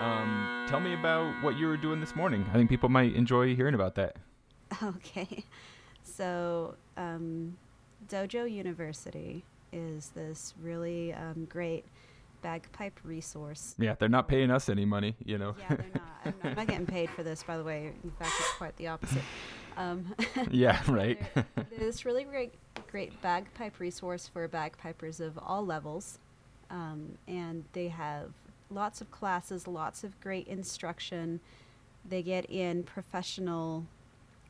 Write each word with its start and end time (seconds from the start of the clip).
Um, 0.00 0.66
tell 0.68 0.80
me 0.80 0.92
about 0.92 1.42
what 1.42 1.56
you 1.56 1.66
were 1.66 1.76
doing 1.78 2.00
this 2.00 2.14
morning. 2.14 2.44
I 2.50 2.54
think 2.54 2.68
people 2.68 2.90
might 2.90 3.14
enjoy 3.14 3.54
hearing 3.56 3.74
about 3.74 3.94
that. 3.96 4.16
Okay. 4.82 5.44
So, 6.02 6.74
um, 6.96 7.56
Dojo 8.08 8.50
University 8.50 9.44
is 9.72 10.10
this 10.10 10.54
really 10.60 11.12
um, 11.12 11.46
great 11.48 11.84
bagpipe 12.42 12.98
resource. 13.04 13.74
Yeah, 13.78 13.94
they're 13.98 14.08
not 14.08 14.28
paying 14.28 14.50
us 14.50 14.68
any 14.68 14.84
money, 14.84 15.14
you 15.24 15.38
know. 15.38 15.54
Yeah, 15.58 15.76
they're 15.76 15.86
not. 15.94 16.02
I'm, 16.24 16.34
not. 16.42 16.50
I'm 16.50 16.54
not 16.56 16.66
getting 16.66 16.86
paid 16.86 17.10
for 17.10 17.22
this, 17.22 17.42
by 17.42 17.56
the 17.56 17.64
way. 17.64 17.92
In 18.02 18.10
fact, 18.10 18.32
it's 18.38 18.52
quite 18.54 18.76
the 18.76 18.88
opposite. 18.88 19.22
Um, 19.76 20.14
yeah, 20.50 20.82
right. 20.88 21.20
this 21.78 22.04
really 22.04 22.24
great, 22.24 22.54
great 22.90 23.20
bagpipe 23.22 23.78
resource 23.78 24.28
for 24.28 24.46
bagpipers 24.48 25.20
of 25.20 25.38
all 25.38 25.64
levels, 25.64 26.18
um, 26.70 27.16
and 27.28 27.64
they 27.72 27.88
have 27.88 28.30
lots 28.70 29.00
of 29.00 29.10
classes, 29.10 29.66
lots 29.66 30.04
of 30.04 30.20
great 30.20 30.46
instruction. 30.48 31.40
They 32.08 32.22
get 32.22 32.48
in 32.50 32.82
professional, 32.82 33.86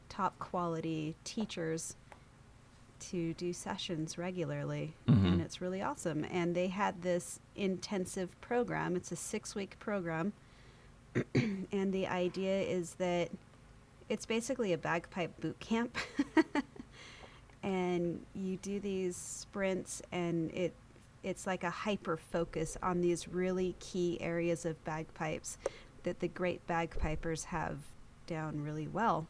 top 0.08 0.38
quality 0.38 1.16
teachers 1.24 1.96
to 2.98 3.34
do 3.34 3.52
sessions 3.52 4.16
regularly, 4.16 4.94
Mhm. 5.06 5.26
and 5.32 5.40
it's 5.42 5.60
really 5.60 5.82
awesome. 5.82 6.24
And 6.24 6.54
they 6.54 6.68
had 6.68 7.02
this 7.02 7.40
intensive 7.54 8.38
program. 8.40 8.96
It's 8.96 9.12
a 9.12 9.16
six-week 9.16 9.78
program, 9.78 10.32
and 11.34 11.92
the 11.92 12.06
idea 12.06 12.60
is 12.62 12.94
that 12.94 13.30
it's 14.08 14.24
basically 14.24 14.72
a 14.72 14.78
bagpipe 14.78 15.38
boot 15.40 15.58
camp. 15.60 15.96
and 17.62 18.24
you 18.34 18.56
do 18.58 18.78
these 18.80 19.16
sprints 19.16 20.00
and 20.12 20.50
it 20.52 20.72
it's 21.26 21.44
like 21.44 21.64
a 21.64 21.70
hyper 21.70 22.16
focus 22.16 22.76
on 22.84 23.00
these 23.00 23.26
really 23.26 23.74
key 23.80 24.16
areas 24.20 24.64
of 24.64 24.82
bagpipes 24.84 25.58
that 26.04 26.20
the 26.20 26.28
great 26.28 26.64
bagpipers 26.68 27.42
have 27.44 27.78
down 28.28 28.62
really 28.62 28.86
well. 28.86 29.26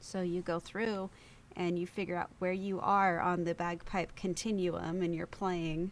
So 0.00 0.20
you 0.22 0.42
go 0.42 0.60
through 0.60 1.10
and 1.56 1.76
you 1.76 1.88
figure 1.88 2.16
out 2.16 2.30
where 2.38 2.52
you 2.52 2.78
are 2.80 3.20
on 3.20 3.42
the 3.42 3.54
bagpipe 3.54 4.14
continuum 4.14 5.02
and 5.02 5.12
you're 5.12 5.26
playing 5.26 5.90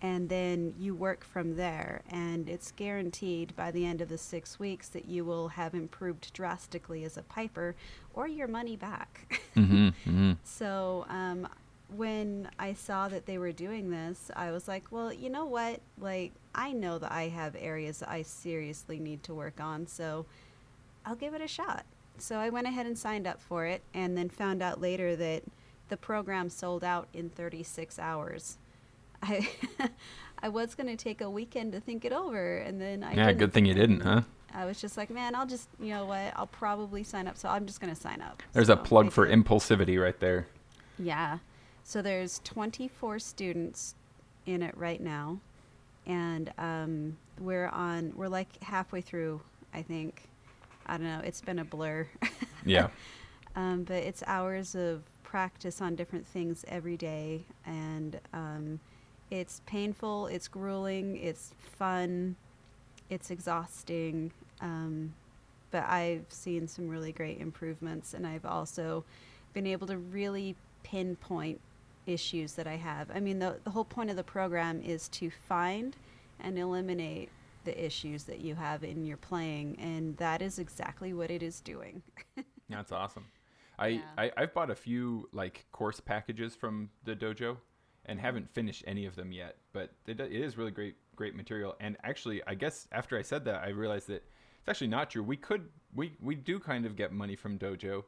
and 0.00 0.30
then 0.30 0.74
you 0.78 0.94
work 0.94 1.22
from 1.22 1.56
there 1.56 2.00
and 2.10 2.48
it's 2.48 2.72
guaranteed 2.72 3.54
by 3.56 3.70
the 3.70 3.84
end 3.84 4.00
of 4.00 4.08
the 4.08 4.16
six 4.16 4.58
weeks 4.58 4.88
that 4.88 5.04
you 5.04 5.22
will 5.22 5.48
have 5.48 5.74
improved 5.74 6.32
drastically 6.32 7.04
as 7.04 7.18
a 7.18 7.22
piper 7.22 7.74
or 8.14 8.26
your 8.26 8.48
money 8.48 8.76
back 8.76 9.38
mm-hmm, 9.54 9.88
mm-hmm. 10.08 10.32
so 10.42 11.04
um, 11.10 11.46
when 11.96 12.48
i 12.58 12.72
saw 12.72 13.08
that 13.08 13.26
they 13.26 13.38
were 13.38 13.52
doing 13.52 13.90
this 13.90 14.30
i 14.36 14.50
was 14.50 14.68
like 14.68 14.84
well 14.90 15.12
you 15.12 15.28
know 15.30 15.44
what 15.46 15.80
like 15.98 16.32
i 16.54 16.72
know 16.72 16.98
that 16.98 17.10
i 17.12 17.24
have 17.28 17.56
areas 17.58 17.98
that 17.98 18.08
i 18.10 18.22
seriously 18.22 18.98
need 18.98 19.22
to 19.22 19.34
work 19.34 19.60
on 19.60 19.86
so 19.86 20.24
i'll 21.04 21.14
give 21.16 21.34
it 21.34 21.40
a 21.40 21.48
shot 21.48 21.84
so 22.18 22.36
i 22.36 22.48
went 22.48 22.66
ahead 22.66 22.86
and 22.86 22.98
signed 22.98 23.26
up 23.26 23.40
for 23.40 23.66
it 23.66 23.82
and 23.94 24.16
then 24.16 24.28
found 24.28 24.62
out 24.62 24.80
later 24.80 25.16
that 25.16 25.42
the 25.88 25.96
program 25.96 26.48
sold 26.48 26.84
out 26.84 27.08
in 27.12 27.28
36 27.30 27.98
hours 27.98 28.58
I 29.22 29.46
I 30.42 30.48
was 30.48 30.74
gonna 30.74 30.96
take 30.96 31.20
a 31.20 31.28
weekend 31.28 31.72
to 31.72 31.80
think 31.80 32.06
it 32.06 32.12
over, 32.14 32.56
and 32.56 32.80
then 32.80 33.02
I 33.04 33.12
Yeah, 33.12 33.26
didn't. 33.26 33.38
good 33.38 33.52
thing 33.52 33.66
you 33.66 33.74
didn't, 33.74 34.00
huh? 34.00 34.22
I 34.54 34.64
was 34.64 34.80
just 34.80 34.96
like, 34.96 35.10
man, 35.10 35.34
I'll 35.34 35.46
just 35.46 35.68
you 35.78 35.90
know 35.90 36.06
what, 36.06 36.32
I'll 36.34 36.46
probably 36.46 37.02
sign 37.02 37.28
up. 37.28 37.36
So 37.36 37.46
I'm 37.50 37.66
just 37.66 37.82
gonna 37.82 37.94
sign 37.94 38.22
up. 38.22 38.42
There's 38.54 38.70
a 38.70 38.78
plug 38.78 39.12
for 39.12 39.28
impulsivity 39.28 40.02
right 40.02 40.18
there. 40.20 40.46
Yeah. 40.98 41.40
So 41.90 42.02
there's 42.02 42.40
24 42.44 43.18
students 43.18 43.96
in 44.46 44.62
it 44.62 44.76
right 44.76 45.00
now, 45.00 45.40
and 46.06 46.52
um, 46.56 47.16
we're 47.40 47.66
on. 47.66 48.12
We're 48.14 48.28
like 48.28 48.62
halfway 48.62 49.00
through, 49.00 49.40
I 49.74 49.82
think. 49.82 50.22
I 50.86 50.98
don't 50.98 51.08
know. 51.08 51.20
It's 51.24 51.40
been 51.40 51.58
a 51.58 51.64
blur. 51.64 52.06
Yeah. 52.64 52.90
um, 53.56 53.82
but 53.82 53.96
it's 54.04 54.22
hours 54.28 54.76
of 54.76 55.02
practice 55.24 55.80
on 55.80 55.96
different 55.96 56.24
things 56.28 56.64
every 56.68 56.96
day, 56.96 57.44
and 57.66 58.20
um, 58.32 58.78
it's 59.32 59.60
painful. 59.66 60.28
It's 60.28 60.46
grueling. 60.46 61.16
It's 61.16 61.54
fun. 61.76 62.36
It's 63.08 63.32
exhausting. 63.32 64.30
Um, 64.60 65.12
but 65.72 65.82
I've 65.88 66.26
seen 66.28 66.68
some 66.68 66.88
really 66.88 67.10
great 67.10 67.40
improvements, 67.40 68.14
and 68.14 68.24
I've 68.24 68.46
also 68.46 69.02
been 69.54 69.66
able 69.66 69.88
to 69.88 69.98
really 69.98 70.54
pinpoint 70.84 71.60
issues 72.06 72.54
that 72.54 72.66
I 72.66 72.76
have. 72.76 73.10
I 73.14 73.20
mean, 73.20 73.38
the, 73.38 73.56
the 73.64 73.70
whole 73.70 73.84
point 73.84 74.10
of 74.10 74.16
the 74.16 74.24
program 74.24 74.80
is 74.82 75.08
to 75.10 75.30
find 75.30 75.96
and 76.40 76.58
eliminate 76.58 77.30
the 77.64 77.84
issues 77.84 78.24
that 78.24 78.40
you 78.40 78.54
have 78.54 78.84
in 78.84 79.04
your 79.04 79.18
playing, 79.18 79.76
and 79.78 80.16
that 80.16 80.40
is 80.40 80.58
exactly 80.58 81.12
what 81.12 81.30
it 81.30 81.42
is 81.42 81.60
doing. 81.60 82.02
That's 82.68 82.92
awesome. 82.92 83.26
I, 83.78 83.88
Yeah. 83.88 84.00
I 84.16 84.32
I've 84.36 84.54
bought 84.54 84.70
a 84.70 84.74
few 84.74 85.28
like 85.32 85.66
course 85.72 86.00
packages 86.00 86.54
from 86.54 86.90
the 87.04 87.14
dojo, 87.14 87.56
and 88.06 88.18
mm-hmm. 88.18 88.26
haven't 88.26 88.50
finished 88.50 88.84
any 88.86 89.06
of 89.06 89.16
them 89.16 89.32
yet. 89.32 89.56
But 89.72 89.92
it, 90.06 90.20
it 90.20 90.32
is 90.32 90.56
really 90.56 90.70
great 90.70 90.96
great 91.16 91.34
material. 91.34 91.76
And 91.80 91.96
actually, 92.02 92.42
I 92.46 92.54
guess 92.54 92.88
after 92.92 93.18
I 93.18 93.22
said 93.22 93.44
that, 93.44 93.62
I 93.62 93.68
realized 93.70 94.08
that 94.08 94.24
it's 94.60 94.68
actually 94.68 94.88
not 94.88 95.10
true. 95.10 95.22
We 95.22 95.36
could 95.36 95.68
we 95.94 96.12
we 96.20 96.34
do 96.34 96.58
kind 96.58 96.86
of 96.86 96.96
get 96.96 97.12
money 97.12 97.36
from 97.36 97.58
dojo 97.58 98.04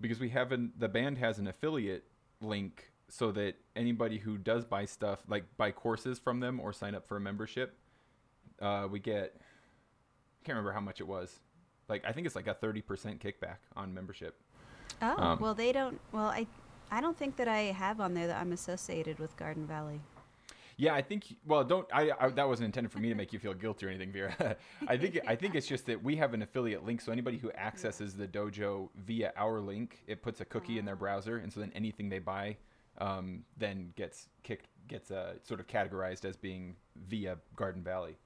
because 0.00 0.20
we 0.20 0.30
have 0.30 0.52
an 0.52 0.72
the 0.78 0.88
band 0.88 1.18
has 1.18 1.38
an 1.38 1.46
affiliate 1.46 2.04
link 2.40 2.92
so 3.08 3.32
that 3.32 3.54
anybody 3.74 4.18
who 4.18 4.36
does 4.38 4.64
buy 4.64 4.84
stuff 4.84 5.20
like 5.28 5.44
buy 5.56 5.70
courses 5.70 6.18
from 6.18 6.40
them 6.40 6.60
or 6.60 6.72
sign 6.72 6.94
up 6.94 7.06
for 7.06 7.16
a 7.16 7.20
membership, 7.20 7.76
uh, 8.60 8.86
we 8.90 8.98
get 8.98 9.34
I 9.36 10.44
can't 10.44 10.56
remember 10.56 10.72
how 10.72 10.80
much 10.80 11.00
it 11.00 11.06
was. 11.06 11.40
Like 11.88 12.04
I 12.06 12.12
think 12.12 12.26
it's 12.26 12.36
like 12.36 12.46
a 12.46 12.54
thirty 12.54 12.82
percent 12.82 13.20
kickback 13.22 13.58
on 13.76 13.94
membership. 13.94 14.36
Oh, 15.00 15.16
Um, 15.16 15.38
well, 15.40 15.54
they 15.54 15.72
don't. 15.72 16.00
Well, 16.12 16.26
I, 16.26 16.46
I 16.90 17.00
don't 17.00 17.16
think 17.16 17.36
that 17.36 17.48
I 17.48 17.58
have 17.58 18.00
on 18.00 18.14
there 18.14 18.26
that 18.26 18.40
I'm 18.40 18.52
associated 18.52 19.18
with 19.18 19.36
Garden 19.36 19.66
Valley. 19.66 20.00
Yeah, 20.76 20.94
I 20.94 21.02
think. 21.02 21.34
Well, 21.46 21.64
don't. 21.64 21.86
I, 21.92 22.12
I 22.20 22.28
that 22.28 22.46
wasn't 22.48 22.66
intended 22.66 22.92
for 22.92 22.98
me 22.98 23.08
to 23.08 23.14
make 23.14 23.32
you 23.32 23.38
feel 23.38 23.54
guilty 23.54 23.86
or 23.86 23.88
anything, 23.88 24.12
Vera. 24.12 24.56
I 24.88 24.96
think. 24.96 25.18
I 25.26 25.34
think 25.34 25.54
it's 25.54 25.66
just 25.66 25.86
that 25.86 26.02
we 26.02 26.16
have 26.16 26.34
an 26.34 26.42
affiliate 26.42 26.84
link, 26.84 27.00
so 27.00 27.10
anybody 27.10 27.36
who 27.38 27.50
accesses 27.52 28.14
the 28.14 28.28
dojo 28.28 28.88
via 28.96 29.32
our 29.36 29.60
link, 29.60 29.98
it 30.06 30.22
puts 30.22 30.40
a 30.40 30.44
cookie 30.44 30.78
in 30.78 30.84
their 30.84 30.96
browser, 30.96 31.38
and 31.38 31.52
so 31.52 31.60
then 31.60 31.72
anything 31.74 32.08
they 32.08 32.20
buy, 32.20 32.56
um, 32.98 33.44
then 33.56 33.92
gets 33.96 34.28
kicked, 34.42 34.66
gets 34.86 35.10
uh, 35.10 35.34
sort 35.42 35.60
of 35.60 35.66
categorized 35.66 36.24
as 36.24 36.36
being 36.36 36.76
via 37.08 37.36
Garden 37.56 37.82
Valley. 37.82 38.16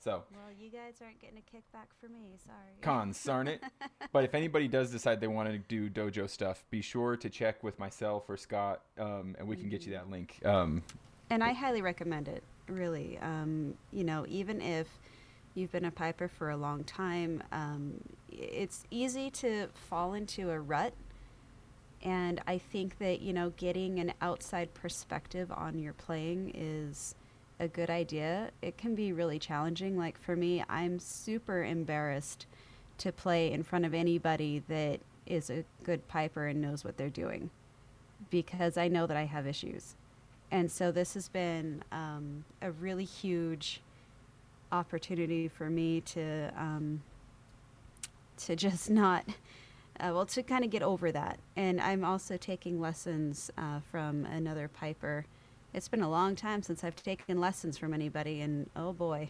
So 0.00 0.22
Well, 0.32 0.52
you 0.56 0.70
guys 0.70 0.94
aren't 1.02 1.20
getting 1.20 1.38
a 1.38 1.56
kickback 1.56 1.86
for 2.00 2.08
me. 2.08 2.36
Sorry. 2.44 2.56
cons, 2.82 3.22
darn 3.22 3.48
it. 3.48 3.62
But 4.12 4.24
if 4.24 4.34
anybody 4.34 4.68
does 4.68 4.90
decide 4.90 5.20
they 5.20 5.26
want 5.26 5.50
to 5.50 5.58
do 5.58 5.90
dojo 5.90 6.30
stuff, 6.30 6.64
be 6.70 6.80
sure 6.80 7.16
to 7.16 7.28
check 7.28 7.62
with 7.62 7.78
myself 7.78 8.24
or 8.30 8.36
Scott, 8.38 8.82
um, 8.98 9.36
and 9.38 9.46
we 9.46 9.54
can 9.56 9.68
get 9.68 9.84
you 9.84 9.92
that 9.92 10.08
link. 10.08 10.38
Um, 10.44 10.82
And 11.30 11.44
I 11.44 11.52
highly 11.52 11.82
recommend 11.82 12.28
it. 12.28 12.42
Really, 12.68 13.18
um, 13.18 13.74
you 13.92 14.04
know, 14.04 14.24
even 14.28 14.62
if 14.62 14.86
you've 15.54 15.72
been 15.72 15.84
a 15.84 15.90
piper 15.90 16.28
for 16.28 16.50
a 16.50 16.56
long 16.56 16.84
time, 16.84 17.42
um, 17.52 18.00
it's 18.30 18.84
easy 18.90 19.30
to 19.30 19.66
fall 19.74 20.14
into 20.14 20.50
a 20.50 20.58
rut. 20.60 20.94
And 22.02 22.40
I 22.46 22.58
think 22.58 22.98
that 22.98 23.20
you 23.20 23.32
know, 23.32 23.50
getting 23.56 23.98
an 23.98 24.12
outside 24.20 24.72
perspective 24.74 25.50
on 25.52 25.78
your 25.78 25.92
playing 25.92 26.52
is 26.54 27.14
a 27.60 27.68
good 27.68 27.90
idea. 27.90 28.50
It 28.62 28.78
can 28.78 28.94
be 28.94 29.12
really 29.12 29.38
challenging. 29.38 29.96
Like 29.96 30.20
for 30.20 30.36
me, 30.36 30.62
I'm 30.68 30.98
super 30.98 31.64
embarrassed 31.64 32.46
to 32.98 33.12
play 33.12 33.52
in 33.52 33.62
front 33.62 33.84
of 33.84 33.94
anybody 33.94 34.62
that 34.68 35.00
is 35.26 35.50
a 35.50 35.64
good 35.84 36.06
piper 36.08 36.46
and 36.46 36.60
knows 36.60 36.84
what 36.84 36.96
they're 36.96 37.10
doing 37.10 37.50
because 38.30 38.76
I 38.76 38.88
know 38.88 39.06
that 39.06 39.16
I 39.16 39.24
have 39.24 39.46
issues. 39.46 39.94
And 40.50 40.70
so 40.70 40.90
this 40.90 41.14
has 41.14 41.28
been 41.28 41.82
um, 41.92 42.44
a 42.62 42.70
really 42.70 43.04
huge 43.04 43.80
opportunity 44.72 45.48
for 45.48 45.70
me 45.70 46.00
to 46.02 46.50
um, 46.56 47.02
to 48.38 48.56
just 48.56 48.90
not 48.90 49.24
uh, 50.00 50.10
well 50.12 50.26
to 50.26 50.42
kind 50.42 50.64
of 50.64 50.70
get 50.70 50.82
over 50.82 51.10
that. 51.12 51.38
And 51.56 51.80
I'm 51.80 52.04
also 52.04 52.36
taking 52.36 52.80
lessons 52.80 53.50
uh, 53.58 53.80
from 53.90 54.24
another 54.26 54.68
piper. 54.68 55.26
It's 55.74 55.88
been 55.88 56.02
a 56.02 56.10
long 56.10 56.34
time 56.34 56.62
since 56.62 56.82
I've 56.82 56.96
taken 56.96 57.38
lessons 57.40 57.76
from 57.76 57.92
anybody, 57.92 58.40
and 58.40 58.70
oh 58.74 58.92
boy, 58.92 59.28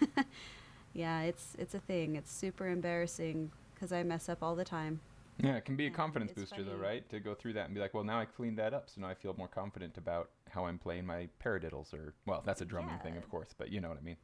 yeah, 0.94 1.22
it's 1.22 1.56
it's 1.58 1.74
a 1.74 1.80
thing. 1.80 2.16
It's 2.16 2.32
super 2.32 2.68
embarrassing 2.68 3.50
because 3.74 3.92
I 3.92 4.02
mess 4.02 4.28
up 4.28 4.42
all 4.42 4.54
the 4.54 4.64
time. 4.64 5.00
Yeah, 5.42 5.56
it 5.56 5.64
can 5.64 5.74
be 5.74 5.86
a 5.86 5.90
confidence 5.90 6.32
it's 6.32 6.40
booster 6.40 6.62
though, 6.62 6.76
right? 6.76 7.08
To 7.10 7.18
go 7.18 7.34
through 7.34 7.54
that 7.54 7.64
and 7.64 7.74
be 7.74 7.80
like, 7.80 7.94
well, 7.94 8.04
now 8.04 8.20
I 8.20 8.26
cleaned 8.26 8.58
that 8.58 8.74
up, 8.74 8.90
so 8.90 9.00
now 9.00 9.08
I 9.08 9.14
feel 9.14 9.34
more 9.38 9.48
confident 9.48 9.96
about 9.98 10.30
how 10.50 10.66
I'm 10.66 10.78
playing 10.78 11.06
my 11.06 11.28
paradiddles 11.44 11.92
or 11.94 12.14
well, 12.26 12.42
that's 12.44 12.60
a 12.60 12.64
drumming 12.66 12.98
thing, 13.02 13.16
of 13.16 13.28
course, 13.30 13.54
but 13.56 13.70
you 13.70 13.80
know 13.80 13.88
what 13.88 13.98
I 13.98 14.02
mean. 14.02 14.16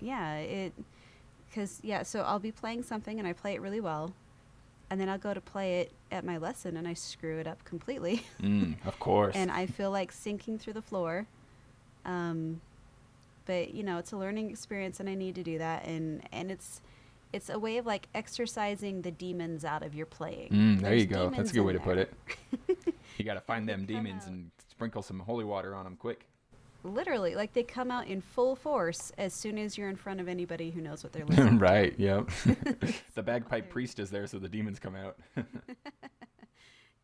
yeah 0.00 0.36
it 0.36 0.72
because 1.48 1.80
yeah 1.82 2.02
so 2.02 2.20
i'll 2.22 2.38
be 2.38 2.52
playing 2.52 2.82
something 2.82 3.18
and 3.18 3.26
i 3.26 3.32
play 3.32 3.54
it 3.54 3.60
really 3.60 3.80
well 3.80 4.12
and 4.90 5.00
then 5.00 5.08
i'll 5.08 5.18
go 5.18 5.34
to 5.34 5.40
play 5.40 5.80
it 5.80 5.92
at 6.10 6.24
my 6.24 6.36
lesson 6.38 6.76
and 6.76 6.86
i 6.86 6.94
screw 6.94 7.38
it 7.38 7.46
up 7.46 7.64
completely 7.64 8.22
Mm, 8.42 8.76
of 8.86 8.98
course. 8.98 9.34
and 9.34 9.50
i 9.50 9.66
feel 9.66 9.90
like 9.90 10.12
sinking 10.12 10.58
through 10.58 10.74
the 10.74 10.82
floor 10.82 11.26
um, 12.04 12.60
but 13.46 13.74
you 13.74 13.82
know, 13.82 13.98
it's 13.98 14.12
a 14.12 14.16
learning 14.16 14.50
experience, 14.50 15.00
and 15.00 15.08
I 15.08 15.14
need 15.14 15.34
to 15.36 15.42
do 15.42 15.58
that, 15.58 15.84
and 15.84 16.22
and 16.32 16.50
it's 16.50 16.80
it's 17.32 17.48
a 17.48 17.58
way 17.58 17.78
of 17.78 17.86
like 17.86 18.08
exercising 18.14 19.02
the 19.02 19.10
demons 19.10 19.64
out 19.64 19.82
of 19.82 19.94
your 19.94 20.06
playing. 20.06 20.50
Mm, 20.50 20.80
there 20.80 20.90
There's 20.90 21.02
you 21.02 21.08
go. 21.08 21.30
That's 21.30 21.50
a 21.50 21.54
good 21.54 21.60
way 21.62 21.72
to 21.72 21.80
put 21.80 21.98
it. 21.98 22.12
You 23.18 23.24
got 23.24 23.34
to 23.34 23.40
find 23.40 23.66
them 23.66 23.86
demons 23.86 24.26
and 24.26 24.50
sprinkle 24.68 25.00
some 25.00 25.20
holy 25.20 25.44
water 25.46 25.74
on 25.74 25.84
them 25.84 25.96
quick. 25.96 26.26
Literally, 26.86 27.34
like 27.34 27.52
they 27.52 27.62
come 27.62 27.90
out 27.90 28.06
in 28.06 28.20
full 28.20 28.54
force 28.54 29.12
as 29.18 29.34
soon 29.34 29.58
as 29.58 29.76
you're 29.76 29.88
in 29.88 29.96
front 29.96 30.20
of 30.20 30.28
anybody 30.28 30.70
who 30.70 30.80
knows 30.80 31.02
what 31.02 31.12
they're 31.12 31.24
listening. 31.24 31.58
right. 31.60 31.94
Yep. 31.98 32.30
the 33.14 33.22
bagpipe 33.22 33.68
priest 33.70 33.98
is 33.98 34.10
there, 34.10 34.26
so 34.26 34.38
the 34.38 34.48
demons 34.48 34.78
come 34.78 34.94
out. 34.94 35.16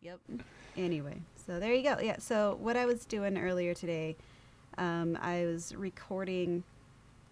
Yep. 0.02 0.18
Anyway, 0.76 1.20
so 1.46 1.60
there 1.60 1.72
you 1.72 1.84
go. 1.84 2.00
Yeah. 2.00 2.16
So 2.18 2.58
what 2.60 2.76
I 2.76 2.86
was 2.86 3.04
doing 3.04 3.38
earlier 3.38 3.72
today, 3.72 4.16
um, 4.76 5.16
I 5.22 5.44
was 5.44 5.76
recording, 5.76 6.64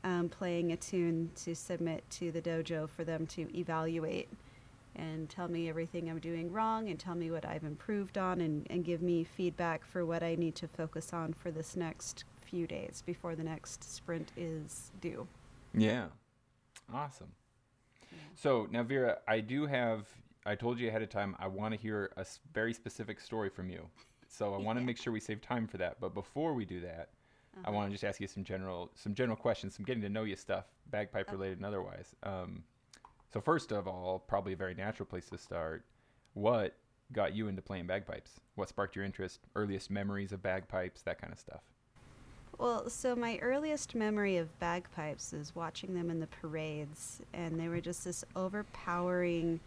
um, 0.05 0.29
playing 0.29 0.71
a 0.71 0.77
tune 0.77 1.33
to 1.43 1.57
submit 1.57 2.05
to 2.11 2.31
the 2.31 2.41
dojo 2.41 2.89
for 2.89 3.03
them 3.03 3.27
to 3.29 3.49
evaluate 3.59 4.29
and 4.95 5.29
tell 5.29 5.49
me 5.49 5.69
everything 5.69 6.09
I'm 6.09 6.21
doing 6.21 6.53
wrong 6.53 6.89
and 6.89 6.99
tell 6.99 7.17
me 7.17 7.33
what 7.33 7.45
I've 7.45 7.65
improved 7.65 8.19
on 8.19 8.41
and, 8.41 8.69
and 8.71 8.85
give 8.85 9.03
me 9.03 9.25
feedback 9.25 9.85
for 9.85 10.07
what 10.07 10.23
I 10.23 10.37
need 10.37 10.55
to 10.57 10.69
focus 10.69 11.13
on 11.13 11.33
for 11.33 11.51
this 11.51 11.75
next 11.75 12.25
few 12.51 12.67
days 12.67 13.03
before 13.07 13.37
the 13.37 13.45
next 13.45 13.85
sprint 13.95 14.33
is 14.37 14.91
due. 15.01 15.27
Yeah. 15.73 16.07
Awesome. 16.93 17.29
So 18.35 18.67
now, 18.71 18.83
Vera, 18.83 19.19
I 19.29 19.41
do 19.41 19.67
have. 19.67 20.09
I 20.45 20.55
told 20.57 20.81
you 20.81 20.89
ahead 20.89 21.03
of 21.03 21.11
time. 21.11 21.37
I 21.39 21.47
want 21.47 21.75
to 21.75 21.81
hear 21.81 22.13
a 22.17 22.27
very 22.53 22.73
specific 22.75 23.21
story 23.21 23.51
from 23.51 23.69
you. 23.71 23.87
So 24.27 24.55
I 24.55 24.59
want 24.59 24.77
to 24.79 24.81
Yeah. 24.81 24.87
make 24.87 24.97
sure 24.97 25.13
we 25.13 25.21
save 25.21 25.41
time 25.43 25.67
for 25.69 25.77
that. 25.79 26.01
But 26.01 26.15
before 26.15 26.55
we 26.55 26.65
do 26.65 26.81
that, 26.81 27.11
I 27.57 27.61
Uh-huh. 27.61 27.73
want 27.73 27.91
to 27.91 27.93
just 27.93 28.05
ask 28.05 28.21
you 28.21 28.27
some 28.27 28.43
general, 28.43 28.91
some 28.95 29.15
general 29.15 29.37
questions, 29.37 29.75
some 29.77 29.85
getting 29.85 30.03
to 30.03 30.09
know 30.09 30.25
you 30.25 30.37
stuff, 30.37 30.67
bagpipe 30.87 31.29
Okay. 31.29 31.33
related 31.37 31.59
and 31.59 31.67
otherwise. 31.67 32.17
Um, 32.23 32.65
so 33.33 33.41
first 33.41 33.71
of 33.71 33.87
all, 33.87 34.19
probably 34.19 34.55
a 34.55 34.57
very 34.57 34.75
natural 34.75 35.07
place 35.07 35.29
to 35.31 35.39
start. 35.39 35.85
What 36.33 36.77
got 37.13 37.35
you 37.35 37.49
into 37.49 37.61
playing 37.63 37.87
bagpipes? 37.87 38.41
What 38.55 38.69
sparked 38.69 38.97
your 38.97 39.05
interest? 39.05 39.47
Earliest 39.55 39.91
memories 39.91 40.33
of 40.33 40.43
bagpipes, 40.43 41.03
that 41.03 41.19
kind 41.19 41.33
of 41.33 41.39
stuff. 41.39 41.63
Well, 42.59 42.91
so 42.91 43.17
my 43.17 43.39
earliest 43.39 43.95
memory 43.95 44.37
of 44.37 44.59
bagpipes 44.59 45.33
is 45.33 45.55
watching 45.55 45.95
them 45.95 46.11
in 46.11 46.21
the 46.21 46.27
parades, 46.27 47.23
and 47.33 47.59
they 47.59 47.69
were 47.69 47.81
just 47.81 48.05
this 48.05 48.25
overpowering, 48.37 49.61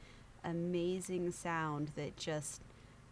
amazing 0.44 1.31
sound 1.31 1.91
that 1.95 2.18
just 2.18 2.62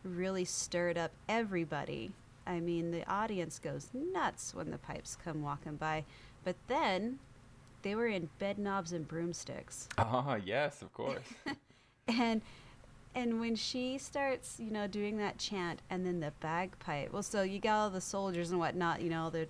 really 0.04 0.46
stirred 0.46 0.98
up 0.98 1.12
everybody. 1.28 2.12
I 2.46 2.60
mean, 2.60 2.92
the 2.92 3.10
audience 3.10 3.60
goes 3.60 3.90
nuts 3.94 4.54
when 4.54 4.72
the 4.72 4.78
pipes 4.78 5.18
come 5.24 5.42
walking 5.42 5.76
by, 5.78 6.06
but 6.44 6.56
then 6.68 7.20
they 7.82 7.96
were 7.96 8.08
in 8.08 8.30
Bedknobs 8.40 8.92
and 8.94 9.08
Broomsticks 9.08 9.88
Ah, 9.98 10.36
yes, 10.36 10.82
of 10.82 10.94
course. 10.94 11.24
and 12.08 12.42
and 13.14 13.40
when 13.40 13.56
she 13.56 13.98
starts 13.98 14.58
you 14.60 14.72
know 14.72 14.88
doing 14.88 15.18
that 15.18 15.38
chant 15.38 15.82
and 15.90 16.06
then 16.06 16.20
the 16.20 16.32
bagpipe 16.40 17.12
well 17.12 17.24
so 17.24 17.42
you 17.42 17.60
got 17.60 17.76
all 17.76 17.90
the 17.90 18.02
soldiers 18.02 18.52
and 18.52 18.60
whatnot 18.60 19.02
you 19.02 19.10
know 19.10 19.30
the 19.30 19.48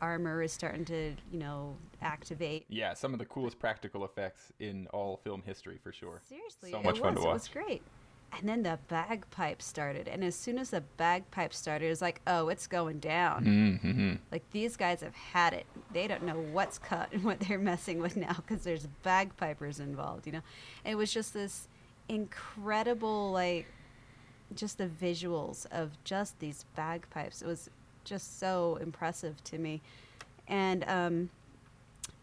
armor 0.00 0.42
is 0.42 0.52
starting 0.52 0.84
to 0.86 1.14
you 1.30 1.38
know 1.38 1.76
activate. 2.00 2.64
Yeah, 2.68 2.94
some 2.94 3.12
of 3.12 3.18
the 3.18 3.24
coolest 3.24 3.58
practical 3.58 4.04
effects 4.04 4.52
in 4.60 4.86
all 4.88 5.20
film 5.24 5.42
history 5.44 5.78
for 5.82 5.92
sure. 5.92 6.22
seriously 6.28 6.70
So 6.70 6.78
it 6.78 6.84
much 6.84 7.00
fun 7.00 7.14
was, 7.14 7.24
to 7.24 7.30
it 7.30 7.32
was 7.32 7.48
great. 7.48 7.82
And 8.38 8.46
then 8.46 8.62
the 8.62 8.78
bagpipe 8.88 9.62
started 9.62 10.06
and 10.06 10.22
as 10.22 10.34
soon 10.34 10.58
as 10.58 10.68
the 10.68 10.82
bagpipe 10.98 11.54
started 11.54 11.86
it 11.86 11.90
was 11.90 12.02
like 12.02 12.20
oh 12.26 12.48
it's 12.48 12.66
going 12.66 12.98
down. 12.98 13.44
Mm-hmm. 13.44 14.12
like 14.30 14.48
these 14.50 14.76
guys 14.76 15.00
have 15.00 15.14
had 15.14 15.54
it. 15.54 15.66
They 15.92 16.06
don't 16.06 16.24
know 16.24 16.38
what's 16.52 16.78
cut 16.78 17.08
and 17.12 17.24
what 17.24 17.40
they're 17.40 17.58
messing 17.58 18.00
with 18.00 18.16
now 18.16 18.34
because 18.34 18.64
there's 18.64 18.86
bagpipers 19.02 19.80
involved 19.80 20.26
you 20.26 20.32
know? 20.32 20.42
It 20.84 20.96
was 20.96 21.12
just 21.12 21.32
this 21.34 21.68
incredible 22.08 23.32
like 23.32 23.66
just 24.54 24.78
the 24.78 24.86
visuals 24.86 25.66
of 25.70 25.90
just 26.04 26.38
these 26.38 26.64
bagpipes. 26.74 27.42
It 27.42 27.46
was 27.46 27.68
just 28.04 28.38
so 28.38 28.78
impressive 28.80 29.42
to 29.44 29.58
me. 29.58 29.82
And 30.46 30.84
um, 30.88 31.30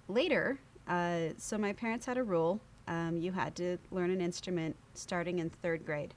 later 0.07 0.59
uh, 0.87 1.29
so 1.37 1.57
my 1.57 1.73
parents 1.73 2.05
had 2.05 2.17
a 2.17 2.23
rule 2.23 2.59
um, 2.87 3.17
you 3.17 3.31
had 3.31 3.55
to 3.55 3.77
learn 3.91 4.11
an 4.11 4.21
instrument 4.21 4.75
starting 4.93 5.39
in 5.39 5.49
third 5.49 5.85
grade. 5.85 6.13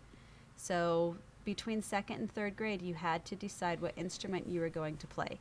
So 0.57 1.17
between 1.45 1.83
second 1.83 2.17
and 2.17 2.33
third 2.33 2.57
grade 2.57 2.83
you 2.83 2.95
had 2.95 3.25
to 3.27 3.37
decide 3.37 3.81
what 3.81 3.93
instrument 3.97 4.47
you 4.47 4.61
were 4.61 4.69
going 4.69 4.97
to 4.99 5.07
play. 5.07 5.39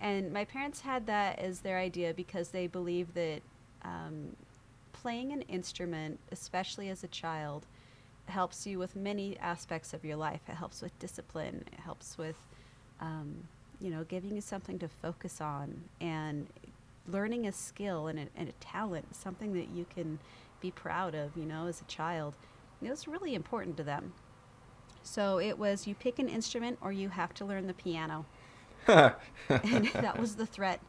And 0.00 0.32
my 0.32 0.44
parents 0.44 0.80
had 0.80 1.06
that 1.06 1.38
as 1.38 1.60
their 1.60 1.78
idea 1.78 2.12
because 2.12 2.48
they 2.48 2.66
believed 2.66 3.14
that 3.14 3.40
um, 3.82 4.36
playing 5.02 5.32
an 5.32 5.42
instrument, 5.42 6.20
especially 6.30 6.88
as 6.88 7.02
a 7.02 7.08
child, 7.08 7.66
helps 8.26 8.66
you 8.66 8.78
with 8.78 8.94
many 8.94 9.36
aspects 9.38 9.92
of 9.92 10.04
your 10.04 10.16
life. 10.16 10.40
It 10.48 10.54
helps 10.54 10.80
with 10.80 10.96
discipline. 11.00 11.64
It 11.72 11.80
helps 11.80 12.16
with, 12.16 12.36
um, 13.00 13.34
you 13.80 13.90
know, 13.90 14.04
giving 14.04 14.34
you 14.34 14.40
something 14.40 14.78
to 14.78 14.88
focus 14.88 15.40
on 15.40 15.82
and 16.00 16.46
learning 17.08 17.46
a 17.46 17.52
skill 17.52 18.06
and 18.06 18.18
a, 18.20 18.26
and 18.36 18.48
a 18.48 18.52
talent, 18.60 19.14
something 19.14 19.52
that 19.54 19.70
you 19.70 19.84
can 19.92 20.20
be 20.60 20.70
proud 20.70 21.16
of, 21.16 21.36
you 21.36 21.44
know, 21.44 21.66
as 21.66 21.80
a 21.80 21.84
child. 21.84 22.34
It 22.80 22.88
was 22.88 23.08
really 23.08 23.34
important 23.34 23.76
to 23.78 23.82
them. 23.82 24.12
So 25.02 25.40
it 25.40 25.58
was 25.58 25.88
you 25.88 25.96
pick 25.96 26.20
an 26.20 26.28
instrument 26.28 26.78
or 26.80 26.92
you 26.92 27.08
have 27.08 27.34
to 27.34 27.44
learn 27.44 27.66
the 27.66 27.74
piano 27.74 28.24
and 28.86 29.86
that 29.94 30.18
was 30.18 30.36
the 30.36 30.46
threat. 30.46 30.80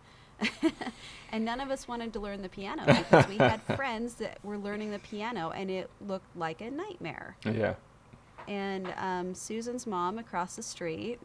and 1.32 1.46
none 1.46 1.60
of 1.60 1.70
us 1.70 1.88
wanted 1.88 2.14
to 2.14 2.20
learn 2.20 2.42
the 2.42 2.50
piano 2.50 2.84
because 2.86 3.28
we 3.28 3.38
had 3.38 3.62
friends 3.76 4.16
that 4.16 4.38
were 4.44 4.58
learning 4.58 4.92
the 4.92 5.00
piano 5.00 5.52
and 5.52 5.70
it 5.70 5.90
looked 6.02 6.36
like 6.36 6.62
a 6.62 6.70
nightmare. 6.70 7.38
yeah. 7.46 7.76
And 8.48 8.94
um, 8.98 9.34
Susan's 9.34 9.88
mom 9.88 10.20
across 10.20 10.58
the 10.58 10.64
street, 10.64 11.20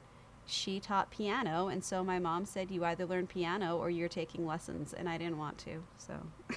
she 0.46 0.80
taught 0.80 1.10
piano. 1.10 1.68
And 1.68 1.84
so 1.84 2.02
my 2.02 2.18
mom 2.18 2.46
said, 2.46 2.70
You 2.70 2.84
either 2.84 3.04
learn 3.04 3.26
piano 3.26 3.76
or 3.76 3.90
you're 3.90 4.08
taking 4.08 4.46
lessons. 4.46 4.92
And 4.94 5.08
I 5.08 5.18
didn't 5.18 5.38
want 5.38 5.58
to. 5.58 5.82
So, 5.98 6.14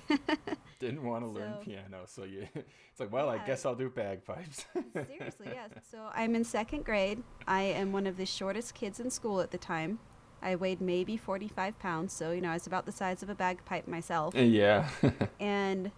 Didn't 0.79 1.03
want 1.03 1.23
to 1.23 1.27
learn 1.29 1.53
piano, 1.63 2.03
so 2.05 2.23
you. 2.23 2.47
It's 2.55 2.99
like, 2.99 3.11
well, 3.11 3.29
I 3.29 3.37
guess 3.39 3.65
I'll 3.65 3.75
do 3.75 3.89
bagpipes. 3.89 4.65
seriously, 4.93 5.47
yes. 5.53 5.69
So 5.89 6.09
I'm 6.13 6.35
in 6.35 6.43
second 6.43 6.85
grade. 6.85 7.23
I 7.47 7.61
am 7.63 7.91
one 7.91 8.07
of 8.07 8.17
the 8.17 8.25
shortest 8.25 8.73
kids 8.73 8.99
in 8.99 9.09
school 9.09 9.41
at 9.41 9.51
the 9.51 9.57
time. 9.57 9.99
I 10.41 10.55
weighed 10.55 10.81
maybe 10.81 11.17
45 11.17 11.77
pounds. 11.79 12.13
So, 12.13 12.31
you 12.31 12.41
know, 12.41 12.49
I 12.49 12.53
was 12.53 12.67
about 12.67 12.85
the 12.85 12.91
size 12.91 13.21
of 13.21 13.29
a 13.29 13.35
bagpipe 13.35 13.87
myself. 13.87 14.35
yeah. 14.35 14.89
and 15.39 15.91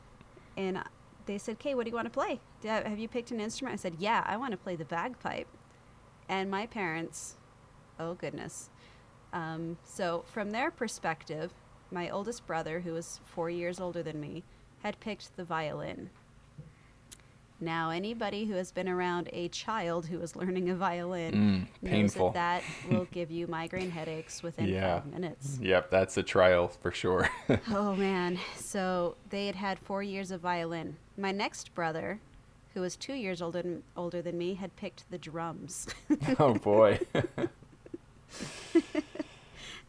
and 0.58 0.84
they 1.26 1.38
said, 1.38 1.56
"Okay, 1.56 1.74
what 1.76 1.86
do 1.86 1.90
you 1.90 1.96
want 1.96 2.06
to 2.06 2.12
play? 2.12 2.40
Have 2.64 3.00
you 3.00 3.08
picked 3.08 3.32
an 3.32 3.40
instrument?" 3.40 3.74
I 3.74 3.78
said, 3.78 3.96
"Yeah, 4.00 4.24
I 4.26 4.38
want 4.38 4.52
to 4.52 4.58
play 4.58 4.76
the 4.76 4.86
bagpipe." 4.86 5.48
And 6.30 6.50
my 6.50 6.66
parents, 6.68 7.36
oh 8.00 8.14
goodness. 8.16 8.70
Um, 9.32 9.78
so 9.84 10.24
from 10.28 10.52
their 10.52 10.70
perspective, 10.72 11.52
my 11.92 12.10
oldest 12.10 12.46
brother, 12.46 12.82
who 12.82 12.94
was 12.94 13.20
four 13.26 13.50
years 13.50 13.80
older 13.80 14.04
than 14.04 14.20
me, 14.20 14.44
had 14.84 15.00
picked 15.00 15.36
the 15.36 15.44
violin. 15.44 16.10
Now, 17.64 17.92
anybody 17.92 18.46
who 18.46 18.56
has 18.56 18.72
been 18.72 18.90
around 18.90 19.30
a 19.32 19.48
child 19.48 20.06
who 20.08 20.20
is 20.20 20.36
learning 20.36 20.70
a 20.70 20.76
violin 20.76 21.68
Mm, 21.84 21.92
knows 21.92 22.14
that 22.16 22.34
that 22.34 22.64
will 22.90 23.06
give 23.12 23.32
you 23.32 23.48
migraine 23.48 23.90
headaches 23.92 24.44
within 24.44 24.68
Yeah. 24.68 25.00
five 25.00 25.12
minutes. 25.14 25.60
Yep, 25.62 25.90
that's 25.90 26.18
a 26.18 26.24
trial 26.24 26.68
for 26.68 26.92
sure. 26.92 27.30
Oh 27.70 27.96
man. 27.96 28.38
So 28.58 29.16
they 29.30 29.46
had 29.48 29.56
had 29.56 29.80
four 29.80 30.04
years 30.04 30.32
of 30.32 30.42
violin. 30.42 30.98
My 31.18 31.32
next 31.32 31.74
brother, 31.74 32.20
who 32.74 32.82
was 32.82 32.96
two 32.96 33.14
years 33.14 33.42
older 33.42 33.62
than, 33.62 33.84
older 33.96 34.22
than 34.22 34.38
me, 34.38 34.56
had 34.56 34.76
picked 34.76 35.10
the 35.10 35.18
drums. 35.18 35.88
oh 36.40 36.56
boy. 36.56 37.00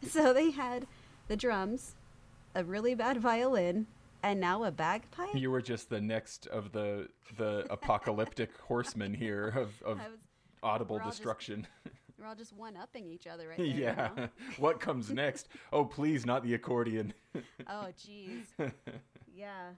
so 0.07 0.33
they 0.33 0.51
had 0.51 0.87
the 1.27 1.35
drums, 1.35 1.95
a 2.53 2.63
really 2.63 2.95
bad 2.95 3.17
violin, 3.17 3.87
and 4.25 4.39
now 4.39 4.63
a 4.63 4.71
bagpipe. 4.71 5.33
you 5.35 5.51
were 5.51 5.61
just 5.61 5.89
the 5.89 6.01
next 6.01 6.47
of 6.47 6.71
the 6.71 7.07
the 7.37 7.65
apocalyptic 7.69 8.49
horsemen 8.67 9.13
here 9.13 9.47
of, 9.49 9.81
of 9.83 9.97
was, 9.97 10.07
audible 10.63 10.97
we're 10.97 11.03
just- 11.03 11.17
destruction. 11.17 11.67
we're 12.19 12.25
all 12.25 12.35
just 12.35 12.53
one 12.53 12.75
upping 12.75 13.07
each 13.07 13.27
other 13.27 13.49
right 13.49 13.57
there. 13.57 13.65
you 13.65 13.83
yeah. 13.83 14.09
know? 14.17 14.29
what 14.57 14.79
comes 14.79 15.11
next? 15.11 15.47
Oh, 15.71 15.85
please, 15.85 16.25
not 16.25 16.43
the 16.43 16.53
accordion. 16.53 17.13
Oh, 17.67 17.87
jeez. 17.99 18.71
yeah. 19.35 19.69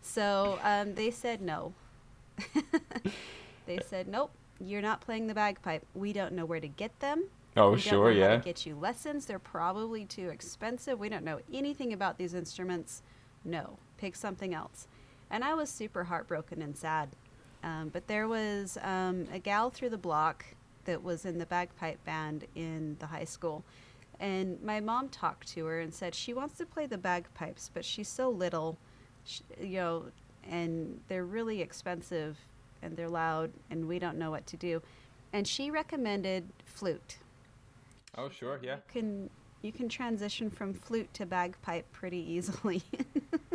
So 0.00 0.58
um, 0.62 0.94
they 0.94 1.10
said 1.10 1.40
no. 1.40 1.72
they 3.66 3.78
said, 3.86 4.08
nope, 4.08 4.32
you're 4.58 4.82
not 4.82 5.00
playing 5.00 5.28
the 5.28 5.34
bagpipe. 5.34 5.86
We 5.94 6.12
don't 6.12 6.32
know 6.32 6.44
where 6.44 6.60
to 6.60 6.68
get 6.68 6.98
them. 7.00 7.28
Oh, 7.56 7.72
we 7.72 7.80
sure, 7.80 8.08
don't 8.08 8.18
know 8.18 8.26
how 8.26 8.32
yeah. 8.32 8.38
to 8.38 8.44
get 8.44 8.64
you 8.66 8.74
lessons. 8.74 9.26
They're 9.26 9.38
probably 9.38 10.06
too 10.06 10.30
expensive. 10.30 10.98
We 10.98 11.10
don't 11.10 11.24
know 11.24 11.40
anything 11.52 11.92
about 11.92 12.16
these 12.16 12.32
instruments. 12.34 13.02
No, 13.44 13.78
pick 14.02 14.16
something 14.16 14.52
else. 14.52 14.88
And 15.30 15.44
I 15.44 15.54
was 15.54 15.70
super 15.70 16.02
heartbroken 16.02 16.60
and 16.60 16.76
sad. 16.76 17.08
Um, 17.62 17.88
but 17.92 18.08
there 18.08 18.26
was 18.26 18.76
um, 18.82 19.26
a 19.32 19.38
gal 19.38 19.70
through 19.70 19.90
the 19.90 19.96
block 19.96 20.44
that 20.84 21.00
was 21.02 21.24
in 21.24 21.38
the 21.38 21.46
bagpipe 21.46 22.04
band 22.04 22.44
in 22.56 22.96
the 22.98 23.06
high 23.06 23.24
school. 23.24 23.64
And 24.18 24.60
my 24.60 24.80
mom 24.80 25.08
talked 25.08 25.46
to 25.54 25.64
her 25.66 25.80
and 25.80 25.94
said 25.94 26.16
she 26.16 26.34
wants 26.34 26.58
to 26.58 26.66
play 26.66 26.86
the 26.86 26.98
bagpipes, 26.98 27.70
but 27.72 27.84
she's 27.84 28.08
so 28.08 28.28
little, 28.28 28.76
sh 29.24 29.40
you 29.60 29.78
know, 29.78 30.04
and 30.50 31.00
they're 31.06 31.24
really 31.24 31.60
expensive 31.60 32.36
and 32.82 32.96
they're 32.96 33.08
loud, 33.08 33.52
and 33.70 33.86
we 33.86 34.00
don't 34.00 34.18
know 34.18 34.32
what 34.32 34.44
to 34.48 34.56
do. 34.56 34.82
And 35.32 35.46
she 35.46 35.70
recommended 35.70 36.48
flute. 36.64 37.18
Oh, 38.18 38.28
sure, 38.28 38.58
yeah. 38.60 38.74
You 38.74 38.82
can 38.88 39.30
you 39.62 39.70
can 39.70 39.88
transition 39.88 40.50
from 40.50 40.74
flute 40.74 41.14
to 41.14 41.24
bagpipe 41.24 41.90
pretty 41.92 42.18
easily. 42.18 42.82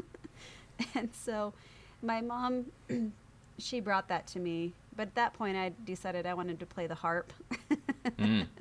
and 0.95 1.09
so 1.13 1.53
my 2.01 2.21
mom 2.21 2.65
she 3.57 3.79
brought 3.79 4.07
that 4.07 4.27
to 4.27 4.39
me, 4.39 4.73
but 4.95 5.03
at 5.03 5.15
that 5.15 5.33
point 5.33 5.57
I 5.57 5.71
decided 5.85 6.25
I 6.25 6.33
wanted 6.33 6.59
to 6.59 6.65
play 6.65 6.87
the 6.87 6.95
harp. 6.95 7.33
mm. 8.17 8.47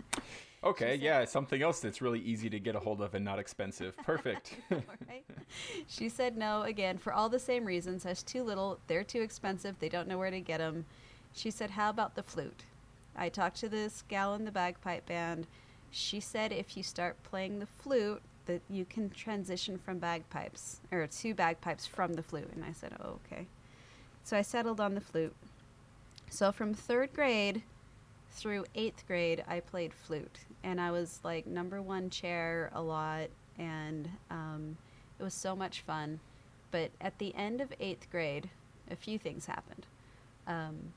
Okay, 0.64 0.96
yeah, 0.96 1.24
something 1.24 1.62
else 1.62 1.78
that's 1.78 2.02
really 2.02 2.18
easy 2.18 2.50
to 2.50 2.58
get 2.58 2.74
a 2.74 2.80
hold 2.80 3.00
of 3.00 3.14
and 3.14 3.24
not 3.24 3.38
expensive. 3.38 3.96
Perfect. 4.04 4.56
right? 4.70 5.24
She 5.86 6.08
said 6.08 6.36
no 6.36 6.62
again 6.62 6.98
for 6.98 7.12
all 7.12 7.28
the 7.28 7.38
same 7.38 7.64
reasons. 7.64 8.04
I 8.04 8.08
was 8.08 8.24
too 8.24 8.42
little, 8.42 8.80
they're 8.88 9.04
too 9.04 9.20
expensive, 9.20 9.78
they 9.78 9.88
don't 9.88 10.08
know 10.08 10.18
where 10.18 10.30
to 10.30 10.40
get 10.40 10.58
them. 10.58 10.84
She 11.32 11.52
said, 11.52 11.70
"How 11.70 11.90
about 11.90 12.16
the 12.16 12.22
flute?" 12.24 12.64
I 13.14 13.28
talked 13.28 13.58
to 13.58 13.68
this 13.68 14.02
gal 14.08 14.34
in 14.34 14.44
the 14.44 14.50
bagpipe 14.50 15.06
band 15.06 15.46
she 15.96 16.20
said 16.20 16.52
if 16.52 16.76
you 16.76 16.82
start 16.82 17.22
playing 17.22 17.58
the 17.58 17.66
flute, 17.66 18.22
that 18.46 18.62
you 18.70 18.84
can 18.84 19.10
transition 19.10 19.78
from 19.78 19.98
bagpipes 19.98 20.80
or 20.90 21.06
to 21.06 21.34
bagpipes 21.34 21.86
from 21.86 22.14
the 22.14 22.22
flute. 22.22 22.50
And 22.54 22.64
I 22.64 22.72
said, 22.72 22.92
oh, 23.00 23.18
okay. 23.26 23.46
So 24.24 24.36
I 24.36 24.42
settled 24.42 24.80
on 24.80 24.94
the 24.94 25.00
flute. 25.00 25.34
So 26.30 26.50
from 26.50 26.74
third 26.74 27.12
grade 27.12 27.62
through 28.30 28.66
eighth 28.74 29.06
grade, 29.06 29.44
I 29.48 29.60
played 29.60 29.94
flute, 29.94 30.40
and 30.62 30.80
I 30.80 30.90
was 30.90 31.20
like 31.24 31.46
number 31.46 31.80
one 31.80 32.10
chair 32.10 32.70
a 32.74 32.82
lot, 32.82 33.28
and 33.58 34.08
um, 34.30 34.76
it 35.18 35.22
was 35.22 35.34
so 35.34 35.56
much 35.56 35.80
fun. 35.80 36.20
But 36.70 36.90
at 37.00 37.18
the 37.18 37.34
end 37.34 37.60
of 37.60 37.72
eighth 37.80 38.10
grade, 38.10 38.50
a 38.90 38.96
few 38.96 39.18
things 39.18 39.46
happened. 39.46 39.86
Um, 40.46 40.92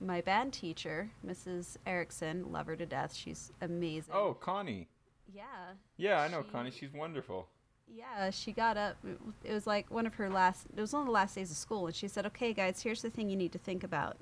my 0.00 0.20
band 0.20 0.52
teacher, 0.52 1.10
Mrs. 1.26 1.76
Erickson, 1.86 2.52
love 2.52 2.66
her 2.66 2.76
to 2.76 2.86
death. 2.86 3.14
She's 3.14 3.52
amazing. 3.60 4.14
Oh, 4.14 4.34
Connie. 4.34 4.88
Yeah. 5.32 5.44
Yeah, 5.96 6.20
I 6.20 6.28
know 6.28 6.42
she, 6.42 6.50
Connie. 6.50 6.70
She's 6.70 6.92
wonderful. 6.92 7.48
Yeah, 7.86 8.30
she 8.30 8.52
got 8.52 8.76
up. 8.76 8.96
It 9.44 9.52
was 9.52 9.66
like 9.66 9.90
one 9.90 10.06
of 10.06 10.14
her 10.14 10.28
last. 10.28 10.66
It 10.76 10.80
was 10.80 10.92
one 10.92 11.02
of 11.02 11.06
the 11.06 11.12
last 11.12 11.34
days 11.34 11.50
of 11.50 11.56
school, 11.56 11.86
and 11.86 11.94
she 11.94 12.08
said, 12.08 12.26
"Okay, 12.26 12.52
guys, 12.52 12.82
here's 12.82 13.02
the 13.02 13.10
thing 13.10 13.30
you 13.30 13.36
need 13.36 13.52
to 13.52 13.58
think 13.58 13.82
about. 13.82 14.16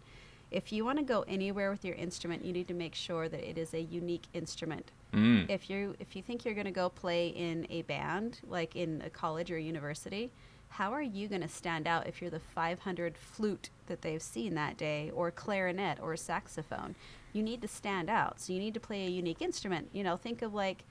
If 0.51 0.73
you 0.73 0.85
want 0.85 0.99
to 0.99 1.05
go 1.05 1.25
anywhere 1.27 1.71
with 1.71 1.85
your 1.85 1.97
instrument, 1.97 2.45
you 2.45 2.53
need 2.53 2.69
to 2.69 2.75
make 2.75 2.95
sure 2.95 3.29
that 3.29 3.49
it 3.49 3.59
is 3.59 3.75
a 3.75 3.81
unique 3.81 4.27
instrument. 4.33 4.93
Mm. 5.13 5.51
If 5.51 5.69
you 5.69 5.97
if 5.99 6.15
you 6.15 6.23
think 6.23 6.45
you're 6.45 6.55
going 6.55 6.67
to 6.67 6.71
go 6.71 6.89
play 6.89 7.29
in 7.29 7.67
a 7.71 7.83
band, 7.83 8.41
like 8.47 8.77
in 8.77 9.03
a 9.05 9.11
college 9.11 9.51
or 9.51 9.57
a 9.57 9.63
university, 9.63 10.31
how 10.69 10.93
are 10.93 11.03
you 11.03 11.29
going 11.29 11.41
to 11.41 11.49
stand 11.49 11.87
out 11.87 12.07
if 12.07 12.21
you're 12.21 12.31
the 12.31 12.41
500 12.41 13.17
flute 13.17 13.71
that 13.87 14.03
they've 14.03 14.23
seen 14.23 14.55
that 14.55 14.77
day 14.77 15.11
or 15.15 15.31
clarinet 15.31 15.99
or 16.01 16.17
saxophone 16.17 16.95
you 17.33 17.43
need 17.43 17.63
to 17.63 17.69
stand 17.69 18.11
out 18.11 18.41
so 18.41 18.53
you 18.53 18.59
need 18.59 18.75
to 18.75 18.81
play 18.81 19.07
a 19.07 19.11
unique 19.11 19.41
instrument 19.41 19.89
you 19.93 20.03
know 20.03 20.17
think 20.17 20.43
of 20.43 20.53
like 20.53 20.85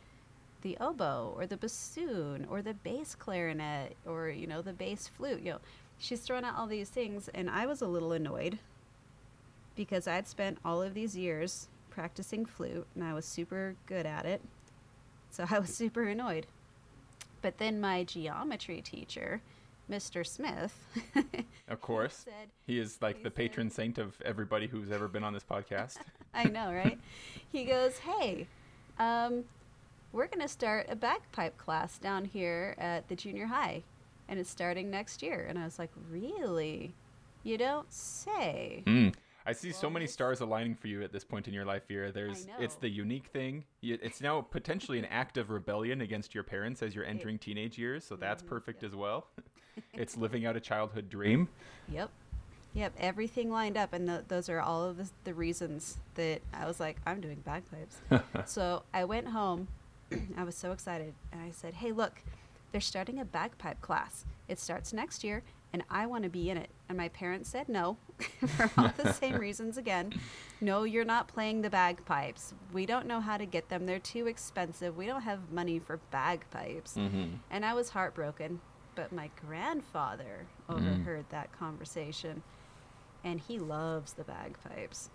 the 0.65 0.75
oboe 0.81 1.31
or 1.37 1.45
the 1.45 1.57
bassoon 1.57 2.47
or 2.49 2.59
the 2.59 2.73
bass 2.73 3.13
clarinet 3.13 3.95
or 4.03 4.29
you 4.29 4.47
know 4.47 4.63
the 4.63 4.73
bass 4.73 5.07
flute 5.07 5.39
you 5.43 5.51
know 5.51 5.59
she's 5.99 6.21
throwing 6.21 6.43
out 6.43 6.55
all 6.57 6.65
these 6.65 6.89
things 6.89 7.29
and 7.35 7.51
i 7.51 7.67
was 7.67 7.83
a 7.83 7.87
little 7.87 8.11
annoyed 8.11 8.57
because 9.75 10.07
i'd 10.07 10.27
spent 10.27 10.57
all 10.65 10.81
of 10.81 10.95
these 10.95 11.15
years 11.15 11.67
practicing 11.91 12.47
flute 12.47 12.87
and 12.95 13.03
i 13.03 13.13
was 13.13 13.25
super 13.25 13.75
good 13.85 14.07
at 14.07 14.25
it 14.25 14.41
so 15.29 15.45
i 15.51 15.59
was 15.59 15.69
super 15.69 16.01
annoyed 16.01 16.47
but 17.43 17.59
then 17.59 17.79
my 17.79 18.03
geometry 18.03 18.81
teacher 18.81 19.41
Mr. 19.87 20.25
Smith. 20.25 20.75
of 21.67 21.79
course. 21.79 22.23
Said, 22.25 22.49
he 22.65 22.79
is 22.79 22.97
like 23.03 23.17
he 23.17 23.23
the 23.23 23.29
patron 23.29 23.69
said, 23.69 23.75
saint 23.75 23.97
of 23.99 24.19
everybody 24.25 24.65
who's 24.65 24.89
ever 24.89 25.07
been 25.07 25.23
on 25.23 25.31
this 25.31 25.43
podcast. 25.43 25.97
I 26.33 26.45
know, 26.45 26.73
right? 26.73 26.97
he 27.51 27.65
goes, 27.65 27.99
Hey, 27.99 28.47
um, 28.97 29.43
we're 30.15 30.27
going 30.27 30.39
to 30.39 30.47
start 30.47 30.87
a 30.89 30.95
bagpipe 30.95 31.57
class 31.57 31.97
down 31.97 32.23
here 32.23 32.73
at 32.77 33.07
the 33.09 33.15
junior 33.15 33.47
high, 33.47 33.83
and 34.29 34.39
it's 34.39 34.49
starting 34.49 34.89
next 34.89 35.21
year. 35.21 35.45
And 35.47 35.59
I 35.59 35.65
was 35.65 35.77
like, 35.77 35.91
Really? 36.09 36.93
You 37.43 37.57
don't 37.59 37.91
say. 37.93 38.81
Mm. 38.87 39.13
I 39.45 39.53
see 39.53 39.67
well, 39.67 39.77
so 39.77 39.89
many 39.91 40.07
stars 40.07 40.39
aligning 40.39 40.73
for 40.73 40.87
you 40.87 41.03
at 41.03 41.11
this 41.11 41.23
point 41.23 41.47
in 41.47 41.53
your 41.53 41.65
life, 41.65 41.83
Vera. 41.87 42.11
There's, 42.11 42.47
it's 42.57 42.75
the 42.75 42.89
unique 42.89 43.27
thing. 43.27 43.65
It's 43.83 44.19
now 44.19 44.41
potentially 44.41 44.97
an 44.97 45.05
act 45.05 45.37
of 45.37 45.51
rebellion 45.51 46.01
against 46.01 46.33
your 46.33 46.43
parents 46.43 46.81
as 46.81 46.95
you're 46.95 47.05
entering 47.05 47.37
teenage 47.37 47.77
years, 47.77 48.03
so 48.03 48.15
that's 48.15 48.41
perfect 48.41 48.83
as 48.83 48.95
well. 48.95 49.27
it's 49.93 50.17
living 50.17 50.47
out 50.47 50.55
a 50.55 50.59
childhood 50.59 51.09
dream. 51.09 51.49
Yep. 51.91 52.09
Yep, 52.73 52.93
everything 52.99 53.51
lined 53.51 53.77
up, 53.77 53.93
and 53.93 54.09
those 54.27 54.49
are 54.49 54.59
all 54.59 54.83
of 54.83 54.97
the, 54.97 55.09
the, 55.23 55.33
reasons 55.33 55.97
that 56.15 56.41
I 56.53 56.65
was 56.65 56.79
like, 56.79 56.97
I'm 57.05 57.21
doing 57.21 57.41
bagpipes. 57.45 57.97
so 58.45 58.83
I 58.93 59.05
went 59.05 59.27
home. 59.27 59.69
I 60.37 60.43
was 60.43 60.55
so 60.55 60.71
excited, 60.71 61.13
and 61.31 61.41
I 61.41 61.51
said, 61.51 61.75
"Hey, 61.75 61.91
look, 61.91 62.21
they're 62.71 62.81
starting 62.81 63.19
a 63.19 63.25
bagpipe 63.25 63.81
class. 63.81 64.25
It 64.47 64.59
starts 64.59 64.93
next 64.93 65.23
year, 65.23 65.43
and 65.73 65.83
I 65.89 66.05
want 66.05 66.23
to 66.23 66.29
be 66.29 66.49
in 66.49 66.57
it." 66.57 66.69
And 66.87 66.97
my 66.97 67.09
parents 67.09 67.49
said 67.49 67.69
no, 67.69 67.97
for 68.47 68.69
all 68.77 68.91
the 68.97 69.13
same 69.21 69.35
reasons 69.35 69.77
again. 69.77 70.13
No, 70.61 70.83
you're 70.83 71.05
not 71.05 71.27
playing 71.27 71.61
the 71.61 71.69
bagpipes. 71.69 72.53
We 72.73 72.85
don't 72.85 73.07
know 73.07 73.19
how 73.19 73.37
to 73.37 73.45
get 73.45 73.69
them. 73.69 73.85
They're 73.85 73.99
too 73.99 74.27
expensive. 74.27 74.95
We 74.95 75.05
don't 75.05 75.21
have 75.21 75.51
money 75.51 75.79
for 75.79 75.97
bagpipes. 76.11 76.95
Mm-hmm. 76.95 77.35
And 77.49 77.65
I 77.65 77.73
was 77.73 77.89
heartbroken 77.89 78.59
but 78.95 79.11
my 79.11 79.29
grandfather 79.45 80.47
mm. 80.69 80.75
overheard 80.75 81.27
mm. 81.27 81.31
that 81.31 81.51
conversation, 81.57 82.41
and 83.23 83.39
he 83.39 83.59
loves 83.59 84.13
the 84.13 84.23
bagpipes. 84.23 85.09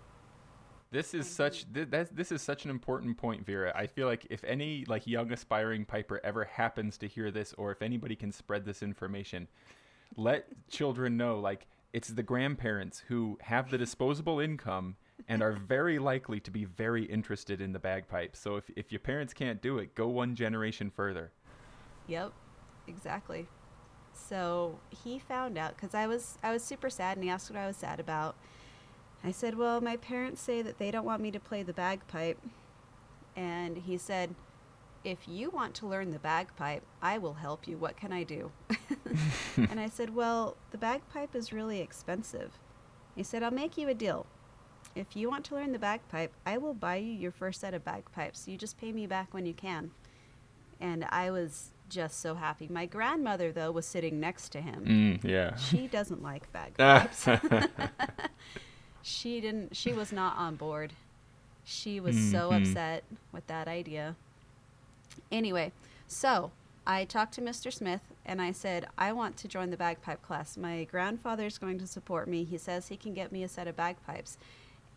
This 0.91 1.13
is 1.13 1.25
such 1.25 1.65
th- 1.73 1.87
this 2.11 2.33
is 2.33 2.41
such 2.41 2.65
an 2.65 2.69
important 2.69 3.17
point, 3.17 3.45
Vera. 3.45 3.71
I 3.73 3.87
feel 3.87 4.07
like 4.07 4.27
if 4.29 4.43
any 4.43 4.83
like 4.87 5.07
young 5.07 5.31
aspiring 5.31 5.85
piper 5.85 6.19
ever 6.21 6.43
happens 6.43 6.97
to 6.97 7.07
hear 7.07 7.31
this, 7.31 7.53
or 7.57 7.71
if 7.71 7.81
anybody 7.81 8.15
can 8.15 8.33
spread 8.33 8.65
this 8.65 8.83
information, 8.83 9.47
let 10.17 10.47
children 10.69 11.15
know 11.15 11.39
like 11.39 11.67
it's 11.93 12.09
the 12.09 12.23
grandparents 12.23 13.03
who 13.07 13.37
have 13.41 13.71
the 13.71 13.77
disposable 13.77 14.41
income 14.41 14.97
and 15.29 15.41
are 15.41 15.53
very 15.53 15.97
likely 15.97 16.41
to 16.41 16.51
be 16.51 16.65
very 16.65 17.05
interested 17.05 17.61
in 17.61 17.71
the 17.71 17.79
bagpipes. 17.79 18.37
So 18.39 18.57
if 18.57 18.69
if 18.75 18.91
your 18.91 18.99
parents 18.99 19.33
can't 19.33 19.61
do 19.61 19.77
it, 19.77 19.95
go 19.95 20.09
one 20.09 20.35
generation 20.35 20.89
further. 20.89 21.31
Yep, 22.07 22.33
exactly. 22.87 23.47
So 24.13 24.77
he 24.89 25.19
found 25.19 25.57
out 25.57 25.77
because 25.77 25.95
I 25.95 26.05
was 26.07 26.37
I 26.43 26.51
was 26.51 26.61
super 26.61 26.89
sad, 26.89 27.15
and 27.15 27.23
he 27.23 27.29
asked 27.29 27.49
what 27.49 27.57
I 27.57 27.67
was 27.67 27.77
sad 27.77 28.01
about. 28.01 28.35
I 29.23 29.31
said, 29.31 29.57
"Well, 29.57 29.81
my 29.81 29.97
parents 29.97 30.41
say 30.41 30.61
that 30.61 30.79
they 30.79 30.91
don't 30.91 31.05
want 31.05 31.21
me 31.21 31.31
to 31.31 31.39
play 31.39 31.63
the 31.63 31.73
bagpipe," 31.73 32.39
and 33.35 33.77
he 33.77 33.97
said, 33.97 34.35
"If 35.03 35.27
you 35.27 35.49
want 35.49 35.75
to 35.75 35.87
learn 35.87 36.11
the 36.11 36.19
bagpipe, 36.19 36.83
I 37.01 37.17
will 37.17 37.35
help 37.35 37.67
you. 37.67 37.77
What 37.77 37.97
can 37.97 38.11
I 38.11 38.23
do?" 38.23 38.51
and 39.55 39.79
I 39.79 39.87
said, 39.87 40.15
"Well, 40.15 40.57
the 40.71 40.77
bagpipe 40.77 41.35
is 41.35 41.53
really 41.53 41.79
expensive." 41.79 42.59
He 43.15 43.23
said, 43.23 43.43
"I'll 43.43 43.51
make 43.51 43.77
you 43.77 43.87
a 43.89 43.93
deal. 43.93 44.25
If 44.95 45.15
you 45.15 45.29
want 45.29 45.45
to 45.45 45.55
learn 45.55 45.71
the 45.71 45.79
bagpipe, 45.79 46.33
I 46.45 46.57
will 46.57 46.73
buy 46.73 46.97
you 46.97 47.13
your 47.13 47.31
first 47.31 47.61
set 47.61 47.73
of 47.73 47.85
bagpipes. 47.85 48.47
You 48.47 48.57
just 48.57 48.77
pay 48.77 48.91
me 48.91 49.05
back 49.07 49.33
when 49.33 49.45
you 49.45 49.53
can." 49.53 49.91
And 50.79 51.05
I 51.09 51.29
was 51.29 51.71
just 51.89 52.19
so 52.21 52.33
happy. 52.33 52.67
My 52.67 52.87
grandmother, 52.87 53.51
though, 53.51 53.71
was 53.71 53.85
sitting 53.85 54.19
next 54.19 54.49
to 54.53 54.61
him. 54.61 55.19
Mm, 55.21 55.23
yeah. 55.23 55.55
She 55.55 55.87
doesn't 55.87 56.23
like 56.23 56.51
bagpipes. 56.53 57.27
she 59.01 59.41
didn't. 59.41 59.75
She 59.75 59.93
was 59.93 60.11
not 60.11 60.37
on 60.37 60.55
board. 60.55 60.93
She 61.63 61.99
was 61.99 62.15
mm-hmm. 62.15 62.31
so 62.31 62.51
upset 62.51 63.03
with 63.31 63.45
that 63.47 63.67
idea. 63.67 64.15
Anyway, 65.31 65.71
so 66.07 66.51
I 66.85 67.05
talked 67.05 67.33
to 67.35 67.41
Mr. 67.41 67.71
Smith 67.71 68.01
and 68.25 68.41
I 68.41 68.51
said, 68.51 68.87
I 68.97 69.13
want 69.13 69.37
to 69.37 69.47
join 69.47 69.69
the 69.69 69.77
bagpipe 69.77 70.21
class. 70.21 70.57
My 70.57 70.83
grandfather's 70.85 71.57
going 71.57 71.79
to 71.79 71.87
support 71.87 72.27
me. 72.27 72.43
He 72.43 72.57
says 72.57 72.87
he 72.87 72.97
can 72.97 73.13
get 73.13 73.31
me 73.31 73.43
a 73.43 73.47
set 73.47 73.67
of 73.67 73.75
bagpipes. 73.75 74.37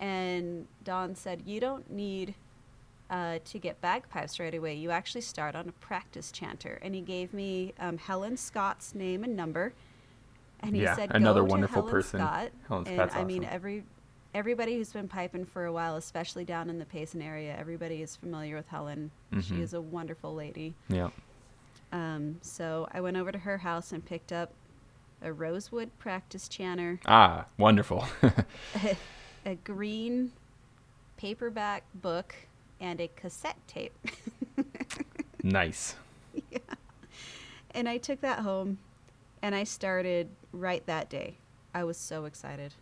And 0.00 0.66
Don 0.82 1.14
said, 1.14 1.42
You 1.44 1.60
don't 1.60 1.90
need 1.90 2.34
uh, 3.10 3.38
to 3.44 3.58
get 3.58 3.80
bagpipes 3.80 4.40
right 4.40 4.54
away, 4.54 4.74
you 4.74 4.90
actually 4.90 5.20
start 5.20 5.54
on 5.54 5.68
a 5.68 5.72
practice 5.72 6.32
chanter. 6.32 6.78
And 6.82 6.94
he 6.94 7.00
gave 7.00 7.32
me 7.34 7.74
um, 7.78 7.98
Helen 7.98 8.36
Scott's 8.36 8.94
name 8.94 9.24
and 9.24 9.36
number. 9.36 9.72
And 10.60 10.74
he 10.74 10.82
yeah, 10.82 10.96
said, 10.96 11.10
another 11.14 11.44
wonderful 11.44 11.82
Helen 11.82 11.90
person. 11.90 12.20
Scott. 12.20 12.50
Helen 12.66 12.86
and 12.86 12.96
Scott's 12.96 13.14
I 13.14 13.18
awesome. 13.18 13.28
mean, 13.28 13.44
every 13.44 13.84
everybody 14.34 14.76
who's 14.76 14.92
been 14.92 15.08
piping 15.08 15.44
for 15.44 15.64
a 15.64 15.72
while, 15.72 15.96
especially 15.96 16.44
down 16.44 16.68
in 16.68 16.78
the 16.78 16.84
Payson 16.84 17.22
area, 17.22 17.56
everybody 17.58 18.02
is 18.02 18.16
familiar 18.16 18.56
with 18.56 18.68
Helen. 18.68 19.10
Mm-hmm. 19.32 19.40
She 19.40 19.62
is 19.62 19.74
a 19.74 19.80
wonderful 19.80 20.34
lady. 20.34 20.74
Yeah. 20.88 21.10
Um, 21.92 22.38
so 22.42 22.88
I 22.92 23.00
went 23.00 23.16
over 23.16 23.30
to 23.30 23.38
her 23.38 23.58
house 23.58 23.92
and 23.92 24.04
picked 24.04 24.32
up 24.32 24.52
a 25.22 25.32
rosewood 25.32 25.90
practice 25.98 26.48
chanter. 26.48 27.00
Ah, 27.06 27.46
wonderful. 27.56 28.04
a, 28.22 28.96
a 29.46 29.54
green 29.54 30.32
paperback 31.16 31.84
book 31.94 32.34
and 32.80 33.00
a 33.00 33.08
cassette 33.16 33.58
tape. 33.66 33.96
Nice. 35.44 35.94
Yeah. 36.50 36.58
And 37.72 37.86
I 37.86 37.98
took 37.98 38.22
that 38.22 38.38
home 38.38 38.78
and 39.42 39.54
I 39.54 39.64
started 39.64 40.30
right 40.52 40.84
that 40.86 41.10
day. 41.10 41.36
I 41.74 41.84
was 41.84 41.98
so 41.98 42.24
excited. 42.24 42.72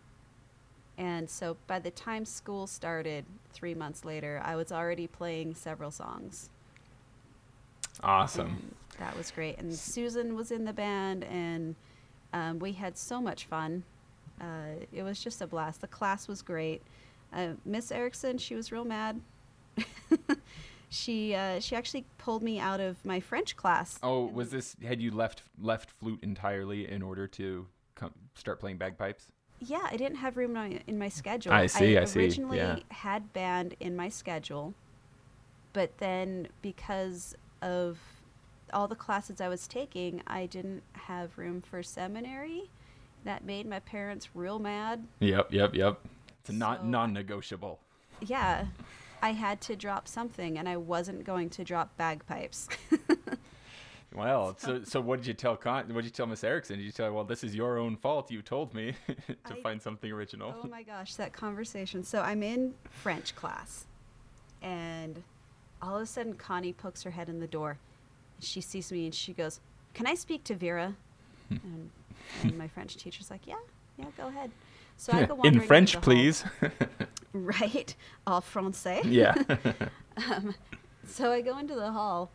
And 1.03 1.29
so 1.29 1.57
by 1.67 1.81
the 1.81 1.91
time 1.91 2.25
school 2.25 2.69
started 2.69 3.25
three 3.53 3.75
months 3.75 4.05
later, 4.05 4.41
I 4.45 4.55
was 4.55 4.71
already 4.71 5.09
playing 5.09 5.57
several 5.57 5.91
songs. 5.91 6.49
Awesome. 8.05 8.47
And 8.47 8.75
that 9.01 9.17
was 9.17 9.33
great. 9.33 9.59
And 9.59 9.75
Susan 9.75 10.37
was 10.37 10.53
in 10.53 10.65
the 10.65 10.73
band, 10.73 11.25
and 11.25 11.75
um, 12.33 12.61
we 12.61 12.71
had 12.71 12.97
so 12.97 13.21
much 13.21 13.47
fun. 13.47 13.83
Uh, 14.41 14.85
it 14.93 15.03
was 15.03 15.21
just 15.21 15.43
a 15.43 15.47
blast. 15.49 15.81
The 15.81 15.89
class 15.89 16.29
was 16.29 16.41
great. 16.41 16.83
Uh, 17.33 17.55
Miss 17.65 17.91
Erickson, 17.91 18.39
she 18.39 18.55
was 18.55 18.71
real 18.71 18.85
mad. 18.85 19.21
she 20.89 21.35
uh, 21.35 21.59
she 21.59 21.75
actually 21.75 22.05
pulled 22.19 22.45
me 22.45 22.61
out 22.61 22.79
of 22.79 23.05
my 23.05 23.19
French 23.19 23.57
class. 23.57 23.99
Oh, 24.05 24.27
was 24.27 24.51
this 24.51 24.77
had 24.81 25.03
you 25.03 25.11
left 25.11 25.43
left 25.61 25.91
flute 25.91 26.21
entirely 26.23 26.89
in 26.89 27.03
order 27.03 27.27
to 27.27 27.67
come, 27.97 28.13
start 28.37 28.61
playing 28.61 28.77
bagpipes? 28.77 29.33
Yeah, 29.65 29.87
I 29.91 29.97
didn't 29.97 30.17
have 30.17 30.37
room 30.37 30.57
in 30.57 30.73
my, 30.73 30.81
in 30.87 30.99
my 30.99 31.09
schedule. 31.09 31.53
I 31.53 31.67
see, 31.67 31.97
I 31.97 32.05
see, 32.05 32.21
originally 32.21 32.59
yeah. 32.59 32.79
had 32.91 33.33
band 33.33 33.77
in 33.79 33.95
my 33.95 34.09
schedule, 34.09 34.75
but 35.73 35.99
then 35.99 36.49
because 36.63 37.37
of 37.61 37.99
all 38.73 38.89
the 38.89 38.97
classes 38.97 39.41
I 39.41 39.49
was 39.49 39.69
taking, 39.69 40.23
I 40.27 40.47
didn't 40.47 40.83
have 40.93 41.39
room 41.39 41.61
for 41.63 41.83
seminary. 41.83 42.71
That 43.25 43.45
made 43.45 43.67
my 43.69 43.79
parents 43.79 44.31
real 44.35 44.59
mad. 44.59 45.05
Yep, 45.21 45.53
yep, 45.53 45.75
yep. 45.75 46.01
It's 46.41 46.51
not 46.51 46.81
So- 46.81 46.87
non-negotiable. 46.87 47.79
Yeah, 48.21 48.67
I 49.21 49.33
had 49.33 49.61
to 49.63 49.77
drop 49.77 50.09
something, 50.09 50.59
and 50.59 50.69
I 50.69 50.77
wasn't 50.77 51.25
going 51.25 51.51
to 51.51 51.65
drop 51.65 51.97
bagpipes. 51.97 52.69
Well, 54.15 54.55
so 54.59 54.83
so 54.85 55.01
what 55.01 55.19
did 55.21 55.27
you 55.27 55.35
tell 55.35 55.57
Con? 55.57 55.87
What 55.89 56.03
did 56.03 56.05
you 56.05 56.11
tell 56.11 56.27
Miss 56.27 56.45
Erickson? 56.45 56.77
Did 56.79 56.85
you 56.85 56.93
tell 56.93 57.07
her, 57.07 57.13
well, 57.13 57.25
this 57.25 57.43
is 57.43 57.55
your 57.55 57.79
own 57.79 57.97
fault. 57.97 58.31
You 58.31 58.43
told 58.43 58.75
me 58.75 58.95
to 59.47 59.55
I- 59.55 59.61
find 59.63 59.81
something 59.81 60.11
original. 60.13 60.55
Oh 60.63 60.69
my 60.69 60.83
gosh, 60.83 61.15
that 61.15 61.33
conversation. 61.33 62.03
So 62.05 62.21
I'm 62.21 62.43
in 62.43 62.75
French 62.91 63.35
class, 63.35 63.87
and 64.61 65.23
all 65.81 65.97
of 65.97 66.03
a 66.03 66.07
sudden 66.07 66.35
Connie 66.35 66.73
pokes 66.73 67.03
her 67.03 67.11
head 67.11 67.29
in 67.29 67.41
the 67.41 67.47
door. 67.47 67.79
She 68.41 68.61
sees 68.61 68.91
me 68.93 69.05
and 69.07 69.15
she 69.15 69.33
goes, 69.33 69.61
"Can 69.95 70.07
I 70.07 70.15
speak 70.15 70.45
to 70.45 70.55
Vera?" 70.55 70.95
and, 71.51 71.91
and 72.43 72.59
my 72.59 72.69
French 72.69 72.97
teacher's 72.97 73.31
like, 73.31 73.47
"Yeah, 73.47 73.55
yeah, 73.97 74.07
go 74.17 74.29
ahead." 74.29 74.51
So 74.97 75.13
I 75.13 75.25
go 75.25 75.41
in 75.45 75.61
French, 75.61 76.01
please. 76.01 76.45
Right, 77.33 77.95
all 78.27 78.43
français. 78.43 79.01
yeah. 79.05 79.35
Um, 80.31 80.55
so 81.07 81.33
I 81.33 81.41
go 81.41 81.59
into 81.59 81.75
the 81.75 81.91
hall, 81.91 82.31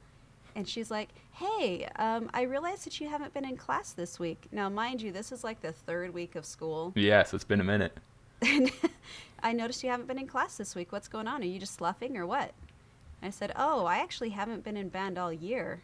and 0.57 0.67
she's 0.67 0.91
like, 0.91 1.09
"Hey, 1.31 1.87
um, 1.95 2.29
I 2.33 2.41
realize 2.41 2.83
that 2.83 2.99
you 2.99 3.07
haven't 3.07 3.33
been 3.33 3.45
in 3.45 3.55
class 3.55 3.93
this 3.93 4.19
week. 4.19 4.47
Now, 4.51 4.67
mind 4.67 5.01
you, 5.01 5.13
this 5.13 5.31
is 5.31 5.43
like 5.43 5.61
the 5.61 5.71
third 5.71 6.13
week 6.13 6.35
of 6.35 6.45
school." 6.45 6.91
yes, 6.95 7.33
it's 7.33 7.45
been 7.45 7.61
a 7.61 7.63
minute. 7.63 7.97
I 9.43 9.53
noticed 9.53 9.83
you 9.83 9.89
haven't 9.89 10.07
been 10.07 10.19
in 10.19 10.27
class 10.27 10.57
this 10.57 10.75
week. 10.75 10.91
What's 10.91 11.07
going 11.07 11.27
on? 11.27 11.41
Are 11.41 11.45
you 11.45 11.59
just 11.59 11.75
sloughing 11.75 12.17
or 12.17 12.25
what? 12.25 12.51
I 13.21 13.29
said, 13.29 13.51
Oh, 13.55 13.85
I 13.85 13.97
actually 13.99 14.29
haven't 14.29 14.63
been 14.63 14.77
in 14.77 14.89
band 14.89 15.17
all 15.17 15.33
year. 15.33 15.81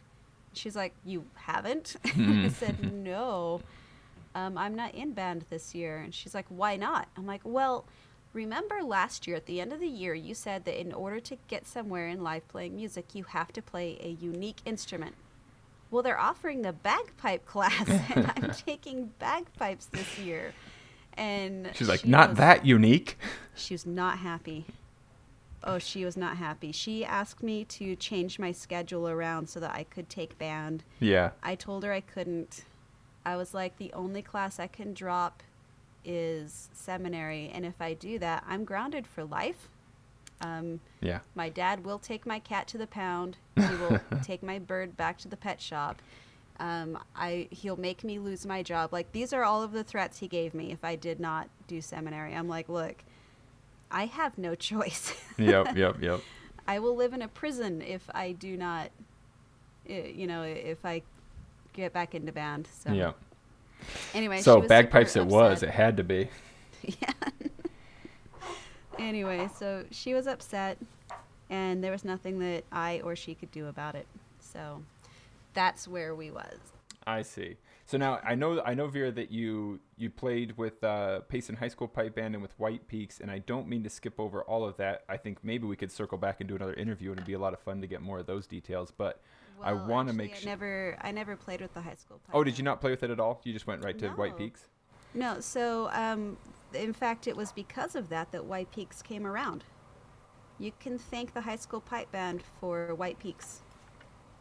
She's 0.52 0.76
like, 0.76 0.94
You 1.04 1.24
haven't? 1.34 1.96
I 2.04 2.48
said, 2.48 2.92
No, 2.92 3.60
um, 4.34 4.56
I'm 4.56 4.74
not 4.74 4.94
in 4.94 5.12
band 5.12 5.44
this 5.50 5.74
year. 5.74 5.98
And 5.98 6.14
she's 6.14 6.34
like, 6.34 6.46
Why 6.48 6.76
not? 6.76 7.08
I'm 7.16 7.26
like, 7.26 7.42
Well, 7.44 7.84
remember 8.34 8.82
last 8.82 9.26
year 9.26 9.36
at 9.36 9.46
the 9.46 9.60
end 9.60 9.72
of 9.72 9.80
the 9.80 9.86
year, 9.88 10.12
you 10.12 10.34
said 10.34 10.64
that 10.66 10.78
in 10.78 10.92
order 10.92 11.20
to 11.20 11.36
get 11.48 11.66
somewhere 11.66 12.08
in 12.08 12.22
life 12.22 12.46
playing 12.48 12.76
music, 12.76 13.14
you 13.14 13.24
have 13.24 13.52
to 13.54 13.62
play 13.62 13.96
a 14.02 14.08
unique 14.10 14.58
instrument. 14.66 15.14
Well, 15.90 16.02
they're 16.02 16.18
offering 16.20 16.60
the 16.62 16.72
bagpipe 16.72 17.46
class, 17.54 17.88
and 17.88 18.30
I'm 18.36 18.50
taking 18.66 19.12
bagpipes 19.18 19.86
this 19.86 20.18
year. 20.18 20.52
And 21.16 21.70
She's 21.74 21.88
like, 21.88 22.00
she 22.00 22.08
not 22.08 22.30
was- 22.30 22.38
that 22.38 22.66
unique. 22.66 23.16
she 23.54 23.72
was 23.74 23.86
not 23.86 24.18
happy. 24.18 24.66
Oh, 25.66 25.78
she 25.78 26.04
was 26.04 26.14
not 26.16 26.36
happy. 26.36 26.72
She 26.72 27.06
asked 27.06 27.42
me 27.42 27.64
to 27.66 27.96
change 27.96 28.38
my 28.38 28.52
schedule 28.52 29.08
around 29.08 29.48
so 29.48 29.60
that 29.60 29.74
I 29.74 29.84
could 29.84 30.10
take 30.10 30.36
band. 30.36 30.84
Yeah. 31.00 31.30
I 31.42 31.54
told 31.54 31.84
her 31.84 31.92
I 31.92 32.00
couldn't. 32.00 32.64
I 33.24 33.36
was 33.36 33.54
like, 33.54 33.78
the 33.78 33.90
only 33.94 34.20
class 34.20 34.58
I 34.60 34.66
can 34.66 34.92
drop 34.92 35.42
is 36.04 36.68
seminary, 36.72 37.50
and 37.54 37.64
if 37.64 37.80
I 37.80 37.94
do 37.94 38.18
that, 38.18 38.44
I'm 38.48 38.64
grounded 38.64 39.06
for 39.06 39.24
life. 39.24 39.68
Um, 40.40 40.80
Yeah. 41.00 41.20
my 41.34 41.48
dad 41.48 41.84
will 41.84 41.98
take 41.98 42.26
my 42.26 42.38
cat 42.38 42.66
to 42.68 42.78
the 42.78 42.86
pound. 42.86 43.38
He 43.56 43.74
will 43.76 44.00
take 44.22 44.42
my 44.42 44.58
bird 44.58 44.96
back 44.96 45.18
to 45.18 45.28
the 45.28 45.36
pet 45.36 45.60
shop. 45.60 46.02
Um, 46.60 46.98
I 47.16 47.48
he'll 47.50 47.76
make 47.76 48.04
me 48.04 48.18
lose 48.18 48.44
my 48.46 48.62
job. 48.62 48.92
Like 48.92 49.10
these 49.12 49.32
are 49.32 49.42
all 49.44 49.62
of 49.62 49.72
the 49.72 49.82
threats 49.84 50.18
he 50.18 50.28
gave 50.28 50.54
me 50.54 50.70
if 50.72 50.84
I 50.84 50.94
did 50.96 51.18
not 51.20 51.48
do 51.66 51.80
seminary. 51.80 52.34
I'm 52.34 52.48
like, 52.48 52.68
look, 52.68 53.02
I 53.90 54.06
have 54.06 54.36
no 54.38 54.54
choice. 54.70 55.14
Yep, 55.38 55.76
yep, 55.76 56.00
yep. 56.02 56.20
I 56.66 56.78
will 56.78 56.94
live 56.96 57.12
in 57.12 57.22
a 57.22 57.28
prison 57.28 57.82
if 57.82 58.08
I 58.14 58.32
do 58.32 58.56
not, 58.56 58.90
uh, 59.90 59.92
you 59.92 60.26
know, 60.26 60.42
if 60.42 60.84
I 60.84 61.02
get 61.72 61.92
back 61.92 62.14
into 62.14 62.32
band. 62.32 62.68
So 62.72 62.92
Yeah. 62.92 63.12
Anyway, 64.14 64.40
So 64.40 64.60
bagpipes 64.60 65.16
it 65.16 65.26
was. 65.26 65.62
It 65.62 65.70
had 65.70 65.96
to 65.96 66.04
be. 66.04 66.28
yeah. 66.82 67.12
anyway, 68.98 69.48
so 69.56 69.84
she 69.90 70.14
was 70.14 70.26
upset, 70.26 70.78
and 71.50 71.82
there 71.82 71.92
was 71.92 72.04
nothing 72.04 72.38
that 72.40 72.64
I 72.72 73.00
or 73.04 73.16
she 73.16 73.34
could 73.34 73.50
do 73.50 73.66
about 73.66 73.94
it. 73.94 74.06
So 74.40 74.82
that's 75.54 75.88
where 75.88 76.14
we 76.14 76.30
was. 76.30 76.58
I 77.06 77.22
see. 77.22 77.56
So 77.86 77.98
now 77.98 78.18
I 78.24 78.34
know 78.34 78.62
I 78.64 78.74
know 78.74 78.86
Vera 78.86 79.12
that 79.12 79.30
you 79.30 79.78
you 79.96 80.08
played 80.08 80.56
with 80.56 80.82
uh, 80.82 81.20
Payson 81.20 81.56
High 81.56 81.68
School 81.68 81.86
Pipe 81.86 82.14
Band 82.14 82.34
and 82.34 82.42
with 82.42 82.58
White 82.58 82.88
Peaks, 82.88 83.20
and 83.20 83.30
I 83.30 83.40
don't 83.40 83.68
mean 83.68 83.82
to 83.84 83.90
skip 83.90 84.18
over 84.18 84.42
all 84.42 84.64
of 84.64 84.76
that. 84.78 85.04
I 85.08 85.18
think 85.18 85.38
maybe 85.42 85.66
we 85.66 85.76
could 85.76 85.92
circle 85.92 86.16
back 86.16 86.40
and 86.40 86.48
do 86.48 86.56
another 86.56 86.74
interview, 86.74 87.10
and 87.10 87.18
it'd 87.18 87.26
be 87.26 87.34
a 87.34 87.38
lot 87.38 87.52
of 87.52 87.60
fun 87.60 87.82
to 87.82 87.86
get 87.86 88.00
more 88.00 88.18
of 88.20 88.26
those 88.26 88.46
details. 88.46 88.90
But 88.90 89.20
I 89.62 89.72
want 89.72 90.08
to 90.08 90.14
make 90.14 90.32
I 90.32 90.38
sure. 90.38 90.46
never, 90.50 90.96
I 91.00 91.10
never 91.10 91.36
played 91.36 91.60
with 91.60 91.74
the 91.74 91.80
high 91.80 91.94
school. 91.94 92.20
pipe 92.26 92.34
Oh, 92.34 92.44
did 92.44 92.58
you 92.58 92.64
not 92.64 92.80
play 92.80 92.90
with 92.90 93.02
it 93.02 93.10
at 93.10 93.20
all? 93.20 93.40
You 93.44 93.52
just 93.52 93.66
went 93.66 93.84
right 93.84 93.98
to 93.98 94.08
White 94.10 94.36
Peaks. 94.36 94.66
No. 95.14 95.40
So, 95.40 95.88
um, 95.92 96.36
in 96.72 96.92
fact, 96.92 97.26
it 97.26 97.36
was 97.36 97.52
because 97.52 97.94
of 97.94 98.08
that 98.08 98.32
that 98.32 98.44
White 98.44 98.70
Peaks 98.72 99.00
came 99.02 99.26
around. 99.26 99.64
You 100.58 100.72
can 100.80 100.98
thank 100.98 101.34
the 101.34 101.42
high 101.42 101.56
school 101.56 101.80
pipe 101.80 102.10
band 102.12 102.42
for 102.60 102.94
White 102.94 103.18
Peaks, 103.18 103.60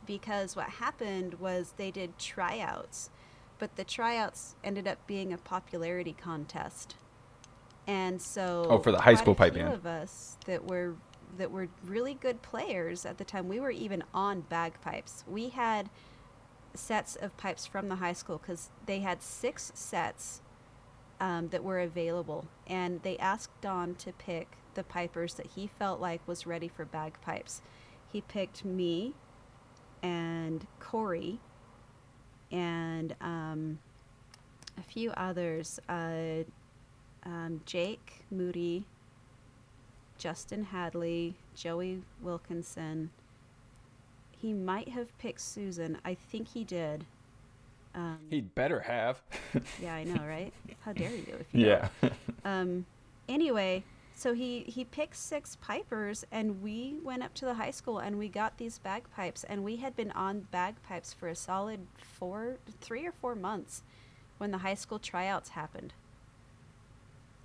because 0.06 0.56
what 0.56 0.70
happened 0.70 1.36
was 1.36 1.74
they 1.78 1.90
did 1.92 2.18
tryouts, 2.20 3.10
but 3.58 3.76
the 3.78 3.84
tryouts 3.84 4.56
ended 4.64 4.88
up 4.88 5.06
being 5.08 5.34
a 5.34 5.38
popularity 5.38 6.14
contest, 6.14 6.96
and 7.88 8.22
so 8.22 8.66
Oh, 8.70 8.80
for 8.80 8.92
the 8.92 9.02
high 9.02 9.16
school 9.16 9.34
pipe 9.34 9.56
band. 9.56 9.74
of 9.74 9.86
us 9.88 10.38
that 10.46 10.66
were 10.66 10.96
that 11.38 11.52
were 11.52 11.68
really 11.86 12.14
good 12.14 12.42
players 12.42 13.06
at 13.06 13.18
the 13.18 13.26
time. 13.26 13.48
We 13.48 13.60
were 13.60 13.72
even 13.72 14.04
on 14.14 14.42
bagpipes. 14.42 15.24
We 15.28 15.50
had 15.50 15.90
sets 16.74 17.16
of 17.16 17.36
pipes 17.38 17.66
from 17.66 17.90
the 17.90 17.96
high 17.96 18.14
school 18.14 18.40
because 18.40 18.70
they 18.86 19.00
had 19.00 19.22
six 19.22 19.72
sets 19.76 20.42
um, 21.20 21.50
that 21.50 21.64
were 21.64 21.80
available, 21.80 22.48
and 22.68 23.02
they 23.04 23.18
asked 23.18 23.62
Don 23.62 23.96
to 23.96 24.12
pick 24.14 24.58
the 24.74 24.84
pipers 24.84 25.36
that 25.36 25.48
he 25.56 25.68
felt 25.68 26.02
like 26.02 26.28
was 26.28 26.48
ready 26.48 26.68
for 26.68 26.86
bagpipes. 26.86 27.62
He 28.12 28.22
picked 28.22 28.66
me 28.66 29.14
and 30.02 30.66
Corey 30.80 31.40
and 32.52 33.16
um, 33.22 33.80
a 34.78 34.84
few 34.84 35.12
others. 35.12 35.80
Uh, 35.88 36.44
um, 37.26 37.62
Jake 37.66 38.26
Moody, 38.32 38.86
Justin 40.24 40.64
Hadley, 40.64 41.36
Joey 41.54 42.02
Wilkinson. 42.22 43.10
He 44.32 44.54
might 44.54 44.88
have 44.88 45.18
picked 45.18 45.42
Susan. 45.42 45.98
I 46.06 46.14
think 46.14 46.48
he 46.48 46.64
did. 46.64 47.04
Um, 47.94 48.20
He'd 48.30 48.56
better 48.56 48.80
have. 48.80 49.22
yeah, 49.82 49.94
I 49.94 50.06
know, 50.06 50.24
right? 50.26 50.54
How 50.86 50.94
dare 50.94 51.12
you 51.12 51.36
if 51.42 51.48
you 51.52 51.66
yeah. 51.66 51.90
Um, 52.46 52.86
anyway, 53.28 53.84
so 54.16 54.34
he 54.34 54.62
he 54.62 54.86
picked 54.86 55.18
six 55.18 55.58
pipers, 55.58 56.24
and 56.32 56.64
we 56.64 57.00
went 57.04 57.22
up 57.22 57.34
to 57.34 57.46
the 57.46 57.56
high 57.56 57.72
school 57.72 58.00
and 58.00 58.18
we 58.18 58.30
got 58.30 58.58
these 58.58 58.78
bagpipes, 58.78 59.44
and 59.44 59.62
we 59.66 59.76
had 59.76 59.94
been 59.94 60.12
on 60.12 60.48
bagpipes 60.52 61.12
for 61.12 61.28
a 61.28 61.36
solid 61.36 61.82
four, 61.98 62.60
three 62.80 63.06
or 63.06 63.12
four 63.12 63.36
months, 63.36 63.84
when 64.38 64.52
the 64.52 64.60
high 64.60 64.76
school 64.76 65.00
tryouts 65.00 65.50
happened. 65.50 65.92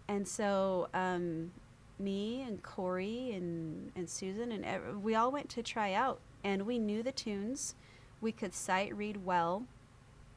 And 0.07 0.29
so, 0.29 0.89
um, 0.95 1.51
me 1.99 2.43
and 2.43 2.63
Corey 2.63 3.33
and 3.33 3.93
and 3.97 4.09
Susan 4.09 4.53
and 4.53 5.03
we 5.03 5.15
all 5.15 5.31
went 5.33 5.49
to 5.51 5.63
try 5.63 5.93
out, 5.93 6.21
and 6.45 6.67
we 6.67 6.79
knew 6.79 7.03
the 7.03 7.13
tunes, 7.13 7.75
we 8.21 8.33
could 8.33 8.55
sight 8.55 8.97
read 8.97 9.25
well. 9.25 9.65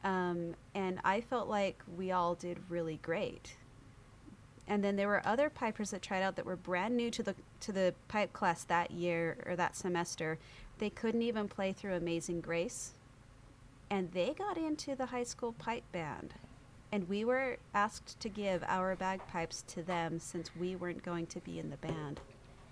Um, 0.04 0.56
and 0.74 0.98
I 1.04 1.20
felt 1.20 1.48
like 1.48 1.82
we 1.96 2.10
all 2.10 2.34
did 2.34 2.58
really 2.68 2.98
great 3.02 3.56
and 4.68 4.82
then 4.82 4.96
there 4.96 5.08
were 5.08 5.22
other 5.26 5.50
pipers 5.50 5.90
that 5.90 6.02
tried 6.02 6.22
out 6.22 6.36
that 6.36 6.46
were 6.46 6.56
brand 6.56 6.96
new 6.96 7.10
to 7.10 7.22
the 7.22 7.34
to 7.60 7.72
the 7.72 7.94
pipe 8.08 8.32
class 8.32 8.64
that 8.64 8.90
year 8.90 9.36
or 9.46 9.54
that 9.56 9.76
semester 9.76 10.38
they 10.82 10.90
couldn't 10.90 11.22
even 11.22 11.46
play 11.46 11.72
through 11.72 11.94
Amazing 11.94 12.40
Grace. 12.40 12.94
And 13.88 14.10
they 14.10 14.34
got 14.36 14.56
into 14.56 14.96
the 14.96 15.06
high 15.06 15.22
school 15.22 15.52
pipe 15.52 15.84
band. 15.92 16.34
And 16.92 17.08
we 17.08 17.24
were 17.24 17.56
asked 17.74 18.20
to 18.20 18.28
give 18.28 18.62
our 18.66 18.94
bagpipes 18.96 19.62
to 19.68 19.82
them 19.82 20.18
since 20.18 20.50
we 20.54 20.76
weren't 20.76 21.02
going 21.02 21.26
to 21.28 21.40
be 21.40 21.58
in 21.58 21.70
the 21.70 21.78
band. 21.78 22.20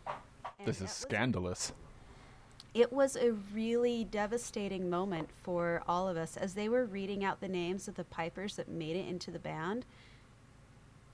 And 0.06 0.66
This 0.68 0.82
is 0.82 0.90
scandalous. 0.90 1.72
it 2.74 2.92
was 2.92 3.16
a 3.16 3.32
really 3.54 4.04
devastating 4.04 4.90
moment 4.90 5.30
for 5.42 5.82
all 5.88 6.06
of 6.06 6.16
us 6.18 6.36
as 6.36 6.52
they 6.54 6.68
were 6.68 6.84
reading 6.84 7.24
out 7.24 7.40
the 7.40 7.48
names 7.48 7.88
of 7.88 7.94
the 7.94 8.04
pipers 8.04 8.56
that 8.56 8.68
made 8.68 8.94
it 8.94 9.08
into 9.08 9.30
the 9.30 9.38
band. 9.38 9.86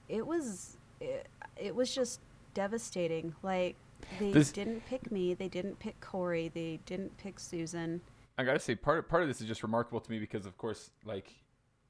It 0.09 0.27
was 0.27 0.77
it, 0.99 1.27
it 1.55 1.75
was 1.75 1.93
just 1.95 2.19
devastating. 2.53 3.33
Like 3.41 3.75
they 4.19 4.31
This- 4.31 4.51
didn't 4.51 4.85
pick 4.85 5.11
me, 5.11 5.33
they 5.33 5.47
didn't 5.47 5.79
pick 5.79 5.99
Corey, 6.01 6.49
they 6.53 6.79
didn't 6.85 7.15
pick 7.17 7.39
Susan. 7.39 8.01
I 8.37 8.43
gotta 8.43 8.59
say, 8.59 8.75
part 8.75 8.99
of, 8.99 9.07
part 9.09 9.23
of 9.23 9.27
this 9.29 9.41
is 9.41 9.47
just 9.47 9.63
remarkable 9.63 9.99
to 9.99 10.11
me 10.11 10.19
because, 10.19 10.45
of 10.45 10.57
course, 10.57 10.91
like 11.05 11.33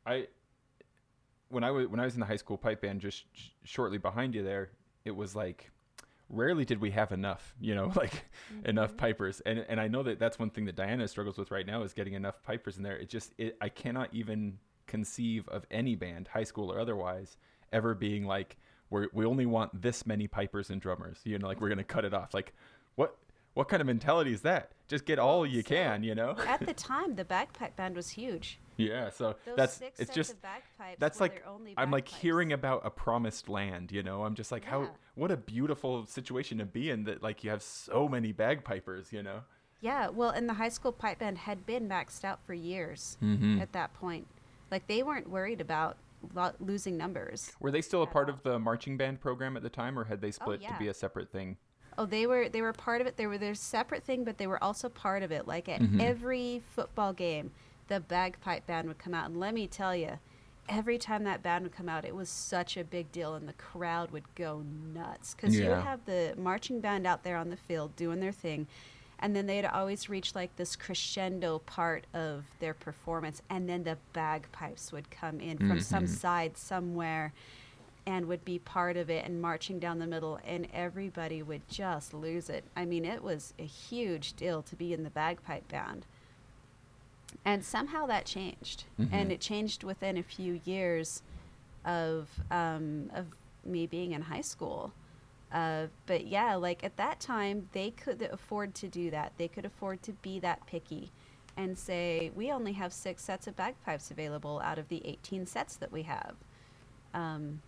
I 0.06 0.28
when 1.50 1.64
I 1.64 1.72
was 1.72 1.88
when 1.88 2.00
I 2.00 2.06
was 2.06 2.14
in 2.14 2.20
the 2.20 2.26
high 2.26 2.38
school 2.38 2.58
pipe 2.58 2.82
band, 2.82 3.02
just 3.02 3.26
sh- 3.34 3.50
shortly 3.64 3.98
behind 3.98 4.36
you 4.36 4.44
there, 4.44 4.72
it 5.06 5.16
was 5.16 5.36
like 5.36 5.72
rarely 6.30 6.66
did 6.66 6.82
we 6.82 6.92
have 6.92 7.12
enough, 7.12 7.56
you 7.60 7.74
know, 7.74 7.86
like 7.96 8.26
mm-hmm. 8.54 8.70
enough 8.70 8.98
pipers, 8.98 9.42
and 9.46 9.66
and 9.70 9.80
I 9.80 9.88
know 9.88 10.04
that 10.04 10.20
that's 10.20 10.40
one 10.40 10.50
thing 10.50 10.66
that 10.66 10.76
Diana 10.76 11.08
struggles 11.08 11.38
with 11.38 11.52
right 11.52 11.66
now 11.66 11.84
is 11.84 11.94
getting 11.94 12.14
enough 12.14 12.42
pipers 12.44 12.78
in 12.78 12.84
there. 12.84 12.98
It 12.98 13.10
just 13.10 13.34
it 13.38 13.58
I 13.62 13.70
cannot 13.70 14.14
even 14.14 14.58
conceive 14.86 15.48
of 15.50 15.66
any 15.72 15.96
band, 15.96 16.28
high 16.28 16.44
school 16.44 16.72
or 16.72 16.80
otherwise, 16.80 17.38
ever 17.72 17.94
being 17.94 18.26
like 18.26 18.58
we 18.90 19.08
we 19.14 19.26
only 19.26 19.46
want 19.46 19.82
this 19.82 20.06
many 20.06 20.28
pipers 20.28 20.70
and 20.70 20.82
drummers, 20.82 21.20
you 21.24 21.38
know, 21.40 21.48
like 21.48 21.62
we're 21.62 21.70
gonna 21.70 21.84
cut 21.84 22.06
it 22.06 22.14
off, 22.14 22.34
like 22.34 22.54
what. 22.96 23.16
What 23.58 23.70
kind 23.70 23.82
of 23.82 23.88
mentality 23.88 24.34
is 24.34 24.42
that? 24.42 24.72
Just 24.88 25.06
get 25.06 25.18
all 25.18 25.44
you 25.44 25.64
so- 25.64 25.70
can, 25.70 26.04
you 26.04 26.14
know. 26.14 26.36
At 26.48 26.64
the 26.66 26.74
time, 26.92 27.16
the 27.16 27.26
bagpipe 27.26 27.76
band 27.76 27.96
was 27.96 28.10
huge. 28.12 28.60
Yeah, 28.78 29.10
so 29.10 29.36
Those 29.48 29.56
that's 29.56 29.74
six 29.74 30.00
it's 30.00 30.14
just 30.14 30.34
of 30.34 30.42
bagpipes 30.44 30.98
that's 31.00 31.20
were 31.20 31.24
like 31.24 31.36
their 31.44 31.48
only 31.50 31.74
I'm 31.76 31.90
like 31.90 32.08
hearing 32.08 32.54
about 32.54 32.86
a 32.86 32.92
promised 32.92 33.50
land, 33.50 33.92
you 33.92 34.04
know. 34.04 34.24
I'm 34.24 34.36
just 34.36 34.52
like 34.52 34.64
how 34.64 34.92
what 35.16 35.32
a 35.32 35.38
beautiful 35.38 36.06
situation 36.06 36.60
to 36.60 36.66
be 36.66 36.92
in 36.92 37.06
that 37.06 37.24
like 37.24 37.44
you 37.44 37.50
have 37.50 37.64
so 37.64 38.08
many 38.08 38.32
bagpipers, 38.32 39.12
you 39.12 39.24
know. 39.24 39.40
Yeah, 39.82 40.10
well, 40.10 40.30
and 40.30 40.48
the 40.48 40.54
high 40.54 40.70
school 40.70 40.92
pipe 40.92 41.18
band 41.18 41.40
had 41.40 41.66
been 41.66 41.90
maxed 41.90 42.24
out 42.24 42.40
for 42.46 42.54
years 42.54 43.18
Mm-hmm. 43.24 43.60
at 43.60 43.72
that 43.74 43.92
point. 43.96 44.28
Like 44.70 44.86
they 44.86 45.02
weren't 45.02 45.30
worried 45.32 45.62
about 45.62 45.98
lo- 46.36 46.54
losing 46.60 46.96
numbers. 46.98 47.52
Were 47.60 47.72
they 47.72 47.82
still 47.82 48.04
a 48.04 48.08
part 48.08 48.30
all. 48.30 48.36
of 48.36 48.44
the 48.44 48.60
marching 48.60 48.98
band 48.98 49.20
program 49.20 49.58
at 49.58 49.64
the 49.64 49.70
time 49.70 49.98
or 49.98 50.04
had 50.04 50.22
they 50.22 50.30
split 50.32 50.62
to 50.62 50.68
yeah. 50.68 50.78
be 50.78 50.88
a 50.90 50.94
separate 50.94 51.32
thing? 51.32 51.58
Oh, 51.98 52.06
they 52.06 52.28
were 52.28 52.48
they 52.50 52.62
were 52.62 52.74
part 52.74 53.02
of 53.02 53.08
it. 53.08 53.18
They 53.18 53.26
were 53.28 53.38
their 53.38 53.56
separate 53.56 54.04
thing, 54.04 54.24
but 54.24 54.38
they 54.38 54.48
were 54.48 54.64
also 54.64 54.88
part 54.90 55.24
of 55.24 55.32
it. 55.32 55.48
Like 55.48 55.68
at 55.68 55.82
Mhm. 55.82 56.00
every 56.02 56.62
football 56.76 57.12
game, 57.14 57.52
the 57.88 58.00
bagpipe 58.00 58.68
band 58.68 58.88
would 58.88 59.00
come 59.00 59.14
out, 59.14 59.26
and 59.30 59.40
let 59.40 59.54
me 59.54 59.66
tell 59.68 59.96
you, 59.96 60.20
every 60.70 60.98
time 60.98 61.24
that 61.24 61.42
band 61.42 61.64
would 61.64 61.72
come 61.74 61.90
out, 61.90 62.06
it 62.06 62.14
was 62.16 62.30
such 62.30 62.78
a 62.78 62.84
big 62.84 63.12
deal, 63.12 63.34
and 63.34 63.48
the 63.48 63.54
crowd 63.54 64.12
would 64.12 64.36
go 64.36 64.62
nuts 64.94 65.34
because 65.34 65.56
you 65.56 65.70
would 65.70 65.80
have 65.86 66.06
the 66.06 66.34
marching 66.38 66.82
band 66.82 67.08
out 67.08 67.24
there 67.24 67.38
on 67.38 67.50
the 67.50 67.58
field 67.58 67.96
doing 67.96 68.20
their 68.20 68.34
thing, 68.34 68.68
and 69.20 69.36
then 69.36 69.48
they'd 69.48 69.66
always 69.66 70.10
reach 70.10 70.36
like 70.36 70.56
this 70.58 70.76
crescendo 70.76 71.60
part 71.60 72.06
of 72.14 72.44
their 72.60 72.74
performance, 72.76 73.42
and 73.50 73.68
then 73.68 73.84
the 73.84 73.98
bagpipes 74.14 74.92
would 74.92 75.10
come 75.10 75.40
in 75.40 75.58
from 75.58 75.80
some 75.80 76.04
Mhm. 76.04 76.10
side 76.10 76.58
somewhere 76.58 77.34
and 78.08 78.26
would 78.26 78.46
be 78.46 78.58
part 78.58 78.96
of 78.96 79.10
it 79.10 79.26
and 79.26 79.42
marching 79.42 79.80
down 79.80 80.00
the 80.00 80.08
middle 80.08 80.40
and 80.46 80.66
everybody 80.74 81.44
would 81.44 81.68
just 81.68 82.14
lose 82.14 82.50
it. 82.50 82.64
I 82.74 82.86
mean, 82.86 83.04
it 83.04 83.22
was 83.22 83.54
a 83.60 83.66
huge 83.66 84.32
deal 84.34 84.62
to 84.64 84.78
be 84.78 84.94
in 84.94 85.04
the 85.04 85.10
bagpipe 85.10 85.68
band. 85.68 86.06
And 87.44 87.66
somehow 87.66 88.06
that 88.06 88.26
changed. 88.26 88.86
And 88.98 89.30
Mhm. 89.30 89.32
it 89.34 89.42
changed 89.42 89.84
within 89.84 90.18
a 90.18 90.24
few 90.24 90.62
years 90.64 91.22
of 91.84 92.30
um, 92.50 93.12
of 93.14 93.28
me 93.66 93.86
being 93.86 94.14
in 94.14 94.22
high 94.22 94.42
school. 94.42 94.94
Uh, 95.52 95.88
but 96.06 96.28
yeah, 96.28 96.56
like 96.56 96.86
at 96.86 96.96
that 96.96 97.20
time, 97.20 97.68
they 97.74 97.92
could 97.92 98.22
afford 98.22 98.74
to 98.76 98.88
do 98.88 99.12
that. 99.12 99.34
They 99.38 99.50
could 99.50 99.66
afford 99.66 100.02
to 100.04 100.14
be 100.14 100.40
that 100.40 100.66
picky 100.66 101.12
and 101.58 101.78
say, 101.78 102.32
we 102.36 102.52
only 102.52 102.74
have 102.74 102.94
six 102.94 103.24
sets 103.24 103.48
of 103.48 103.56
bagpipes 103.58 104.12
available 104.12 104.62
out 104.64 104.78
of 104.78 104.88
the 104.88 105.02
18 105.06 105.46
sets 105.46 105.76
that 105.76 105.92
we 105.92 106.04
have. 106.04 106.36
Um, 107.14 107.62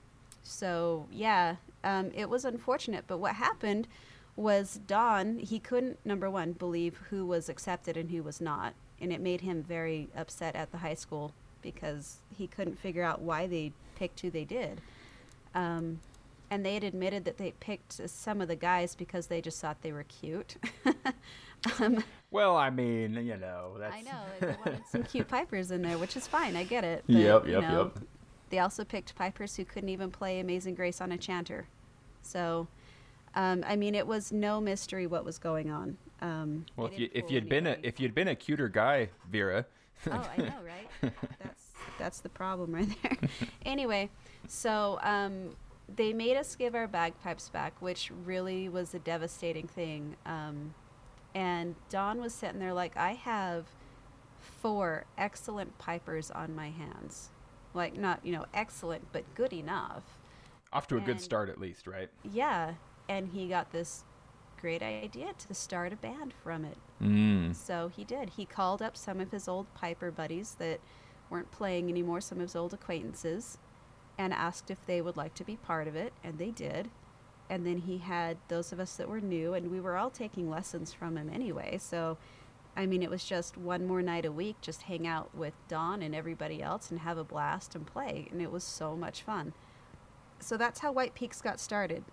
so 0.43 1.08
yeah, 1.12 1.56
um, 1.84 2.12
it 2.13 2.30
was 2.30 2.45
unfortunate. 2.45 3.06
But 3.08 3.17
what 3.17 3.36
happened 3.36 3.88
was 4.36 4.80
Don, 4.88 5.38
he 5.38 5.60
couldn't, 5.60 6.04
number 6.06 6.30
one, 6.30 6.54
believe 6.54 6.97
who 7.10 7.25
was 7.25 7.49
accepted 7.49 7.97
and 7.97 8.10
who 8.12 8.23
was 8.23 8.39
not. 8.39 8.73
And 9.02 9.12
it 9.12 9.21
made 9.21 9.41
him 9.41 9.63
very 9.63 10.10
upset 10.15 10.56
at 10.56 10.71
the 10.71 10.78
high 10.78 10.93
school 10.93 11.34
because 11.62 12.17
he 12.38 12.47
couldn't 12.47 12.80
figure 12.80 13.04
out 13.04 13.21
why 13.21 13.47
they 13.47 13.73
picked 13.95 14.21
who 14.21 14.30
they 14.30 14.45
did. 14.45 14.82
Um, 15.54 15.99
and 16.49 16.65
they 16.65 16.73
had 16.73 16.84
admitted 16.84 17.25
that 17.25 17.38
they 17.38 17.52
picked 17.60 18.10
some 18.10 18.41
of 18.41 18.47
the 18.47 18.56
guys 18.56 18.95
because 18.95 19.28
they 19.28 19.41
just 19.41 19.60
thought 19.60 19.82
they 19.82 19.91
were 19.91 20.04
cute. 20.04 20.56
um, 21.80 22.04
Well, 22.32 22.56
I 22.58 22.69
mean, 22.69 23.13
you 23.13 23.38
know, 23.38 23.75
that's 23.80 23.95
I 23.95 24.02
know 24.02 24.21
they 24.39 24.56
wanted 24.65 24.84
some 24.89 25.04
cute 25.04 25.28
pipers 25.30 25.71
in 25.71 25.82
there, 25.82 25.97
which 25.97 26.15
is 26.15 26.28
fine. 26.28 26.56
I 26.56 26.63
get 26.63 26.84
it. 26.84 27.04
Yep, 27.08 27.47
you 27.47 27.54
yep, 27.54 27.62
know, 27.62 27.91
yep. 27.95 28.04
They 28.50 28.60
also 28.60 28.84
picked 28.84 29.16
pipers 29.16 29.56
who 29.56 29.66
couldn't 29.66 29.90
even 29.90 30.12
play 30.12 30.40
Amazing 30.40 30.76
Grace 30.76 31.02
on 31.02 31.12
a 31.12 31.18
chanter. 31.18 31.68
So, 32.22 32.68
um, 33.36 33.64
I 33.68 33.76
mean, 33.76 33.96
it 33.96 34.08
was 34.08 34.32
no 34.32 34.60
mystery 34.60 35.08
what 35.08 35.24
was 35.24 35.38
going 35.38 35.70
on. 35.70 35.98
Um, 36.22 36.66
Well, 36.76 36.88
if 36.88 37.00
you 37.00 37.10
if 37.14 37.32
you'd 37.32 37.48
been 37.48 37.68
a 37.68 37.78
if 37.84 38.00
you'd 38.00 38.16
been 38.16 38.28
a 38.28 38.36
cuter 38.36 38.68
guy, 38.68 39.10
Vera. 39.30 39.66
oh, 40.12 40.30
I 40.38 40.42
know, 40.42 40.54
right? 40.66 41.14
That's 41.42 41.66
that's 41.98 42.20
the 42.22 42.30
problem 42.30 42.74
right 42.74 42.90
there. 43.04 43.18
anyway, 43.66 44.10
so 44.48 45.00
um, 45.02 45.56
they 45.96 46.14
made 46.14 46.38
us 46.38 46.56
give 46.56 46.76
our 46.76 46.88
bagpipes 46.88 47.50
back, 47.50 47.74
which 47.82 48.12
really 48.26 48.70
was 48.70 48.94
a 48.94 49.00
devastating 49.00 49.68
thing. 49.68 50.16
Um, 50.26 50.74
and 51.36 51.76
Don 51.90 52.22
was 52.22 52.34
sitting 52.34 52.60
there 52.60 52.74
like, 52.74 52.96
I 52.98 53.14
have 53.14 53.66
four 54.40 55.06
excellent 55.18 55.78
pipers 55.78 56.32
on 56.32 56.56
my 56.56 56.70
hands. 56.70 57.30
Like, 57.80 57.98
not, 57.98 58.20
you 58.26 58.34
know, 58.34 58.46
excellent, 58.54 59.10
but 59.13 59.24
good 59.36 59.54
enough. 59.54 60.04
Off 60.74 60.86
to 60.88 60.98
a 60.98 61.00
good 61.00 61.22
start 61.22 61.48
at 61.48 61.58
least, 61.58 61.88
right? 61.88 62.10
Yeah. 62.30 62.74
And 63.08 63.30
he 63.30 63.48
got 63.48 63.72
this 63.72 64.04
great 64.60 64.84
idea 64.84 65.30
to 65.48 65.54
start 65.54 65.94
a 65.94 65.96
band 65.96 66.34
from 66.44 66.65
it. 66.65 66.78
Mm. 67.02 67.56
So 67.56 67.89
he 67.96 68.04
did. 68.04 68.32
He 68.32 68.46
called 68.46 68.82
up 68.82 68.98
some 68.98 69.22
of 69.22 69.32
his 69.32 69.48
old 69.48 69.74
Piper 69.76 70.12
buddies 70.12 70.58
that 70.60 70.82
weren't 71.30 71.52
playing 71.52 71.89
anymore, 71.89 72.20
some 72.20 72.39
of 72.39 72.42
his 72.42 72.56
old 72.58 72.74
acquaintances, 72.74 73.58
and 74.18 74.34
asked 74.34 74.70
if 74.70 74.86
they 74.86 75.02
would 75.02 75.15
like 75.15 75.34
to 75.36 75.46
be 75.46 75.56
part 75.56 75.88
of 75.88 75.96
it, 75.96 76.12
and 76.22 76.38
they 76.38 76.52
did. 76.52 76.89
And 77.50 77.65
then 77.65 77.78
he 77.78 78.00
had 78.00 78.36
those 78.50 78.74
of 78.74 78.80
us 78.82 78.98
that 78.98 79.08
were 79.08 79.22
new, 79.22 79.54
and 79.54 79.72
we 79.72 79.80
were 79.80 79.96
all 79.96 80.10
taking 80.10 80.50
lessons 80.50 80.92
from 80.92 81.15
him 81.15 81.32
anyway. 81.34 81.78
So, 81.80 82.18
I 82.76 82.86
mean, 82.86 83.04
it 83.04 83.10
was 83.10 83.26
just 83.26 83.58
one 83.58 83.86
more 83.86 84.02
night 84.02 84.26
a 84.26 84.32
week, 84.32 84.56
just 84.62 84.84
hang 84.84 85.06
out 85.06 85.36
with 85.36 85.54
Don 85.68 86.02
and 86.02 86.16
everybody 86.16 86.62
else 86.62 86.92
and 86.92 87.00
have 87.02 87.18
a 87.18 87.24
blast 87.24 87.76
and 87.76 87.86
play. 87.86 88.28
And 88.32 88.42
it 88.42 88.52
was 88.52 88.64
so 88.64 88.96
much 88.96 89.22
fun. 89.22 89.54
So 90.40 90.56
that's 90.56 90.80
how 90.80 90.92
White 90.94 91.14
Peaks 91.14 91.42
got 91.42 91.60
started. 91.60 92.04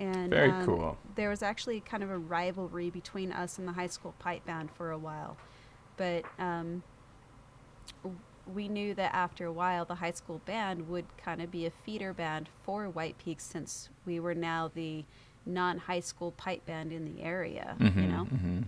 And 0.00 0.30
Very 0.30 0.50
um, 0.50 0.64
cool. 0.64 0.96
there 1.16 1.28
was 1.28 1.42
actually 1.42 1.80
kind 1.80 2.02
of 2.02 2.10
a 2.10 2.16
rivalry 2.18 2.88
between 2.88 3.32
us 3.32 3.58
and 3.58 3.66
the 3.68 3.72
high 3.72 3.88
school 3.88 4.14
pipe 4.18 4.46
band 4.46 4.70
for 4.70 4.90
a 4.92 4.98
while. 4.98 5.36
But 5.96 6.24
um, 6.38 6.82
we 8.46 8.68
knew 8.68 8.94
that 8.94 9.14
after 9.14 9.44
a 9.44 9.52
while, 9.52 9.84
the 9.84 9.96
high 9.96 10.12
school 10.12 10.40
band 10.46 10.88
would 10.88 11.04
kind 11.18 11.42
of 11.42 11.50
be 11.50 11.66
a 11.66 11.70
feeder 11.70 12.14
band 12.14 12.48
for 12.62 12.88
White 12.88 13.18
Peaks 13.18 13.44
since 13.44 13.90
we 14.06 14.20
were 14.20 14.34
now 14.34 14.70
the 14.72 15.04
non 15.44 15.78
high 15.78 16.00
school 16.00 16.30
pipe 16.32 16.64
band 16.64 16.92
in 16.92 17.04
the 17.04 17.22
area, 17.22 17.74
you 17.80 17.86
Mhm, 17.90 18.08
know? 18.08 18.24
mhm. 18.32 18.64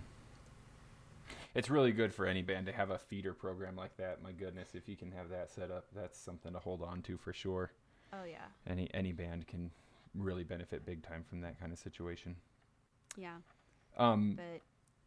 It's 1.61 1.69
really 1.69 1.93
good 1.93 2.15
for 2.15 2.25
any 2.25 2.41
band 2.41 2.65
to 2.69 2.73
have 2.73 2.89
a 2.89 2.97
feeder 2.97 3.35
program 3.35 3.77
like 3.77 3.95
that. 3.99 4.23
My 4.23 4.33
goodness, 4.33 4.71
if 4.75 4.89
you 4.89 4.97
can 4.97 5.13
have 5.13 5.29
that 5.29 5.51
set 5.51 5.71
up, 5.71 5.85
that's 5.95 6.19
something 6.19 6.55
to 6.55 6.59
hold 6.59 6.83
on 6.83 7.03
to 7.03 7.19
for 7.19 7.35
sure. 7.35 7.71
Oh, 8.15 8.25
yeah. 8.25 8.47
Any 8.67 8.89
any 8.95 9.13
band 9.13 9.47
can 9.47 9.71
really 10.15 10.43
benefit 10.43 10.87
big 10.87 11.03
time 11.03 11.23
from 11.23 11.43
that 11.43 11.61
kind 11.61 11.71
of 11.71 11.79
situation. 11.79 12.37
Yeah. 13.15 13.35
Um, 13.99 14.37
But 14.39 14.63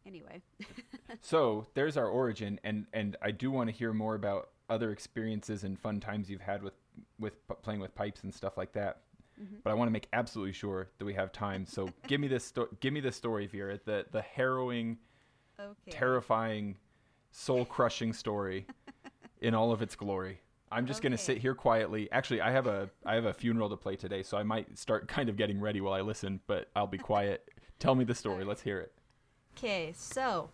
anyway. 0.06 0.42
so 1.22 1.66
there's 1.74 1.96
our 1.96 2.06
origin, 2.06 2.60
and 2.62 2.86
and 2.92 3.16
I 3.20 3.32
do 3.32 3.50
want 3.50 3.68
to 3.68 3.74
hear 3.74 3.92
more 3.92 4.14
about 4.14 4.50
other 4.70 4.92
experiences 4.92 5.64
and 5.64 5.76
fun 5.76 5.98
times 5.98 6.30
you've 6.30 6.40
had 6.42 6.62
with 6.62 6.74
with 7.18 7.34
p- 7.48 7.54
playing 7.62 7.80
with 7.80 7.96
pipes 7.96 8.22
and 8.22 8.32
stuff 8.32 8.56
like 8.56 8.74
that. 8.74 9.00
Mhm. 9.42 9.64
But 9.64 9.70
I 9.72 9.74
want 9.74 9.88
to 9.88 9.92
make 9.92 10.06
absolutely 10.12 10.52
sure 10.52 10.88
that 10.98 11.04
we 11.04 11.14
have 11.14 11.32
time. 11.32 11.66
So 11.66 11.88
give 12.06 12.20
me 12.20 12.28
this 12.28 12.44
sto- 12.44 12.68
give 12.78 12.92
me 12.92 13.00
the 13.00 13.10
story, 13.10 13.48
Vera, 13.48 13.80
the 13.84 14.06
the 14.12 14.22
harrowing, 14.22 14.98
Okay. 15.58 15.90
terrifying, 15.90 16.76
soul 17.30 17.64
crushing 17.64 18.12
story 18.12 18.66
in 19.40 19.54
all 19.54 19.72
of 19.72 19.82
its 19.82 19.94
glory. 19.94 20.40
I'm 20.72 20.86
just 20.86 21.02
gonna 21.02 21.18
sit 21.18 21.38
here 21.38 21.54
quietly. 21.54 22.10
Actually, 22.10 22.40
I 22.40 22.50
have 22.50 22.66
a 22.66 22.90
I 23.06 23.14
have 23.14 23.26
a 23.26 23.32
funeral 23.32 23.68
to 23.70 23.76
play 23.76 23.94
today, 23.94 24.22
so 24.24 24.36
I 24.36 24.42
might 24.42 24.76
start 24.76 25.06
kind 25.06 25.28
of 25.28 25.36
getting 25.36 25.60
ready 25.60 25.80
while 25.80 25.92
I 25.92 26.00
listen. 26.00 26.40
But 26.48 26.68
I'll 26.74 26.88
be 26.88 26.98
quiet. 26.98 27.48
Tell 27.78 27.94
me 27.94 28.04
the 28.04 28.14
story. 28.14 28.44
Let's 28.44 28.62
hear 28.62 28.80
it. 28.80 28.92
Okay, 29.56 29.92
so 29.96 30.50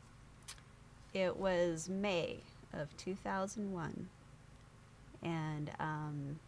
it 1.14 1.36
was 1.36 1.88
May 1.88 2.40
of 2.74 2.94
2001, 2.98 4.08
and 5.22 5.70
um, 5.80 6.38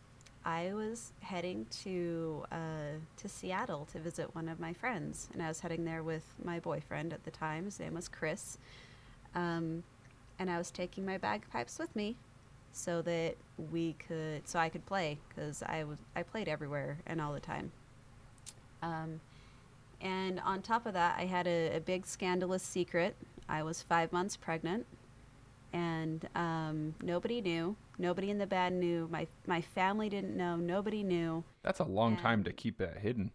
I 0.45 0.73
was 0.75 1.13
heading 1.21 1.67
to 1.83 2.45
uh, 2.51 2.99
to 3.17 3.29
Seattle 3.29 3.87
to 3.93 3.99
visit 3.99 4.35
one 4.35 4.49
of 4.49 4.59
my 4.59 4.73
friends, 4.73 5.29
and 5.33 5.43
I 5.43 5.49
was 5.49 5.61
heading 5.61 5.85
there 5.85 6.03
with 6.03 6.25
my 6.45 6.59
boyfriend 6.59 7.13
at 7.13 7.25
the 7.25 7.31
time. 7.31 7.65
His 7.67 7.79
name 7.79 7.95
was 7.95 8.09
Chris, 8.09 8.59
um, 9.35 9.85
and 10.39 10.51
I 10.51 10.59
was 10.59 10.71
taking 10.71 11.07
my 11.07 11.19
bagpipes 11.19 11.79
with 11.79 11.95
me 11.95 12.17
so 12.73 13.03
that 13.03 13.37
we 13.71 13.93
could 13.95 14.49
so 14.49 14.59
I 14.59 14.69
could 14.69 14.85
play 14.87 15.19
because 15.29 15.63
I 15.63 15.85
was 15.85 15.99
I 16.17 16.23
played 16.23 16.49
everywhere 16.49 16.99
and 17.07 17.21
all 17.21 17.33
the 17.33 17.41
time. 17.41 17.71
Um, 18.83 19.21
and 20.01 20.41
on 20.41 20.63
top 20.63 20.87
of 20.87 20.95
that, 20.95 21.17
I 21.19 21.27
had 21.27 21.47
a, 21.47 21.77
a 21.77 21.81
big 21.81 22.05
scandalous 22.05 22.65
secret. 22.65 23.15
I 23.49 23.63
was 23.63 23.83
five 23.83 24.11
months 24.11 24.37
pregnant, 24.37 24.87
and 25.73 26.29
um, 26.35 26.97
nobody 27.01 27.41
knew. 27.41 27.77
Nobody 27.99 28.31
in 28.31 28.39
the 28.39 28.47
band 28.47 28.81
knew. 28.81 29.09
My 29.11 29.27
my 29.47 29.61
family 29.61 30.09
didn't 30.09 30.37
know. 30.37 30.57
Nobody 30.57 31.03
knew. 31.03 31.45
That's 31.63 31.81
a 31.81 31.85
long 31.85 32.13
And- 32.15 32.23
time 32.23 32.45
to 32.45 32.53
keep 32.53 32.79
that 32.79 32.99
hidden. 32.99 33.31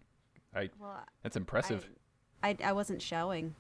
I 0.55 0.69
Well, 0.79 1.03
that's 1.23 1.35
impressive. 1.37 1.87
I, 2.41 2.49
I, 2.49 2.57
I 2.65 2.71
wasn't 2.71 3.01
showing 3.01 3.53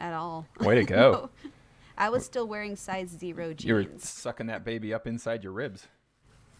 at 0.00 0.14
all. 0.14 0.46
Way 0.60 0.76
to 0.76 0.84
go. 0.84 1.30
I 1.98 2.08
was 2.08 2.24
still 2.24 2.46
wearing 2.46 2.76
size 2.76 3.08
zero 3.10 3.48
jeans. 3.52 3.64
you 3.64 3.74
were 3.74 3.86
sucking 3.98 4.46
that 4.46 4.64
baby 4.64 4.94
up 4.94 5.06
inside 5.06 5.44
your 5.44 5.52
ribs. 5.52 5.86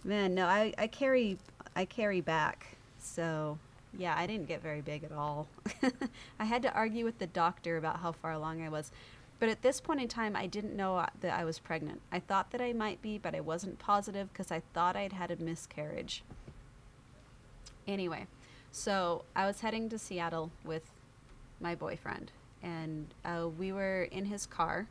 Man, 0.04 0.34
no, 0.34 0.46
I, 0.46 0.74
I 0.76 0.86
carry 0.86 1.38
I 1.74 1.84
carry 1.86 2.20
back. 2.20 2.76
So 2.98 3.58
yeah, 3.96 4.14
I 4.16 4.26
didn't 4.26 4.46
get 4.46 4.62
very 4.62 4.82
big 4.82 5.02
at 5.04 5.12
all. 5.12 5.48
I 6.38 6.44
had 6.44 6.62
to 6.62 6.72
argue 6.74 7.04
with 7.04 7.18
the 7.18 7.26
doctor 7.26 7.76
about 7.78 8.00
how 8.00 8.12
far 8.12 8.32
along 8.32 8.62
I 8.62 8.68
was. 8.68 8.92
But 9.40 9.48
at 9.48 9.62
this 9.62 9.80
point 9.80 10.02
in 10.02 10.08
time, 10.08 10.36
I 10.36 10.46
didn't 10.46 10.76
know 10.76 10.98
uh, 10.98 11.06
that 11.22 11.32
I 11.32 11.44
was 11.44 11.58
pregnant. 11.58 12.02
I 12.12 12.20
thought 12.20 12.50
that 12.50 12.60
I 12.60 12.74
might 12.74 13.00
be, 13.00 13.16
but 13.16 13.34
I 13.34 13.40
wasn't 13.40 13.78
positive 13.78 14.30
because 14.32 14.52
I 14.52 14.62
thought 14.74 14.96
I'd 14.96 15.14
had 15.14 15.30
a 15.30 15.36
miscarriage. 15.36 16.22
Anyway, 17.88 18.26
so 18.70 19.24
I 19.34 19.46
was 19.46 19.62
heading 19.62 19.88
to 19.88 19.98
Seattle 19.98 20.52
with 20.62 20.92
my 21.58 21.74
boyfriend, 21.74 22.30
and 22.62 23.06
uh, 23.24 23.48
we 23.48 23.72
were 23.72 24.02
in 24.02 24.26
his 24.26 24.44
car. 24.44 24.86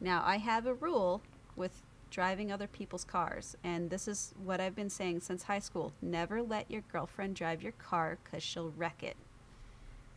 Now, 0.00 0.22
I 0.24 0.36
have 0.36 0.66
a 0.66 0.74
rule 0.74 1.20
with 1.56 1.82
driving 2.10 2.52
other 2.52 2.68
people's 2.68 3.04
cars, 3.04 3.56
and 3.64 3.90
this 3.90 4.06
is 4.06 4.32
what 4.42 4.60
I've 4.60 4.76
been 4.76 4.90
saying 4.90 5.20
since 5.20 5.42
high 5.42 5.58
school 5.58 5.92
never 6.00 6.40
let 6.40 6.70
your 6.70 6.82
girlfriend 6.92 7.34
drive 7.34 7.62
your 7.64 7.72
car 7.72 8.18
because 8.22 8.44
she'll 8.44 8.72
wreck 8.76 9.02
it. 9.02 9.16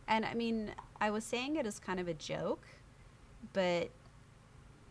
And 0.06 0.24
I 0.24 0.34
mean, 0.34 0.70
I 1.00 1.10
was 1.10 1.24
saying 1.24 1.56
it 1.56 1.66
as 1.66 1.80
kind 1.80 1.98
of 1.98 2.06
a 2.06 2.14
joke, 2.14 2.66
but 3.52 3.90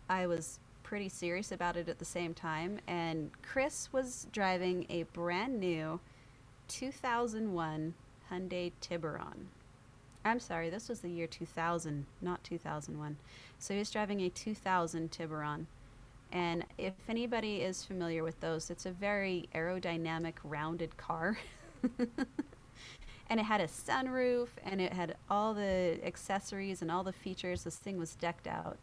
I 0.09 0.27
was 0.27 0.59
pretty 0.83 1.09
serious 1.09 1.51
about 1.51 1.77
it 1.77 1.87
at 1.87 1.99
the 1.99 2.05
same 2.05 2.33
time. 2.33 2.79
And 2.87 3.31
Chris 3.43 3.89
was 3.93 4.27
driving 4.31 4.85
a 4.89 5.03
brand 5.03 5.59
new 5.59 5.99
2001 6.67 7.93
Hyundai 8.31 8.71
Tiburon. 8.81 9.47
I'm 10.23 10.39
sorry, 10.39 10.69
this 10.69 10.87
was 10.87 10.99
the 10.99 11.09
year 11.09 11.27
2000, 11.27 12.05
not 12.21 12.43
2001. 12.43 13.17
So 13.57 13.73
he 13.73 13.79
was 13.79 13.89
driving 13.89 14.21
a 14.21 14.29
2000 14.29 15.11
Tiburon. 15.11 15.65
And 16.31 16.63
if 16.77 16.93
anybody 17.09 17.57
is 17.61 17.83
familiar 17.83 18.23
with 18.23 18.39
those, 18.39 18.69
it's 18.69 18.85
a 18.85 18.91
very 18.91 19.49
aerodynamic, 19.53 20.35
rounded 20.43 20.95
car. 20.97 21.37
and 23.31 23.39
it 23.39 23.43
had 23.43 23.61
a 23.61 23.67
sunroof 23.67 24.49
and 24.65 24.81
it 24.81 24.91
had 24.91 25.15
all 25.29 25.53
the 25.53 25.97
accessories 26.03 26.81
and 26.81 26.91
all 26.91 27.01
the 27.01 27.13
features. 27.13 27.63
This 27.63 27.77
thing 27.77 27.97
was 27.97 28.13
decked 28.15 28.45
out. 28.45 28.77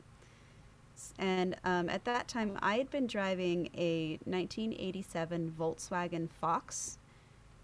And 1.19 1.55
um, 1.65 1.91
at 1.91 2.07
that 2.07 2.29
time, 2.29 2.59
I 2.63 2.79
had 2.79 2.91
been 2.91 3.07
driving 3.07 3.69
a 3.77 4.19
1987 4.25 5.55
Volkswagen 5.61 6.31
Fox. 6.31 6.97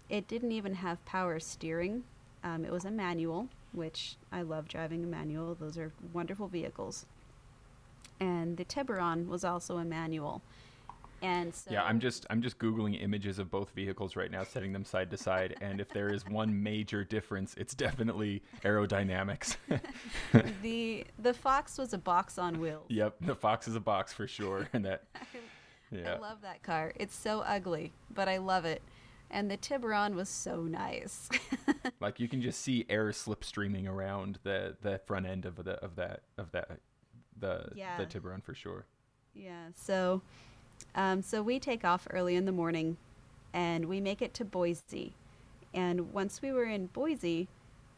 It 0.09 0.27
didn't 0.27 0.51
even 0.51 0.75
have 0.75 1.03
power 1.05 1.39
steering. 1.39 2.03
Um, 2.43 2.63
it 2.63 2.71
was 2.71 2.85
a 2.85 2.91
manual, 2.91 3.47
which 3.73 4.17
I 4.31 4.43
love 4.43 4.67
driving 4.67 5.03
a 5.03 5.07
manual. 5.07 5.55
Those 5.55 5.79
are 5.79 5.91
wonderful 6.13 6.47
vehicles. 6.47 7.07
And 8.19 8.57
the 8.57 8.63
Tiburon 8.63 9.27
was 9.27 9.43
also 9.43 9.79
a 9.79 9.85
manual. 9.85 10.43
And 11.25 11.53
so 11.55 11.71
Yeah, 11.71 11.83
I'm 11.83 11.99
just 11.99 12.25
I'm 12.29 12.41
just 12.41 12.57
googling 12.59 13.01
images 13.01 13.39
of 13.39 13.49
both 13.49 13.71
vehicles 13.71 14.15
right 14.15 14.29
now, 14.31 14.43
setting 14.43 14.73
them 14.73 14.85
side 14.85 15.09
to 15.11 15.17
side, 15.17 15.55
and 15.61 15.79
if 15.81 15.89
there 15.89 16.09
is 16.13 16.25
one 16.25 16.61
major 16.63 17.03
difference, 17.03 17.55
it's 17.57 17.73
definitely 17.73 18.43
aerodynamics. 18.63 19.57
the 20.61 21.05
the 21.19 21.33
Fox 21.33 21.77
was 21.77 21.93
a 21.93 21.97
box 21.97 22.37
on 22.37 22.59
wheels. 22.59 22.85
yep, 22.89 23.15
the 23.21 23.35
Fox 23.35 23.67
is 23.67 23.75
a 23.75 23.79
box 23.79 24.13
for 24.13 24.27
sure, 24.27 24.67
and 24.73 24.85
that 24.85 25.03
yeah. 25.91 26.13
I 26.13 26.17
love 26.19 26.41
that 26.41 26.63
car. 26.63 26.93
It's 26.95 27.15
so 27.15 27.41
ugly, 27.41 27.93
but 28.13 28.27
I 28.27 28.37
love 28.37 28.65
it. 28.65 28.81
And 29.31 29.49
the 29.49 29.57
Tiburon 29.57 30.15
was 30.15 30.29
so 30.29 30.61
nice. 30.61 31.29
like 31.99 32.19
you 32.19 32.27
can 32.27 32.41
just 32.41 32.61
see 32.61 32.85
air 32.89 33.07
slipstreaming 33.09 33.87
around 33.89 34.39
the 34.43 34.75
the 34.81 34.99
front 35.05 35.25
end 35.25 35.45
of 35.45 35.55
the 35.63 35.73
of 35.83 35.95
that 35.95 36.21
of 36.37 36.51
that 36.51 36.79
the 37.37 37.69
Yeah. 37.75 37.97
the 37.97 38.05
Tiburon 38.05 38.41
for 38.41 38.53
sure. 38.53 38.85
yeah. 39.33 39.69
So, 39.73 40.21
um, 40.95 41.21
so 41.21 41.41
we 41.41 41.59
take 41.59 41.83
off 41.83 42.07
early 42.09 42.35
in 42.35 42.45
the 42.45 42.51
morning, 42.51 42.97
and 43.53 43.85
we 43.85 43.99
make 43.99 44.21
it 44.21 44.33
to 44.35 44.45
Boise. 44.45 45.13
And 45.73 46.13
once 46.13 46.41
we 46.41 46.53
were 46.53 46.63
in 46.63 46.87
Boise, 46.87 47.49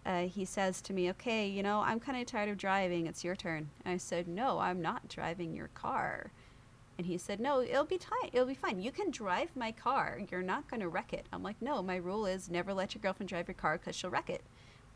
uh, 0.04 0.24
he 0.24 0.46
says 0.46 0.82
to 0.82 0.94
me, 0.94 1.10
"Okay, 1.12 1.48
you 1.48 1.62
know, 1.62 1.82
I'm 1.82 2.00
kind 2.00 2.20
of 2.20 2.26
tired 2.26 2.50
of 2.50 2.58
driving. 2.58 3.06
It's 3.06 3.24
your 3.24 3.36
turn." 3.36 3.70
And 3.86 3.94
I 3.94 3.98
said, 3.98 4.28
"No, 4.28 4.60
I'm 4.60 4.82
not 4.82 5.08
driving 5.08 5.54
your 5.54 5.68
car." 5.70 6.32
And 6.98 7.06
he 7.06 7.20
said, 7.20 7.40
"No, 7.40 7.62
it'll 7.62 7.86
be 7.86 8.00
fine. 8.00 8.32
It'll 8.34 8.48
be 8.48 8.56
fine. 8.56 8.80
You 8.80 8.92
can 8.92 9.12
drive 9.12 9.56
my 9.56 9.72
car. 9.72 10.20
You're 10.32 10.42
not 10.42 10.68
going 10.68 10.80
to 10.80 10.90
wreck 10.90 11.14
it." 11.14 11.28
I'm 11.32 11.44
like, 11.44 11.62
"No, 11.62 11.84
my 11.84 11.98
rule 11.98 12.26
is 12.26 12.50
never 12.50 12.74
let 12.74 12.96
your 12.96 13.02
girlfriend 13.02 13.30
drive 13.30 13.48
your 13.48 13.56
car 13.56 13.78
because 13.78 13.96
she'll 13.96 14.10
wreck 14.10 14.30
it." 14.30 14.42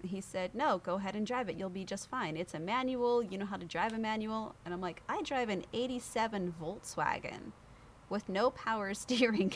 He 0.04 0.22
said, 0.22 0.56
"No, 0.56 0.80
go 0.80 0.96
ahead 0.96 1.16
and 1.16 1.28
drive 1.28 1.50
it. 1.50 1.58
You'll 1.58 1.70
be 1.70 1.86
just 1.86 2.10
fine. 2.10 2.36
It's 2.36 2.56
a 2.56 2.60
manual. 2.60 3.22
You 3.22 3.38
know 3.38 3.46
how 3.46 3.58
to 3.58 3.66
drive 3.66 3.94
a 3.94 4.00
manual." 4.00 4.56
And 4.66 4.74
I'm 4.74 4.82
like, 4.82 5.04
"I 5.08 5.22
drive 5.22 5.50
an 5.50 5.66
'87 5.74 6.56
Volkswagen 6.60 7.52
with 8.12 8.30
no 8.30 8.52
power 8.52 8.94
steering. 8.94 9.54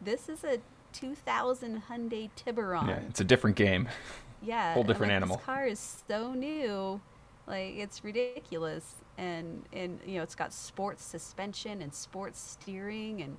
this 0.00 0.28
is 0.28 0.42
a 0.42 0.58
2000 0.92 1.82
Hyundai 1.88 2.30
Tiburon." 2.34 2.88
Yeah, 2.88 3.00
it's 3.08 3.20
a 3.20 3.24
different 3.24 3.54
game. 3.54 3.88
Yeah, 4.42 4.74
Whole 4.74 4.82
different 4.82 5.10
like, 5.10 5.16
animal. 5.16 5.36
This 5.36 5.46
car 5.46 5.66
is 5.66 6.02
so 6.08 6.32
new, 6.32 7.00
like 7.46 7.76
it's 7.76 8.02
ridiculous, 8.02 8.96
and 9.16 9.62
and 9.72 10.00
you 10.04 10.16
know 10.16 10.22
it's 10.22 10.34
got 10.34 10.52
sports 10.52 11.04
suspension 11.04 11.82
and 11.82 11.94
sports 11.94 12.40
steering 12.40 13.22
and 13.22 13.36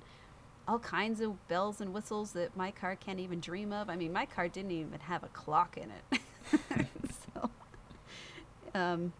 all 0.68 0.78
kinds 0.78 1.20
of 1.20 1.48
bells 1.48 1.80
and 1.80 1.92
whistles 1.92 2.32
that 2.32 2.56
my 2.56 2.70
car 2.70 2.96
can't 2.96 3.18
even 3.18 3.40
dream 3.40 3.72
of. 3.72 3.90
I 3.90 3.96
mean, 3.96 4.12
my 4.12 4.26
car 4.26 4.48
didn't 4.48 4.70
even 4.70 5.00
have 5.00 5.24
a 5.24 5.28
clock 5.28 5.76
in 5.76 5.90
it. 5.90 6.20
so, 7.34 7.50
um, 8.74 9.12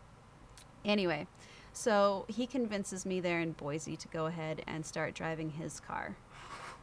anyway, 0.84 1.26
so 1.72 2.26
he 2.28 2.46
convinces 2.46 3.06
me 3.06 3.20
there 3.20 3.40
in 3.40 3.52
Boise 3.52 3.96
to 3.96 4.08
go 4.08 4.26
ahead 4.26 4.62
and 4.66 4.84
start 4.84 5.14
driving 5.14 5.50
his 5.50 5.80
car. 5.80 6.16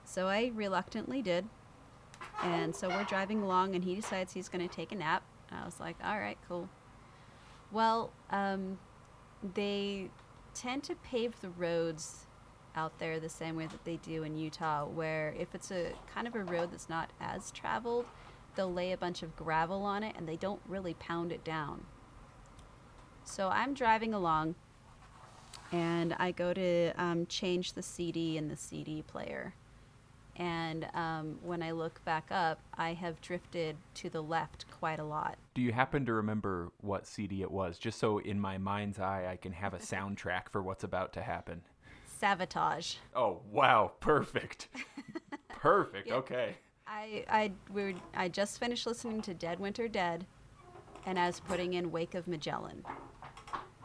So 0.03 0.27
I 0.27 0.51
reluctantly 0.55 1.21
did. 1.21 1.45
And 2.43 2.75
so 2.75 2.87
we're 2.87 3.03
driving 3.03 3.41
along, 3.41 3.75
and 3.75 3.83
he 3.83 3.95
decides 3.95 4.33
he's 4.33 4.49
going 4.49 4.67
to 4.67 4.73
take 4.73 4.91
a 4.91 4.95
nap. 4.95 5.23
I 5.51 5.65
was 5.65 5.79
like, 5.79 5.95
all 6.03 6.17
right, 6.17 6.37
cool. 6.47 6.69
Well, 7.71 8.11
um, 8.31 8.79
they 9.53 10.09
tend 10.53 10.83
to 10.83 10.95
pave 10.95 11.39
the 11.41 11.49
roads 11.49 12.25
out 12.75 12.97
there 12.99 13.19
the 13.19 13.29
same 13.29 13.55
way 13.55 13.67
that 13.67 13.83
they 13.83 13.97
do 13.97 14.23
in 14.23 14.37
Utah, 14.37 14.85
where 14.85 15.33
if 15.37 15.53
it's 15.53 15.71
a 15.71 15.91
kind 16.13 16.27
of 16.27 16.35
a 16.35 16.43
road 16.43 16.71
that's 16.71 16.89
not 16.89 17.09
as 17.19 17.51
traveled, 17.51 18.05
they'll 18.55 18.71
lay 18.71 18.91
a 18.91 18.97
bunch 18.97 19.21
of 19.21 19.35
gravel 19.35 19.83
on 19.83 20.03
it 20.03 20.15
and 20.17 20.27
they 20.27 20.35
don't 20.35 20.61
really 20.67 20.93
pound 20.95 21.31
it 21.31 21.43
down. 21.43 21.85
So 23.23 23.49
I'm 23.49 23.73
driving 23.73 24.13
along, 24.13 24.55
and 25.71 26.15
I 26.17 26.31
go 26.31 26.53
to 26.53 26.91
um, 26.97 27.25
change 27.27 27.73
the 27.73 27.81
CD 27.81 28.37
in 28.37 28.47
the 28.47 28.55
CD 28.55 29.03
player. 29.03 29.53
And 30.35 30.87
um, 30.93 31.37
when 31.43 31.61
I 31.61 31.71
look 31.71 32.03
back 32.05 32.27
up, 32.31 32.59
I 32.77 32.93
have 32.93 33.19
drifted 33.19 33.75
to 33.95 34.09
the 34.09 34.23
left 34.23 34.65
quite 34.79 34.99
a 34.99 35.03
lot. 35.03 35.37
Do 35.53 35.61
you 35.61 35.73
happen 35.73 36.05
to 36.05 36.13
remember 36.13 36.69
what 36.79 37.05
CD 37.05 37.41
it 37.41 37.51
was? 37.51 37.77
Just 37.77 37.99
so 37.99 38.19
in 38.19 38.39
my 38.39 38.57
mind's 38.57 38.99
eye 38.99 39.27
I 39.29 39.35
can 39.35 39.51
have 39.51 39.73
a 39.73 39.79
soundtrack 39.79 40.49
for 40.49 40.61
what's 40.61 40.85
about 40.85 41.11
to 41.13 41.21
happen. 41.21 41.61
Savatage. 42.21 42.97
Oh, 43.13 43.41
wow, 43.51 43.91
perfect. 43.99 44.69
Perfect. 45.49 46.09
Okay. 46.09 46.55
I 46.87 47.25
I 47.29 47.51
we 47.73 47.83
were, 47.83 47.93
I 48.15 48.29
just 48.29 48.59
finished 48.59 48.87
listening 48.87 49.21
to 49.23 49.33
Dead 49.33 49.59
Winter 49.59 49.89
Dead, 49.89 50.25
and 51.05 51.19
I 51.19 51.27
was 51.27 51.41
putting 51.41 51.73
in 51.73 51.91
Wake 51.91 52.15
of 52.15 52.27
Magellan. 52.27 52.83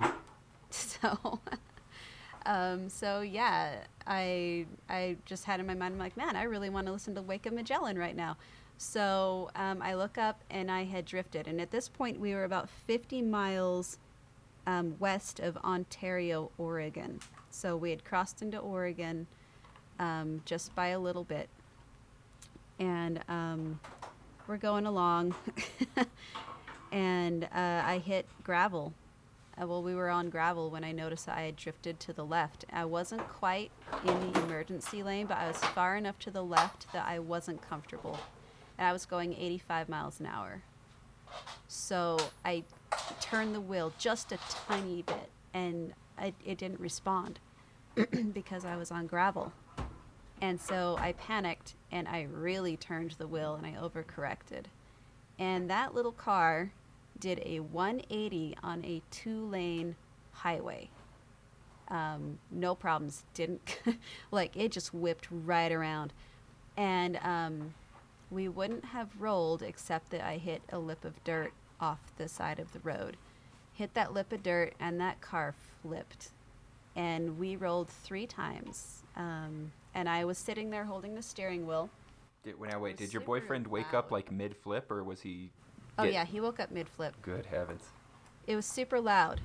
So, 0.70 1.40
um, 2.46 2.88
so 2.88 3.20
yeah, 3.20 3.84
I 4.06 4.66
I 4.88 5.16
just 5.24 5.44
had 5.44 5.60
in 5.60 5.66
my 5.66 5.74
mind, 5.74 5.94
I'm 5.94 5.98
like, 5.98 6.16
man, 6.16 6.36
I 6.36 6.44
really 6.44 6.70
want 6.70 6.86
to 6.86 6.92
listen 6.92 7.14
to 7.14 7.22
Wake 7.22 7.46
of 7.46 7.52
Magellan 7.52 7.98
right 7.98 8.16
now. 8.16 8.36
So 8.76 9.50
um, 9.54 9.80
I 9.82 9.94
look 9.94 10.18
up 10.18 10.40
and 10.50 10.70
I 10.70 10.84
had 10.84 11.04
drifted, 11.04 11.46
and 11.46 11.60
at 11.60 11.70
this 11.70 11.88
point 11.88 12.18
we 12.18 12.34
were 12.34 12.44
about 12.44 12.68
50 12.68 13.22
miles 13.22 13.98
um, 14.66 14.96
west 14.98 15.40
of 15.40 15.56
Ontario, 15.58 16.50
Oregon. 16.58 17.20
So 17.50 17.76
we 17.76 17.90
had 17.90 18.04
crossed 18.04 18.42
into 18.42 18.58
Oregon 18.58 19.26
um, 19.98 20.42
just 20.44 20.74
by 20.74 20.88
a 20.88 20.98
little 20.98 21.24
bit. 21.24 21.48
And 22.78 23.20
um, 23.28 23.80
we're 24.46 24.56
going 24.56 24.86
along. 24.86 25.34
and 26.92 27.44
uh, 27.44 27.82
I 27.84 27.98
hit 28.04 28.26
gravel. 28.42 28.92
Uh, 29.60 29.66
well, 29.66 29.82
we 29.82 29.94
were 29.94 30.10
on 30.10 30.30
gravel 30.30 30.70
when 30.70 30.82
I 30.82 30.92
noticed 30.92 31.26
that 31.26 31.38
I 31.38 31.42
had 31.42 31.56
drifted 31.56 32.00
to 32.00 32.12
the 32.12 32.24
left. 32.24 32.64
I 32.72 32.84
wasn't 32.84 33.26
quite 33.28 33.70
in 34.04 34.32
the 34.32 34.42
emergency 34.42 35.02
lane, 35.02 35.26
but 35.26 35.38
I 35.38 35.48
was 35.48 35.58
far 35.58 35.96
enough 35.96 36.18
to 36.20 36.30
the 36.30 36.42
left 36.42 36.92
that 36.92 37.06
I 37.06 37.18
wasn't 37.20 37.62
comfortable. 37.62 38.18
And 38.78 38.88
I 38.88 38.92
was 38.92 39.06
going 39.06 39.32
85 39.34 39.88
miles 39.88 40.18
an 40.18 40.26
hour. 40.26 40.62
So 41.68 42.18
I 42.44 42.64
turned 43.20 43.54
the 43.54 43.60
wheel 43.60 43.92
just 43.98 44.32
a 44.32 44.38
tiny 44.68 45.02
bit, 45.02 45.30
and 45.52 45.92
I, 46.18 46.34
it 46.44 46.58
didn't 46.58 46.80
respond 46.80 47.38
because 48.32 48.64
I 48.64 48.76
was 48.76 48.90
on 48.90 49.06
gravel. 49.06 49.52
And 50.40 50.60
so 50.60 50.96
I 50.98 51.12
panicked 51.12 51.74
and 51.90 52.08
I 52.08 52.26
really 52.30 52.76
turned 52.76 53.12
the 53.12 53.26
wheel 53.26 53.54
and 53.54 53.64
I 53.64 53.80
overcorrected. 53.80 54.64
And 55.38 55.70
that 55.70 55.94
little 55.94 56.12
car 56.12 56.72
did 57.18 57.42
a 57.44 57.60
180 57.60 58.56
on 58.62 58.84
a 58.84 59.02
two 59.10 59.46
lane 59.46 59.96
highway. 60.32 60.90
Um, 61.88 62.38
no 62.50 62.74
problems. 62.74 63.24
Didn't, 63.34 63.78
like, 64.30 64.56
it 64.56 64.72
just 64.72 64.94
whipped 64.94 65.28
right 65.30 65.70
around. 65.70 66.12
And 66.76 67.18
um, 67.22 67.74
we 68.30 68.48
wouldn't 68.48 68.84
have 68.84 69.08
rolled 69.18 69.62
except 69.62 70.10
that 70.10 70.22
I 70.22 70.38
hit 70.38 70.62
a 70.70 70.78
lip 70.78 71.04
of 71.04 71.22
dirt 71.24 71.52
off 71.80 72.00
the 72.16 72.28
side 72.28 72.58
of 72.58 72.72
the 72.72 72.80
road. 72.80 73.16
Hit 73.72 73.94
that 73.94 74.12
lip 74.12 74.32
of 74.32 74.42
dirt 74.42 74.74
and 74.80 75.00
that 75.00 75.20
car 75.20 75.54
flipped. 75.82 76.30
And 76.96 77.38
we 77.38 77.56
rolled 77.56 77.88
three 77.88 78.26
times. 78.26 79.02
Um, 79.16 79.72
and 79.94 80.08
I 80.08 80.24
was 80.24 80.38
sitting 80.38 80.70
there 80.70 80.84
holding 80.84 81.14
the 81.14 81.22
steering 81.22 81.66
wheel. 81.66 81.90
Did, 82.44 82.58
wait, 82.58 82.96
did 82.96 83.12
your 83.12 83.22
boyfriend 83.22 83.66
wake 83.66 83.94
up 83.94 84.10
like 84.10 84.30
mid 84.30 84.56
flip 84.56 84.90
or 84.90 85.02
was 85.02 85.20
he? 85.20 85.50
Oh, 85.98 86.04
yeah, 86.04 86.24
he 86.24 86.40
woke 86.40 86.60
up 86.60 86.70
mid 86.70 86.88
flip. 86.88 87.14
Good 87.22 87.46
heavens. 87.46 87.84
It 88.46 88.56
was 88.56 88.66
super 88.66 89.00
loud. 89.00 89.40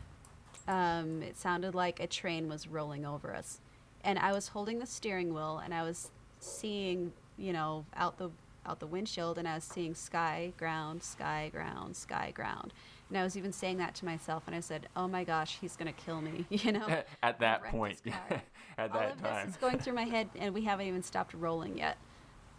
Um, 0.67 1.21
it 1.21 1.38
sounded 1.38 1.73
like 1.75 1.99
a 1.99 2.07
train 2.07 2.47
was 2.49 2.67
rolling 2.67 3.05
over 3.05 3.35
us. 3.35 3.59
And 4.03 4.19
I 4.19 4.31
was 4.31 4.49
holding 4.49 4.79
the 4.79 4.85
steering 4.85 5.33
wheel 5.33 5.62
and 5.63 5.73
I 5.73 5.83
was 5.83 6.12
seeing, 6.39 7.12
you 7.38 7.53
know, 7.53 7.85
out 7.95 8.17
the 8.17 8.29
out 8.65 8.79
the 8.79 8.88
windshield 8.88 9.38
and 9.38 9.47
I 9.47 9.55
was 9.55 9.63
seeing 9.63 9.95
sky, 9.95 10.51
ground, 10.57 11.01
sky, 11.01 11.49
ground, 11.51 11.95
sky, 11.95 12.31
ground. 12.35 12.73
And 13.09 13.17
I 13.17 13.23
was 13.23 13.35
even 13.35 13.51
saying 13.51 13.77
that 13.77 13.95
to 13.95 14.05
myself 14.05 14.43
and 14.45 14.55
I 14.55 14.59
said, 14.59 14.88
"Oh 14.95 15.07
my 15.07 15.23
gosh, 15.23 15.57
he's 15.59 15.75
going 15.75 15.91
to 15.91 15.99
kill 16.05 16.21
me." 16.21 16.45
You 16.49 16.73
know? 16.73 16.88
At 17.23 17.39
that 17.39 17.63
point, 17.63 18.01
at 18.77 18.91
All 18.91 18.99
that 18.99 19.13
of 19.13 19.21
time. 19.21 19.45
this 19.47 19.55
is 19.55 19.62
going 19.62 19.79
through 19.79 19.93
my 19.93 20.03
head, 20.03 20.29
and 20.38 20.53
we 20.53 20.62
haven't 20.63 20.88
even 20.88 21.01
stopped 21.03 21.33
rolling 21.33 21.77
yet. 21.77 21.97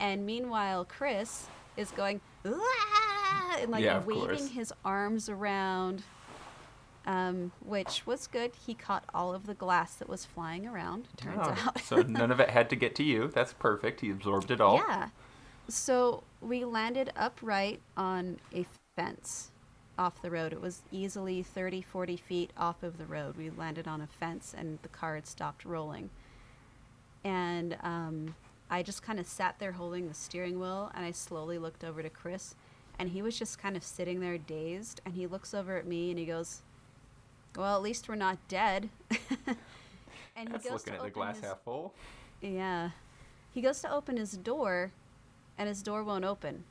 And 0.01 0.27
meanwhile, 0.27 0.85
Chris 0.85 1.47
is 1.77 1.91
going 1.93 2.21
"Ah!" 3.31 3.57
and 3.61 3.71
like 3.71 3.83
Yeah, 3.85 3.99
waving 4.05 4.23
course. 4.27 4.49
his 4.49 4.73
arms 4.85 5.29
around, 5.29 6.03
um, 7.07 7.53
which 7.65 8.07
was 8.07 8.27
good. 8.27 8.53
He 8.67 8.75
caught 8.75 9.05
all 9.15 9.35
of 9.35 9.47
the 9.47 9.55
glass 9.55 9.95
that 9.97 10.09
was 10.09 10.25
flying 10.25 10.67
around. 10.67 11.09
Turns 11.17 11.41
Oh, 11.43 11.51
out. 11.67 11.81
so 11.81 12.03
none 12.03 12.31
of 12.31 12.41
it 12.41 12.51
had 12.51 12.69
to 12.71 12.77
get 12.77 12.95
to 12.97 13.03
you. 13.03 13.29
That's 13.29 13.53
perfect. 13.53 14.01
He 14.01 14.11
absorbed 14.11 14.51
it 14.51 14.61
all. 14.61 14.77
Yeah. 14.77 15.09
So 15.69 16.25
we 16.41 16.65
landed 16.65 17.13
upright 17.17 17.81
on 17.97 18.39
a 18.53 18.67
fence 18.97 19.51
off 19.99 20.21
the 20.23 20.31
road. 20.31 20.53
It 20.53 20.61
was 20.61 20.83
easily 20.91 21.43
30, 21.43 21.83
40 21.83 22.17
feet 22.17 22.51
off 22.57 22.83
of 22.83 22.99
the 22.99 23.07
road. 23.07 23.37
We 23.37 23.51
landed 23.51 23.87
on 23.87 24.01
a 24.01 24.07
fence 24.07 24.55
and 24.57 24.79
the 24.83 24.89
car 24.89 25.15
had 25.15 25.27
stopped 25.27 25.65
rolling. 25.65 26.11
And 27.23 27.77
um, 27.83 28.35
I 28.71 28.83
just 28.83 29.03
kind 29.03 29.21
of 29.21 29.27
sat 29.27 29.59
there 29.59 29.73
holding 29.73 30.09
the 30.09 30.15
steering 30.15 30.59
wheel 30.59 30.91
and 30.95 31.05
I 31.05 31.11
slowly 31.11 31.59
looked 31.59 31.85
over 31.85 32.03
to 32.03 32.11
Chris 32.11 32.55
and 33.01 33.09
he 33.09 33.23
was 33.23 33.39
just 33.39 33.59
kind 33.59 33.79
of 33.79 33.83
sitting 33.83 34.21
there 34.21 34.37
dazed 34.37 35.01
and 35.07 35.15
he 35.15 35.27
looks 35.27 35.55
over 35.55 35.79
at 35.79 35.87
me 35.87 36.11
and 36.11 36.19
he 36.19 36.27
goes, 36.27 36.61
Well, 37.57 37.75
at 37.75 37.83
least 37.83 38.11
we're 38.11 38.15
not 38.15 38.37
dead. 38.47 38.91
and 40.37 40.49
he 40.49 40.53
That's 40.53 40.65
goes 40.65 40.73
looking 40.73 40.93
to 40.93 40.99
at 40.99 41.05
the 41.07 41.11
glass 41.11 41.37
his- 41.37 41.47
half 41.47 41.61
full. 41.65 41.95
yeah. 42.43 42.91
He 43.55 43.63
goes 43.63 43.81
to 43.81 43.91
open 43.91 44.19
his 44.19 44.33
door 44.33 44.93
and 45.57 45.67
his 45.67 45.83
door 45.83 46.05
won't 46.05 46.27
open. 46.27 46.65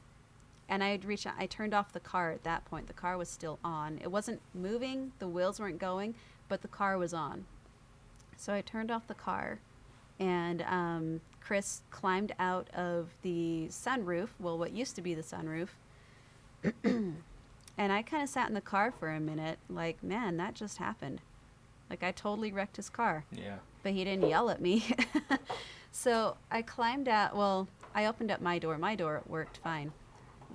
And 0.70 0.84
I 0.84 0.89
had 0.89 1.04
reached 1.04 1.26
I 1.26 1.48
turned 1.48 1.74
off 1.74 1.92
the 1.94 2.00
car 2.00 2.30
at 2.30 2.44
that 2.44 2.63
point. 2.65 2.86
The 2.86 2.94
car 2.94 3.18
was 3.18 3.28
still 3.28 3.58
on. 3.63 3.98
It 4.04 4.12
wasn't 4.12 4.39
moving, 4.54 5.13
the 5.18 5.28
wheels 5.28 5.60
weren't 5.60 5.80
going, 5.80 6.13
but 6.48 6.62
the 6.62 6.68
car 6.68 6.96
was 7.00 7.12
on. 7.12 7.46
So 8.38 8.54
I 8.54 8.62
turned 8.62 8.92
off 8.92 9.08
the 9.08 9.15
car 9.15 9.58
and 10.20 10.62
um, 10.62 11.22
Chris 11.42 11.82
climbed 11.89 12.34
out 12.38 12.70
of 12.76 13.10
the 13.24 13.65
sunroof, 13.72 14.30
well, 14.39 14.60
what 14.60 14.74
used 14.74 14.96
to 14.96 15.02
be 15.02 15.15
the 15.15 15.24
sunroof. 15.24 15.70
and 16.84 17.13
I 17.78 18.02
kind 18.02 18.24
of 18.24 18.30
sat 18.30 18.48
in 18.50 18.54
the 18.54 18.62
car 18.62 18.91
for 18.91 19.10
a 19.10 19.19
minute, 19.19 19.60
like, 19.69 20.02
man, 20.04 20.38
that 20.38 20.54
just 20.56 20.78
happened. 20.78 21.22
Like, 21.89 22.04
I 22.04 22.12
totally 22.12 22.52
wrecked 22.52 22.76
his 22.76 22.89
car 22.89 23.26
Yeah. 23.32 23.56
but 23.84 23.93
he 23.93 24.04
didn't 24.04 24.28
yell 24.30 24.50
at 24.50 24.62
me. 24.62 24.86
so 25.91 26.38
I 26.52 26.62
climbed 26.62 27.08
out. 27.08 27.36
Well, 27.36 27.67
I 27.95 28.06
opened 28.06 28.32
up 28.32 28.41
my 28.41 28.60
door. 28.60 28.78
My 28.78 28.95
door 28.95 29.24
worked 29.28 29.58
fine. 29.58 29.91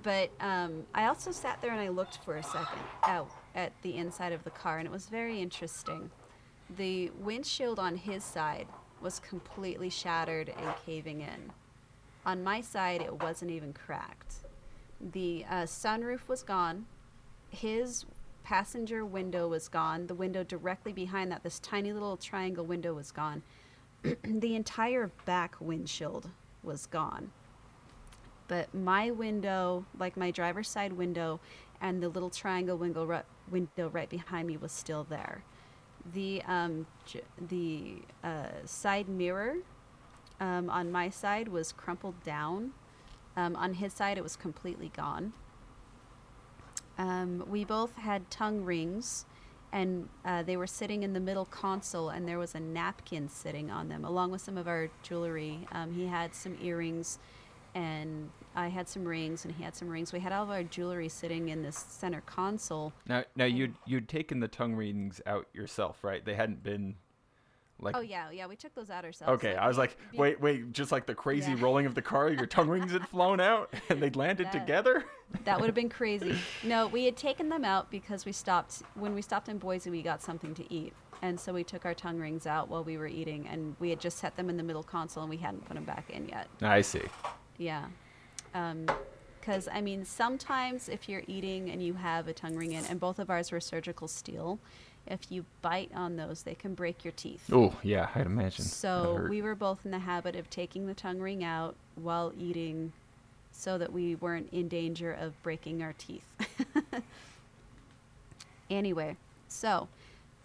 But 0.03 0.31
um, 0.41 0.85
I 0.95 1.07
also 1.07 1.33
sat 1.33 1.61
there 1.63 1.71
and 1.73 1.81
I 1.81 1.89
looked 1.89 2.19
for 2.25 2.37
a 2.37 2.43
second 2.43 2.83
out 3.05 3.31
at 3.55 3.73
the 3.83 3.97
inside 3.97 4.33
of 4.33 4.45
the 4.45 4.51
car, 4.51 4.79
and 4.79 4.87
it 4.87 4.91
was 4.93 5.07
very 5.07 5.41
interesting. 5.41 6.11
The 6.77 7.11
windshield 7.21 7.79
on 7.79 7.97
his 7.97 8.23
side 8.23 8.67
was 9.01 9.19
completely 9.21 9.89
shattered 9.91 10.51
and 10.57 10.75
caving 10.85 11.21
in. 11.23 11.53
On 12.27 12.43
my 12.45 12.61
side, 12.61 13.01
it 13.01 13.23
wasn't 13.23 13.51
even 13.51 13.73
cracked. 13.73 14.35
The 15.01 15.45
uh, 15.49 15.63
sunroof 15.65 16.29
was 16.29 16.43
gone. 16.43 16.87
His 17.51 18.05
passenger 18.43 19.05
window 19.05 19.49
was 19.49 19.69
gone. 19.69 20.07
The 20.07 20.15
window 20.15 20.45
directly 20.45 20.93
behind 20.93 21.33
that, 21.33 21.43
this 21.43 21.59
tiny 21.59 21.93
little 21.93 22.17
triangle 22.17 22.65
window, 22.65 22.95
was 22.95 23.11
gone. 23.11 23.43
the 24.23 24.55
entire 24.55 25.11
back 25.25 25.57
windshield 25.61 26.31
was 26.63 26.87
gone. 26.87 27.33
But 28.49 28.75
my 28.75 29.11
window, 29.11 29.87
like 29.99 30.17
my 30.17 30.31
driver's 30.31 30.69
side 30.69 30.93
window, 30.93 31.41
and 31.81 32.03
the 32.03 32.09
little 32.09 32.31
triangle 32.31 32.77
window, 32.77 33.05
ri- 33.05 33.23
window 33.51 33.89
right 33.89 34.09
behind 34.09 34.47
me 34.47 34.57
was 34.57 34.73
still 34.73 35.05
there. 35.05 35.43
The 36.13 36.43
um, 36.47 36.87
j- 37.07 37.23
the 37.49 38.03
uh, 38.23 38.49
side 38.67 39.09
mirror 39.09 39.57
um, 40.41 40.69
on 40.69 40.93
my 40.93 41.09
side 41.09 41.49
was 41.49 41.73
crumpled 41.73 42.23
down. 42.23 42.73
Um, 43.37 43.57
on 43.57 43.75
his 43.75 43.93
side, 43.93 44.19
it 44.19 44.23
was 44.23 44.37
completely 44.37 44.91
gone. 44.97 45.33
Um, 46.99 47.45
we 47.49 47.65
both 47.65 47.97
had 47.97 48.31
tongue 48.31 48.63
rings, 48.63 49.27
and 49.73 50.09
uh, 50.25 50.43
they 50.45 50.57
were 50.57 50.69
sitting 50.69 51.03
in 51.03 51.13
the 51.13 51.21
middle 51.21 51.45
console, 51.45 52.11
and 52.11 52.29
there 52.29 52.39
was 52.39 52.55
a 52.55 52.61
napkin 52.61 53.29
sitting 53.29 53.71
on 53.71 53.89
them, 53.89 54.05
along 54.05 54.31
with 54.31 54.41
some 54.41 54.57
of 54.57 54.69
our 54.69 54.89
jewelry. 55.03 55.67
Um, 55.73 55.93
he 55.93 56.07
had 56.07 56.35
some 56.35 56.57
earrings, 56.63 57.19
and 57.75 58.31
I 58.55 58.69
had 58.69 58.89
some 58.89 59.05
rings, 59.05 59.45
and 59.45 59.53
he 59.53 59.65
had 59.65 59.75
some 59.75 59.89
rings. 59.89 60.13
We 60.13 60.21
had 60.21 60.33
all 60.33 60.45
of 60.45 60.51
our 60.51 60.63
jewelry 60.63 61.09
sitting 61.09 61.49
in 61.49 61.63
this 61.63 61.77
center 61.77 62.21
console. 62.21 62.93
Now, 63.09 63.25
now 63.35 63.47
you'd 63.47 63.75
you'd 63.85 64.09
taken 64.09 64.39
the 64.39 64.47
tongue 64.47 64.75
rings 64.75 65.21
out 65.27 65.49
yourself, 65.53 66.05
right? 66.05 66.25
They 66.25 66.37
hadn't 66.37 66.63
been 66.63 66.95
like. 67.81 67.97
Oh 67.97 68.01
yeah, 68.01 68.31
yeah, 68.31 68.47
we 68.47 68.57
took 68.57 68.75
those 68.75 68.91
out 68.91 69.05
ourselves. 69.05 69.33
Okay, 69.35 69.57
I 69.57 69.67
was 69.69 69.77
like, 69.79 69.97
be- 70.13 70.19
wait, 70.19 70.41
wait, 70.41 70.73
just 70.73 70.93
like 70.93 71.07
the 71.07 71.15
crazy 71.15 71.53
Yeah. 71.53 71.59
rolling 71.61 71.87
of 71.87 71.95
the 71.95 72.03
car, 72.03 72.31
your 72.31 72.47
tongue 72.47 72.69
rings 72.69 72.93
had 72.93 73.07
flown 73.09 73.41
out 73.41 73.73
and 73.89 74.01
they'd 74.03 74.17
landed 74.17 74.47
That- 74.47 74.53
together. 74.53 75.05
That 75.45 75.59
would 75.61 75.67
have 75.67 75.75
been 75.75 75.89
crazy. 75.89 76.37
No, 76.63 76.87
we 76.87 77.05
had 77.07 77.17
taken 77.17 77.49
them 77.49 77.65
out 77.65 77.91
because 77.91 78.25
we 78.25 78.33
stopped 78.33 78.83
when 78.95 79.15
we 79.15 79.23
stopped 79.23 79.49
in 79.49 79.59
Boise. 79.59 79.91
We 79.91 80.03
got 80.03 80.23
something 80.23 80.55
to 80.55 80.73
eat, 80.73 80.93
and 81.23 81.39
so 81.39 81.53
we 81.53 81.65
took 81.65 81.85
our 81.85 81.95
tongue 81.95 82.19
rings 82.19 82.47
out 82.47 82.69
while 82.69 82.85
we 82.85 82.97
were 82.97 83.09
eating, 83.09 83.47
and 83.49 83.75
we 83.81 83.91
had 83.91 83.99
just 84.01 84.19
set 84.19 84.37
them 84.37 84.49
in 84.49 84.57
the 84.57 84.63
middle 84.63 84.83
console, 84.85 85.23
and 85.25 85.31
we 85.31 85.37
hadn't 85.39 85.65
put 85.67 85.75
them 85.75 85.85
back 85.85 86.09
in 86.11 86.29
yet. 86.29 86.47
I 86.63 86.81
see. 86.83 87.03
Yeah, 87.59 87.87
um, 88.55 88.87
because 89.41 89.69
I 89.73 89.81
mean, 89.81 90.05
sometimes 90.05 90.89
if 90.89 91.09
you're 91.09 91.23
eating 91.27 91.69
and 91.71 91.83
you 91.83 91.95
have 91.95 92.29
a 92.29 92.33
tongue 92.33 92.55
ring 92.57 92.73
in, 92.73 92.85
and 92.87 92.99
both 93.01 93.19
of 93.19 93.29
ours 93.29 93.51
were 93.53 93.61
surgical 93.61 94.09
steel, 94.09 94.59
if 95.07 95.31
you 95.31 95.45
bite 95.63 95.91
on 95.95 96.17
those, 96.17 96.43
they 96.43 96.55
can 96.55 96.75
break 96.75 97.05
your 97.05 97.13
teeth. 97.13 97.49
Oh 97.53 97.75
yeah, 97.83 98.09
I'd 98.15 98.27
imagine. 98.27 98.65
So 98.65 99.27
we 99.29 99.43
were 99.43 99.55
both 99.55 99.85
in 99.85 99.91
the 99.91 99.99
habit 99.99 100.37
of 100.37 100.49
taking 100.51 100.87
the 100.87 100.95
tongue 100.95 101.19
ring 101.19 101.45
out 101.45 101.75
while 101.97 102.33
eating 102.39 102.93
so 103.53 103.79
that 103.79 103.93
we 103.93 104.17
weren't 104.17 104.49
in 104.53 104.69
danger 104.69 105.13
of 105.13 105.41
breaking 105.43 105.83
our 105.83 105.95
teeth. 105.97 106.27
anyway, 108.71 109.17
so 109.49 109.89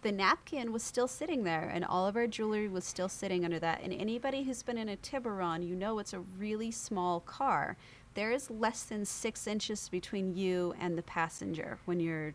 the 0.02 0.12
napkin 0.12 0.72
was 0.72 0.84
still 0.84 1.08
sitting 1.08 1.44
there 1.44 1.70
and 1.74 1.84
all 1.84 2.08
of 2.08 2.16
our 2.16 2.28
jewelry 2.28 2.68
was 2.68 2.86
still 2.86 3.10
sitting 3.10 3.44
under 3.44 3.60
that. 3.60 3.82
And 3.82 3.92
anybody 3.94 4.44
who's 4.44 4.64
been 4.64 4.78
in 4.78 4.90
a 4.90 4.96
Tiburon, 4.96 5.68
you 5.68 5.76
know 5.76 6.00
it's 6.00 6.14
a 6.14 6.20
really 6.20 6.72
small 6.72 7.20
car. 7.22 7.76
There 8.14 8.32
is 8.32 8.50
less 8.50 8.84
than 8.84 9.06
six 9.06 9.48
inches 9.48 9.90
between 9.90 10.36
you 10.36 10.74
and 10.80 10.98
the 10.98 11.02
passenger 11.04 11.80
when 11.86 12.00
you're 12.00 12.34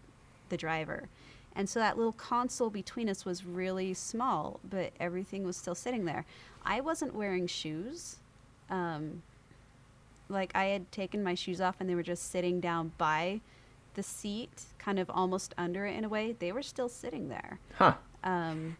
the 0.48 0.56
driver. 0.56 1.08
And 1.56 1.68
so 1.68 1.78
that 1.78 1.96
little 1.96 2.12
console 2.12 2.70
between 2.70 3.08
us 3.08 3.24
was 3.24 3.44
really 3.44 3.94
small, 3.94 4.58
but 4.68 4.92
everything 4.98 5.44
was 5.44 5.56
still 5.56 5.74
sitting 5.74 6.04
there. 6.04 6.24
I 6.64 6.80
wasn't 6.80 7.14
wearing 7.14 7.46
shoes. 7.46 8.16
Um, 8.68 9.22
like 10.28 10.50
I 10.54 10.64
had 10.66 10.90
taken 10.90 11.22
my 11.22 11.34
shoes 11.34 11.60
off 11.60 11.76
and 11.80 11.88
they 11.88 11.94
were 11.94 12.02
just 12.02 12.30
sitting 12.30 12.60
down 12.60 12.92
by 12.98 13.40
the 13.94 14.02
seat, 14.02 14.62
kind 14.78 14.98
of 14.98 15.08
almost 15.10 15.54
under 15.56 15.86
it 15.86 15.94
in 15.96 16.04
a 16.04 16.08
way. 16.08 16.34
They 16.36 16.50
were 16.50 16.62
still 16.62 16.88
sitting 16.88 17.28
there. 17.28 17.58
Huh. 17.76 17.94
Um, 18.24 18.76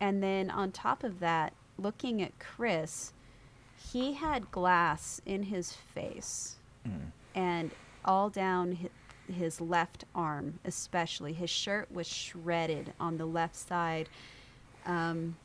and 0.00 0.22
then 0.22 0.50
on 0.50 0.70
top 0.70 1.02
of 1.02 1.18
that, 1.20 1.52
looking 1.78 2.22
at 2.22 2.38
Chris, 2.38 3.12
he 3.92 4.12
had 4.14 4.50
glass 4.52 5.20
in 5.26 5.44
his 5.44 5.72
face 5.72 6.54
Mm. 6.86 7.10
and 7.34 7.70
all 8.04 8.30
down 8.30 8.88
his, 9.32 9.60
left 9.60 10.04
arm, 10.14 10.58
especially. 10.64 11.32
His 11.32 11.50
shirt 11.50 11.90
was 11.92 12.06
shredded 12.06 12.92
on 12.98 13.18
the 13.18 13.26
left 13.26 13.56
side. 13.56 14.08
Um, 14.86 15.36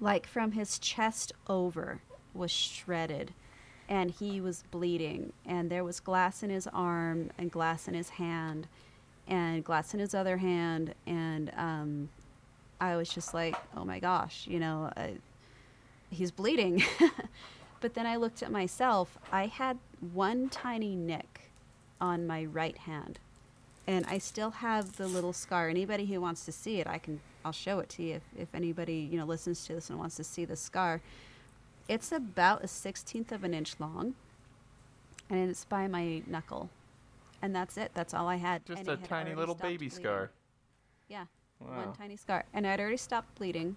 like 0.00 0.26
from 0.26 0.52
his 0.52 0.78
chest 0.78 1.32
over 1.46 2.00
was 2.34 2.50
shredded 2.50 3.32
and 3.88 4.10
he 4.10 4.40
was 4.40 4.64
bleeding 4.70 5.32
and 5.44 5.70
there 5.70 5.84
was 5.84 6.00
glass 6.00 6.42
in 6.42 6.50
his 6.50 6.66
arm 6.68 7.30
and 7.36 7.50
glass 7.50 7.86
in 7.86 7.94
his 7.94 8.10
hand 8.10 8.66
and 9.28 9.64
glass 9.64 9.92
in 9.92 10.00
his 10.00 10.14
other 10.14 10.38
hand 10.38 10.94
and 11.06 11.52
um, 11.56 12.08
i 12.80 12.96
was 12.96 13.08
just 13.08 13.34
like 13.34 13.56
oh 13.76 13.84
my 13.84 13.98
gosh 13.98 14.46
you 14.46 14.58
know 14.58 14.90
uh, 14.96 15.08
he's 16.08 16.30
bleeding 16.30 16.82
but 17.80 17.94
then 17.94 18.06
i 18.06 18.16
looked 18.16 18.42
at 18.42 18.50
myself 18.50 19.18
i 19.30 19.46
had 19.46 19.76
one 20.12 20.48
tiny 20.48 20.94
nick 20.96 21.49
on 22.00 22.26
my 22.26 22.44
right 22.44 22.78
hand 22.78 23.18
and 23.86 24.04
i 24.06 24.18
still 24.18 24.50
have 24.50 24.96
the 24.96 25.06
little 25.06 25.32
scar 25.32 25.68
anybody 25.68 26.06
who 26.06 26.20
wants 26.20 26.44
to 26.44 26.52
see 26.52 26.80
it 26.80 26.86
i 26.86 26.98
can 26.98 27.20
i'll 27.44 27.52
show 27.52 27.78
it 27.78 27.88
to 27.88 28.02
you 28.02 28.14
if, 28.16 28.22
if 28.38 28.54
anybody 28.54 29.08
you 29.10 29.18
know 29.18 29.24
listens 29.24 29.64
to 29.66 29.74
this 29.74 29.90
and 29.90 29.98
wants 29.98 30.16
to 30.16 30.24
see 30.24 30.44
the 30.44 30.56
scar 30.56 31.00
it's 31.88 32.12
about 32.12 32.62
a 32.62 32.68
sixteenth 32.68 33.32
of 33.32 33.42
an 33.42 33.52
inch 33.52 33.74
long, 33.80 34.14
and 35.28 35.50
it's 35.50 35.64
by 35.64 35.88
my 35.88 36.22
knuckle, 36.24 36.70
and 37.42 37.52
that's 37.52 37.76
it. 37.76 37.90
That's 37.94 38.14
all 38.14 38.28
I 38.28 38.36
had. 38.36 38.64
Just 38.64 38.80
and 38.80 38.88
a 38.88 38.92
had 38.92 39.04
tiny 39.08 39.34
little 39.34 39.56
baby 39.56 39.88
bleeding. 39.88 39.90
scar. 39.98 40.30
Yeah, 41.08 41.24
Wow. 41.58 41.86
one 41.86 41.92
tiny 41.94 42.16
scar, 42.16 42.44
and 42.54 42.64
I'd 42.64 42.78
already 42.78 42.96
stopped 42.96 43.34
bleeding. 43.34 43.74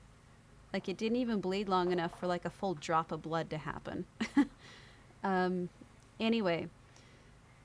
Like 0.72 0.88
it 0.88 0.96
didn't 0.98 1.18
even 1.18 1.42
bleed 1.42 1.68
long 1.68 1.92
enough 1.92 2.20
for 2.20 2.28
like 2.28 2.46
a 2.46 2.52
full 2.52 2.76
drop 2.76 3.12
of 3.12 3.24
blood 3.24 3.50
to 3.50 3.58
happen. 3.58 4.06
um, 5.24 5.70
anyway, 6.20 6.68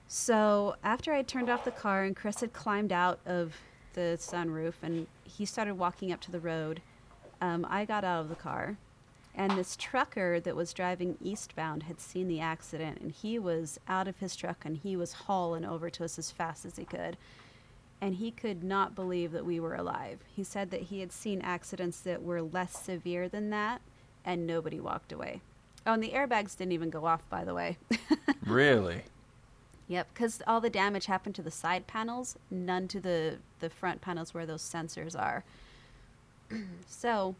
so 0.09 0.75
after 0.83 1.13
I 1.13 1.21
turned 1.21 1.51
off 1.51 1.65
the 1.65 1.71
car 1.71 2.05
and 2.05 2.17
Chris 2.17 2.41
had 2.41 2.55
climbed 2.55 2.93
out 2.93 3.21
of 3.27 3.55
the 3.93 4.17
sunroof 4.19 4.75
and 4.83 5.07
he 5.23 5.45
started 5.45 5.75
walking 5.75 6.13
up 6.13 6.21
to 6.23 6.31
the 6.31 6.41
road, 6.41 6.81
um, 7.43 7.67
I 7.69 7.85
got 7.85 8.05
out 8.05 8.23
of 8.23 8.31
the 8.31 8.35
car. 8.35 8.79
And 9.35 9.53
this 9.53 9.77
trucker 9.77 10.41
that 10.41 10.57
was 10.57 10.73
driving 10.73 11.19
eastbound 11.23 11.85
had 11.85 12.01
seen 12.01 12.27
the 12.27 12.41
accident 12.41 13.01
and 13.01 13.13
he 13.13 13.39
was 13.39 13.79
out 13.87 14.09
of 14.09 14.19
his 14.19 14.35
truck 14.35 14.65
and 14.65 14.79
he 14.79 14.97
was 14.97 15.13
hauling 15.13 15.65
over 15.65 15.91
to 15.91 16.05
us 16.05 16.19
as 16.19 16.31
fast 16.31 16.65
as 16.65 16.77
he 16.77 16.87
could. 16.87 17.19
And 18.01 18.15
he 18.15 18.31
could 18.31 18.65
not 18.65 18.95
believe 18.95 19.31
that 19.33 19.45
we 19.45 19.61
were 19.61 19.75
alive. 19.75 20.21
He 20.35 20.43
said 20.43 20.71
that 20.71 20.83
he 20.83 21.01
had 21.01 21.13
seen 21.13 21.43
accidents 21.43 22.01
that 22.01 22.23
were 22.23 22.41
less 22.41 22.81
severe 22.83 23.29
than 23.29 23.51
that 23.51 23.83
and 24.25 24.47
nobody 24.47 24.81
walked 24.81 25.13
away. 25.13 25.43
Oh, 25.87 25.93
and 25.93 26.03
the 26.03 26.13
airbags 26.13 26.57
didn't 26.57 26.73
even 26.73 26.91
go 26.91 27.05
off, 27.05 27.29
by 27.29 27.45
the 27.45 27.55
way. 27.55 27.77
Really? 28.47 29.03
Yep, 29.89 30.09
because 30.13 30.43
all 30.47 30.61
the 30.61 30.71
damage 30.71 31.07
happened 31.07 31.35
to 31.37 31.43
the 31.43 31.51
side 31.51 31.87
panels, 31.87 32.37
none 32.51 32.89
to 32.89 33.01
the 33.01 33.39
the 33.61 33.71
front 33.71 34.01
panels 34.01 34.35
where 34.35 34.47
those 34.47 34.63
sensors 34.63 35.19
are. 35.19 35.45
so, 36.87 37.35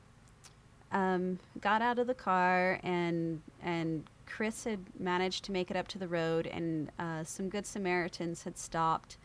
um, 0.91 1.39
got 1.61 1.83
out 1.83 1.99
of 1.99 2.07
the 2.07 2.15
car 2.15 2.81
and 2.83 3.43
and 3.63 4.05
Chris 4.29 4.65
had 4.65 4.81
managed 4.99 5.45
to 5.45 5.53
make 5.53 5.71
it 5.71 5.77
up 5.77 5.89
to 5.89 5.99
the 5.99 6.09
road, 6.09 6.47
and 6.47 6.91
uh, 6.99 7.25
some 7.25 7.49
good 7.49 7.67
Samaritans 7.67 8.45
had 8.45 8.59
stopped, 8.59 9.17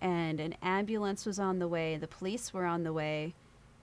and 0.00 0.40
an 0.40 0.56
ambulance 0.62 1.26
was 1.26 1.38
on 1.38 1.58
the 1.58 1.68
way. 1.68 1.96
The 1.96 2.08
police 2.08 2.52
were 2.52 2.64
on 2.64 2.82
the 2.82 2.92
way. 2.92 3.34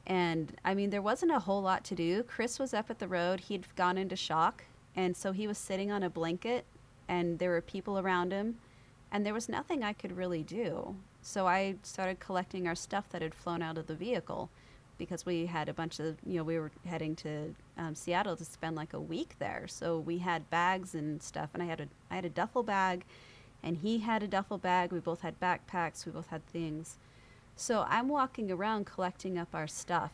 And 0.07 0.55
I 0.63 0.73
mean, 0.73 0.89
there 0.89 1.01
wasn't 1.01 1.31
a 1.31 1.39
whole 1.39 1.61
lot 1.61 1.83
to 1.85 1.95
do. 1.95 2.23
Chris 2.23 2.59
was 2.59 2.73
up 2.73 2.89
at 2.89 2.99
the 2.99 3.07
road. 3.07 3.41
He'd 3.41 3.67
gone 3.75 3.97
into 3.97 4.15
shock. 4.15 4.63
And 4.95 5.15
so 5.15 5.31
he 5.31 5.47
was 5.47 5.57
sitting 5.57 5.91
on 5.91 6.01
a 6.01 6.09
blanket, 6.09 6.65
and 7.07 7.39
there 7.39 7.51
were 7.51 7.61
people 7.61 7.99
around 7.99 8.31
him. 8.31 8.57
And 9.11 9.25
there 9.25 9.33
was 9.33 9.47
nothing 9.47 9.83
I 9.83 9.93
could 9.93 10.15
really 10.17 10.43
do. 10.43 10.95
So 11.21 11.47
I 11.47 11.75
started 11.83 12.19
collecting 12.19 12.67
our 12.67 12.75
stuff 12.75 13.09
that 13.09 13.21
had 13.21 13.33
flown 13.33 13.61
out 13.61 13.77
of 13.77 13.87
the 13.87 13.95
vehicle 13.95 14.49
because 14.97 15.25
we 15.25 15.45
had 15.45 15.69
a 15.69 15.73
bunch 15.73 15.99
of, 15.99 16.17
you 16.25 16.37
know, 16.37 16.43
we 16.43 16.57
were 16.59 16.71
heading 16.85 17.15
to 17.17 17.53
um, 17.77 17.95
Seattle 17.95 18.35
to 18.35 18.45
spend 18.45 18.75
like 18.75 18.93
a 18.93 18.99
week 18.99 19.35
there. 19.39 19.65
So 19.67 19.99
we 19.99 20.17
had 20.17 20.49
bags 20.49 20.95
and 20.95 21.21
stuff. 21.21 21.49
And 21.53 21.61
I 21.61 21.65
had 21.67 21.79
a, 21.81 21.87
I 22.09 22.15
had 22.15 22.25
a 22.25 22.29
duffel 22.29 22.63
bag, 22.63 23.05
and 23.63 23.77
he 23.77 23.99
had 23.99 24.23
a 24.23 24.27
duffel 24.27 24.57
bag. 24.57 24.91
We 24.91 24.99
both 24.99 25.21
had 25.21 25.39
backpacks. 25.39 26.05
We 26.05 26.11
both 26.11 26.27
had 26.27 26.45
things. 26.47 26.97
So 27.55 27.85
I'm 27.87 28.07
walking 28.07 28.51
around 28.51 28.85
collecting 28.85 29.37
up 29.37 29.49
our 29.53 29.67
stuff. 29.67 30.11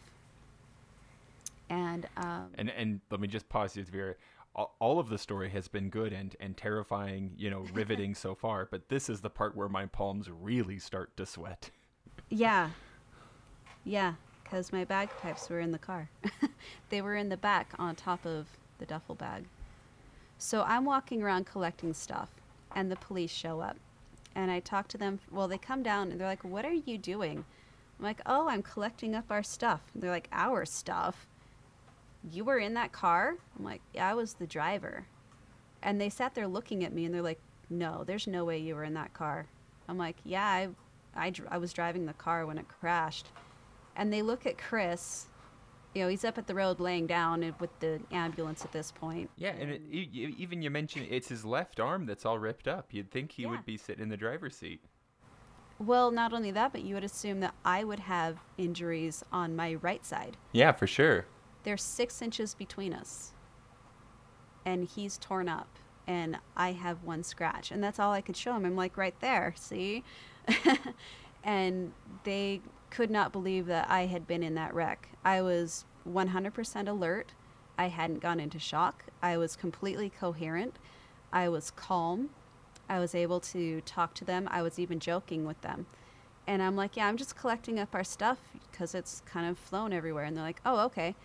And 1.70 2.08
um, 2.18 2.48
And 2.56 2.70
and 2.70 3.02
let 3.10 3.20
me 3.20 3.28
just 3.28 3.48
pause 3.50 3.76
you, 3.76 3.84
Vera. 3.84 4.14
All, 4.14 4.16
all 4.56 5.00
of 5.00 5.10
the 5.10 5.18
story 5.18 5.50
has 5.50 5.68
been 5.68 5.90
good 5.90 6.14
and 6.14 6.36
and 6.40 6.56
terrifying, 6.58 7.34
you 7.38 7.50
know, 7.50 7.62
riveting 7.74 8.16
so 8.16 8.36
far. 8.36 8.68
But 8.70 8.90
this 8.90 9.10
is 9.10 9.22
the 9.22 9.30
part 9.30 9.56
where 9.56 9.70
my 9.70 9.86
palms 9.86 10.30
really 10.30 10.80
start 10.80 11.16
to 11.18 11.26
sweat. 11.26 11.70
yeah, 12.30 12.70
yeah, 13.84 14.14
because 14.44 14.72
my 14.72 14.84
bagpipes 14.86 15.50
were 15.50 15.60
in 15.60 15.72
the 15.72 15.80
car. 15.80 16.10
they 16.90 17.02
were 17.02 17.16
in 17.16 17.30
the 17.30 17.38
back 17.38 17.74
on 17.80 17.96
top 17.96 18.26
of 18.26 18.48
the 18.80 18.86
duffel 18.86 19.16
bag. 19.16 19.46
So 20.38 20.64
I'm 20.64 20.86
walking 20.86 21.24
around 21.24 21.46
collecting 21.46 21.94
stuff, 21.94 22.30
and 22.76 22.92
the 22.92 22.96
police 22.98 23.32
show 23.32 23.60
up. 23.62 23.78
And 24.36 24.50
I 24.52 24.60
talk 24.60 24.88
to 24.90 24.98
them. 24.98 25.20
Well, 25.32 25.48
they 25.48 25.58
come 25.60 25.84
down 25.84 26.12
and 26.12 26.20
they're 26.20 26.28
like, 26.28 26.44
What 26.44 26.66
are 26.66 26.74
you 26.74 26.98
doing? 26.98 27.46
I'm 28.00 28.06
like, 28.06 28.20
Oh, 28.26 28.50
I'm 28.50 28.64
collecting 28.64 29.16
up 29.16 29.26
our 29.30 29.44
stuff. 29.44 29.82
they're 29.96 30.10
like, 30.12 30.28
Our 30.32 30.66
stuff? 30.66 31.28
You 32.32 32.46
were 32.46 32.58
in 32.58 32.74
that 32.76 32.92
car? 32.92 33.36
I'm 33.58 33.66
like, 33.66 33.82
Yeah, 33.94 34.10
I 34.10 34.14
was 34.14 34.36
the 34.36 34.48
driver. 34.48 35.06
And 35.82 36.00
they 36.00 36.10
sat 36.10 36.34
there 36.36 36.48
looking 36.48 36.84
at 36.84 36.94
me 36.94 37.06
and 37.06 37.14
they're 37.14 37.22
like, 37.22 37.40
No, 37.70 38.04
there's 38.06 38.28
no 38.28 38.46
way 38.46 38.58
you 38.60 38.76
were 38.76 38.84
in 38.84 38.94
that 38.94 39.14
car. 39.14 39.48
I'm 39.88 39.98
like, 39.98 40.18
Yeah, 40.24 40.46
I, 40.46 40.70
I, 41.16 41.32
I 41.50 41.58
was 41.58 41.74
driving 41.74 42.06
the 42.06 42.14
car 42.14 42.46
when 42.46 42.58
it 42.58 42.68
crashed. 42.68 43.28
And 43.96 44.12
they 44.12 44.22
look 44.22 44.46
at 44.46 44.58
Chris. 44.58 45.28
You 45.94 46.02
know, 46.04 46.08
he's 46.08 46.26
up 46.26 46.40
at 46.40 46.48
the 46.48 46.56
road 46.56 46.80
laying 46.80 47.06
down 47.06 47.54
with 47.60 47.70
the 47.80 48.00
ambulance 48.12 48.66
at 48.66 48.72
this 48.72 48.92
point. 48.92 49.30
Yeah, 49.38 49.52
and 49.52 49.70
it, 49.70 49.82
e- 49.92 50.34
even 50.40 50.64
you 50.64 50.72
mentioned 50.72 51.06
it's 51.12 51.28
his 51.30 51.46
left 51.46 51.80
arm 51.80 52.08
that's 52.08 52.26
all 52.26 52.40
ripped 52.40 52.68
up. 52.68 52.88
You'd 52.92 53.12
think 53.12 53.34
he 53.34 53.44
Yeah. 53.44 53.50
would 53.50 53.64
be 53.66 53.78
sitting 53.78 54.02
in 54.02 54.10
the 54.10 54.18
driver's 54.18 54.56
seat. 54.56 54.82
Well, 55.78 56.10
not 56.10 56.34
only 56.34 56.50
that, 56.52 56.72
but 56.72 56.82
you 56.82 56.96
would 56.96 57.04
assume 57.04 57.42
that 57.42 57.54
I 57.66 57.84
would 57.84 58.00
have 58.00 58.38
injuries 58.58 59.24
on 59.32 59.56
my 59.56 59.76
right 59.76 60.04
side. 60.06 60.38
Yeah, 60.52 60.72
for 60.72 60.88
sure. 60.88 61.26
There's 61.64 61.84
six 61.84 62.22
inches 62.22 62.54
between 62.54 62.94
us. 62.94 63.34
And 64.66 64.86
he's 64.86 65.18
torn 65.18 65.50
up. 65.50 65.68
And 66.06 66.38
I 66.56 66.74
have 66.74 67.04
one 67.04 67.24
scratch. 67.24 67.72
And 67.72 67.84
that's 67.84 68.00
all 68.00 68.12
I 68.12 68.22
could 68.22 68.38
show 68.38 68.56
him. 68.56 68.66
I'm 68.66 68.76
like, 68.76 68.98
right 68.98 69.18
there, 69.22 69.54
see? 69.58 70.04
and 71.44 71.94
they 72.24 72.62
could 72.90 73.10
not 73.10 73.32
believe 73.32 73.66
that 73.68 73.90
I 73.90 74.06
had 74.06 74.28
been 74.28 74.44
in 74.44 74.56
that 74.56 74.74
wreck. 74.74 75.10
I 75.24 75.42
was 75.42 75.86
100% 76.08 76.88
alert. 76.88 77.34
I 77.78 77.88
hadn't 77.88 78.20
gone 78.20 78.40
into 78.40 78.60
shock. 78.60 79.06
I 79.22 79.38
was 79.38 79.56
completely 79.56 80.10
coherent. 80.10 80.78
I 81.32 81.50
was 81.50 81.72
calm. 81.72 82.30
I 82.88 83.00
was 83.00 83.16
able 83.16 83.40
to 83.40 83.82
talk 83.82 84.14
to 84.16 84.26
them. 84.26 84.48
I 84.52 84.62
was 84.62 84.78
even 84.78 85.00
joking 85.00 85.46
with 85.46 85.60
them. 85.62 85.86
And 86.46 86.62
I'm 86.62 86.76
like, 86.76 86.98
yeah, 86.98 87.08
I'm 87.08 87.18
just 87.18 87.36
collecting 87.36 87.80
up 87.80 87.96
our 87.96 88.04
stuff 88.04 88.38
because 88.70 88.94
it's 88.94 89.22
kind 89.26 89.50
of 89.50 89.58
flown 89.58 89.94
everywhere. 89.94 90.26
And 90.26 90.36
they're 90.36 90.44
like, 90.44 90.62
oh, 90.66 90.80
okay. 90.86 91.16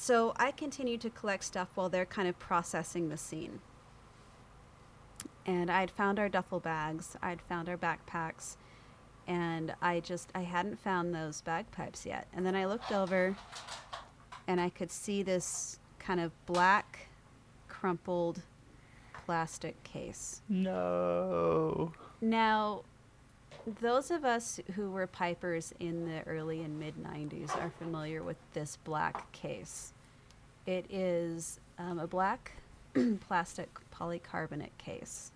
So 0.00 0.32
I 0.36 0.52
continued 0.52 1.00
to 1.00 1.10
collect 1.10 1.42
stuff 1.42 1.70
while 1.74 1.88
they're 1.88 2.06
kind 2.06 2.28
of 2.28 2.38
processing 2.38 3.08
the 3.08 3.16
scene. 3.16 3.58
And 5.44 5.72
I'd 5.72 5.90
found 5.90 6.20
our 6.20 6.28
duffel 6.28 6.60
bags, 6.60 7.16
I'd 7.20 7.42
found 7.42 7.68
our 7.68 7.76
backpacks, 7.76 8.56
and 9.26 9.74
I 9.82 9.98
just, 9.98 10.30
I 10.36 10.42
hadn't 10.42 10.78
found 10.78 11.12
those 11.12 11.40
bagpipes 11.40 12.06
yet. 12.06 12.28
And 12.32 12.46
then 12.46 12.54
I 12.54 12.66
looked 12.66 12.92
over 12.92 13.36
and 14.46 14.60
I 14.60 14.68
could 14.68 14.92
see 14.92 15.24
this 15.24 15.80
kind 15.98 16.20
of 16.20 16.30
black, 16.46 17.08
crumpled 17.66 18.42
plastic 19.26 19.82
case. 19.82 20.42
No. 20.48 21.92
Now, 22.20 22.84
those 23.80 24.10
of 24.10 24.24
us 24.24 24.60
who 24.74 24.90
were 24.90 25.06
pipers 25.06 25.72
in 25.80 26.06
the 26.06 26.22
early 26.22 26.62
and 26.62 26.78
mid 26.78 26.94
90s 26.96 27.54
are 27.62 27.70
familiar 27.78 28.22
with 28.22 28.36
this 28.52 28.78
black 28.84 29.30
case. 29.32 29.92
It 30.66 30.86
is 30.90 31.60
um, 31.78 31.98
a 31.98 32.06
black 32.06 32.52
plastic 33.20 33.68
polycarbonate 33.94 34.76
case 34.78 35.32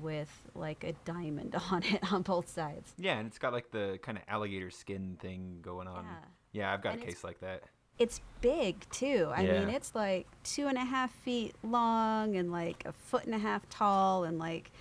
with 0.00 0.30
like 0.54 0.84
a 0.84 0.92
diamond 1.04 1.56
on 1.70 1.82
it 1.82 2.12
on 2.12 2.22
both 2.22 2.48
sides. 2.48 2.92
Yeah, 2.98 3.18
and 3.18 3.26
it's 3.26 3.38
got 3.38 3.52
like 3.52 3.70
the 3.70 3.98
kind 4.02 4.18
of 4.18 4.24
alligator 4.28 4.70
skin 4.70 5.16
thing 5.20 5.58
going 5.62 5.88
on. 5.88 6.04
Yeah. 6.04 6.18
Yeah, 6.52 6.72
I've 6.72 6.82
got 6.82 6.94
And 6.94 7.02
a 7.02 7.06
case 7.06 7.22
like 7.22 7.40
that. 7.40 7.62
It's 7.98 8.20
big 8.40 8.88
too. 8.90 9.30
I 9.34 9.42
mean, 9.44 9.68
it's 9.68 9.94
like 9.94 10.26
two 10.42 10.68
and 10.68 10.78
a 10.78 10.84
half 10.84 11.12
feet 11.12 11.54
long 11.62 12.34
and 12.34 12.50
like 12.50 12.82
a 12.86 12.92
foot 12.92 13.24
and 13.24 13.34
a 13.34 13.38
half 13.38 13.68
tall 13.68 14.24
and 14.24 14.38
like 14.38 14.72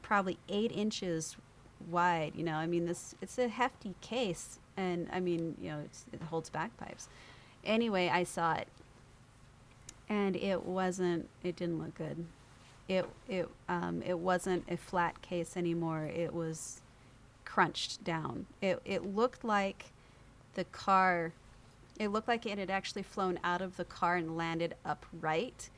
probably 0.00 0.38
eight 0.48 0.70
inches 0.72 1.36
wide. 1.90 2.32
You 2.34 2.44
know, 2.44 2.54
I 2.54 2.66
mean, 2.66 2.86
this 2.86 3.14
it's 3.20 3.38
a 3.38 3.48
hefty 3.48 3.94
case, 4.00 4.58
and 4.76 5.08
I 5.12 5.20
mean, 5.20 5.56
you 5.60 5.70
know, 5.70 5.80
it 6.12 6.22
holds 6.22 6.50
bagpipes. 6.50 7.08
Anyway, 7.64 8.08
I 8.08 8.24
saw 8.24 8.54
it, 8.54 8.68
and 10.08 10.36
it 10.36 10.64
wasn't. 10.64 11.28
It 11.42 11.56
didn't 11.56 11.78
look 11.78 11.94
good. 11.94 12.24
It 12.88 13.08
it 13.28 13.48
um 13.68 14.02
it 14.02 14.18
wasn't 14.18 14.64
a 14.68 14.76
flat 14.76 15.20
case 15.22 15.56
anymore. 15.56 16.04
It 16.04 16.34
was 16.34 16.80
crunched 17.44 18.04
down. 18.04 18.46
It 18.60 18.80
it 18.84 19.14
looked 19.14 19.44
like 19.44 19.86
the 20.54 20.64
car 20.64 21.32
it 21.98 22.08
looked 22.08 22.28
like 22.28 22.46
it 22.46 22.58
had 22.58 22.70
actually 22.70 23.02
flown 23.02 23.38
out 23.42 23.60
of 23.60 23.76
the 23.76 23.84
car 23.84 24.16
and 24.16 24.36
landed 24.36 24.74
upright 24.84 25.68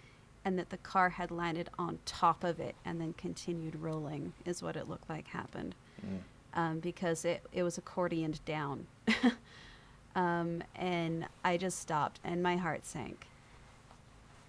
and 0.44 0.59
that 0.59 0.70
the 0.70 0.76
car 0.76 1.11
had 1.11 1.30
landed 1.30 1.68
on 1.78 1.98
top 2.05 2.44
of 2.44 2.61
it 2.61 2.74
and 2.84 3.01
then 3.01 3.12
continued 3.14 3.76
rolling 3.76 4.32
is 4.44 4.62
what 4.62 4.76
it 4.76 4.88
looked 4.88 5.09
like 5.09 5.28
happened 5.28 5.74
um, 6.55 6.80
because 6.80 7.24
it, 7.24 7.42
it 7.53 7.62
was 7.62 7.78
accordioned 7.78 8.44
down 8.44 8.86
um, 10.16 10.62
and 10.74 11.26
i 11.44 11.57
just 11.57 11.78
stopped 11.78 12.20
and 12.24 12.42
my 12.42 12.57
heart 12.57 12.84
sank 12.84 13.26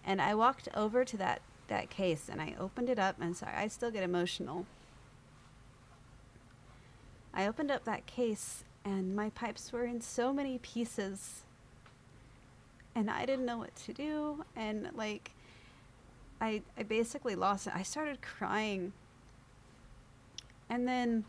and 0.04 0.22
i 0.22 0.34
walked 0.34 0.68
over 0.74 1.06
to 1.06 1.18
that, 1.18 1.42
that 1.68 1.90
case 1.90 2.28
and 2.30 2.42
i 2.42 2.56
opened 2.60 2.90
it 2.90 3.00
up 3.00 3.16
and 3.22 3.36
sorry 3.38 3.54
i 3.56 3.68
still 3.68 3.92
get 3.92 4.04
emotional 4.04 4.66
i 7.34 7.46
opened 7.46 7.72
up 7.72 7.86
that 7.86 8.06
case 8.06 8.64
and 8.84 9.16
my 9.16 9.30
pipes 9.32 9.72
were 9.72 9.86
in 9.86 10.02
so 10.02 10.34
many 10.34 10.58
pieces 10.58 11.44
and 12.96 13.10
I 13.10 13.26
didn't 13.26 13.46
know 13.46 13.58
what 13.58 13.76
to 13.78 13.94
do 13.94 14.44
and 14.56 14.90
like 14.96 15.32
I 16.40 16.62
I 16.78 16.84
basically 16.84 17.36
lost 17.36 17.68
it. 17.68 17.74
I 17.76 17.84
started 17.84 18.22
crying. 18.22 18.94
And 20.70 20.88
then 20.88 21.26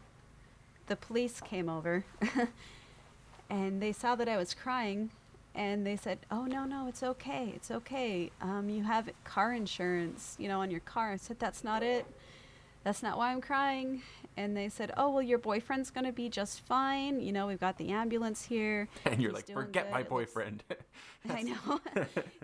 the 0.93 0.97
police 0.97 1.41
came 1.41 1.71
over 1.71 2.05
and 3.49 3.81
they 3.81 3.93
saw 3.93 4.15
that 4.15 4.29
I 4.29 4.37
was 4.37 4.53
crying 4.53 5.09
and 5.55 5.87
they 5.87 5.97
said, 5.97 6.19
"Oh 6.31 6.45
no, 6.45 6.65
no, 6.65 6.87
it's 6.87 7.03
okay. 7.03 7.51
It's 7.57 7.71
okay. 7.71 8.31
Um, 8.43 8.69
you 8.69 8.83
have 8.83 9.09
car 9.25 9.55
insurance, 9.55 10.37
you 10.39 10.49
know, 10.49 10.61
on 10.61 10.71
your 10.71 10.81
car." 10.81 11.13
I 11.13 11.17
said, 11.17 11.39
"That's 11.39 11.65
not 11.65 11.83
it. 11.83 12.05
That's 12.85 13.03
not 13.03 13.17
why 13.17 13.33
I'm 13.33 13.41
crying." 13.41 14.03
And 14.37 14.55
they 14.55 14.69
said, 14.69 14.93
"Oh, 14.99 15.09
well, 15.09 15.23
your 15.23 15.39
boyfriend's 15.39 15.91
gonna 15.91 16.13
be 16.13 16.29
just 16.29 16.61
fine. 16.61 17.21
You 17.21 17.33
know, 17.33 17.47
we've 17.47 17.61
got 17.61 17.79
the 17.79 17.89
ambulance 17.89 18.45
here." 18.45 18.89
And 19.07 19.23
you're 19.23 19.31
He's 19.31 19.49
like, 19.49 19.51
forget 19.51 19.87
good. 19.87 19.93
my 19.93 20.03
boyfriend. 20.03 20.63
I 21.31 21.43
know. 21.43 21.81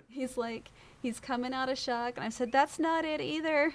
he's 0.09 0.37
like, 0.37 0.71
he's 1.03 1.19
coming 1.19 1.53
out 1.53 1.69
of 1.69 1.77
shock. 1.77 2.13
And 2.15 2.25
I 2.25 2.29
said, 2.29 2.51
that's 2.51 2.79
not 2.79 3.05
it 3.05 3.21
either. 3.21 3.65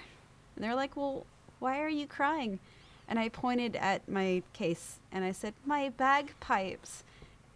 And 0.55 0.63
they're 0.63 0.75
like, 0.75 0.97
well, 0.97 1.25
why 1.59 1.79
are 1.81 1.89
you 1.89 2.07
crying? 2.07 2.59
And 3.07 3.19
I 3.19 3.29
pointed 3.29 3.75
at 3.75 4.07
my 4.09 4.41
case 4.53 4.99
and 5.11 5.23
I 5.23 5.31
said, 5.31 5.53
my 5.65 5.89
bagpipes. 5.89 7.03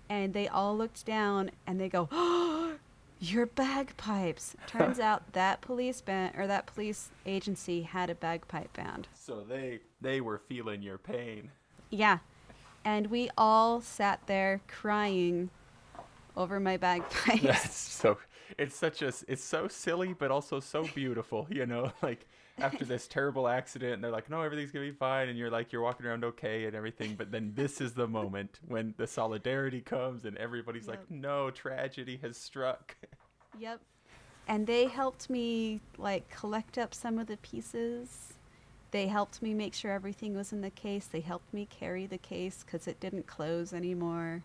And 0.09 0.33
they 0.33 0.47
all 0.47 0.75
looked 0.77 1.05
down 1.05 1.51
and 1.67 1.79
they 1.79 1.89
go, 1.89 2.07
oh, 2.11 2.73
your 3.19 3.45
bagpipes. 3.45 4.55
Turns 4.67 4.99
out 5.09 5.33
that 5.33 5.61
police 5.61 6.01
band 6.01 6.35
or 6.37 6.47
that 6.47 6.65
police 6.65 7.09
agency 7.25 7.81
had 7.83 8.09
a 8.09 8.15
bagpipe 8.15 8.73
band. 8.73 9.07
so 9.13 9.41
they 9.47 9.79
they 10.01 10.21
were 10.21 10.37
feeling 10.37 10.81
your 10.81 10.97
pain. 10.97 11.51
Yeah. 11.89 12.19
And 12.85 13.07
we 13.07 13.29
all 13.37 13.81
sat 13.81 14.21
there 14.27 14.61
crying 14.67 15.49
over 16.37 16.59
my 16.59 16.77
bagpipes. 16.77 17.41
That's 17.43 17.77
so. 17.77 18.17
It's 18.57 18.75
such 18.75 19.01
a. 19.01 19.07
It's 19.27 19.43
so 19.43 19.67
silly, 19.67 20.13
but 20.13 20.31
also 20.31 20.59
so 20.59 20.83
beautiful. 20.95 21.45
You 21.49 21.65
know, 21.65 21.91
like 22.01 22.25
after 22.61 22.85
this 22.85 23.07
terrible 23.07 23.47
accident, 23.47 23.93
and 23.93 24.03
they're 24.03 24.11
like, 24.11 24.29
"No, 24.29 24.41
everything's 24.41 24.71
gonna 24.71 24.85
be 24.85 24.91
fine," 24.91 25.29
and 25.29 25.37
you're 25.37 25.49
like, 25.49 25.71
you're 25.71 25.81
walking 25.81 26.05
around 26.05 26.23
okay 26.23 26.65
and 26.65 26.75
everything. 26.75 27.15
But 27.15 27.31
then 27.31 27.53
this 27.55 27.81
is 27.81 27.93
the 27.93 28.07
moment 28.07 28.59
when 28.67 28.93
the 28.97 29.07
solidarity 29.07 29.81
comes, 29.81 30.25
and 30.25 30.37
everybody's 30.37 30.87
like, 30.87 31.09
"No, 31.09 31.51
tragedy 31.51 32.17
has 32.17 32.37
struck." 32.37 32.95
Yep. 33.57 33.81
And 34.47 34.65
they 34.65 34.87
helped 34.87 35.29
me 35.29 35.79
like 35.97 36.29
collect 36.29 36.77
up 36.77 36.93
some 36.93 37.19
of 37.19 37.27
the 37.27 37.37
pieces. 37.37 38.33
They 38.91 39.07
helped 39.07 39.41
me 39.43 39.53
make 39.53 39.75
sure 39.75 39.91
everything 39.91 40.35
was 40.35 40.51
in 40.51 40.61
the 40.61 40.71
case. 40.71 41.05
They 41.05 41.19
helped 41.19 41.53
me 41.53 41.67
carry 41.69 42.07
the 42.07 42.17
case 42.17 42.63
because 42.65 42.87
it 42.87 42.99
didn't 42.99 43.27
close 43.27 43.73
anymore. 43.73 44.43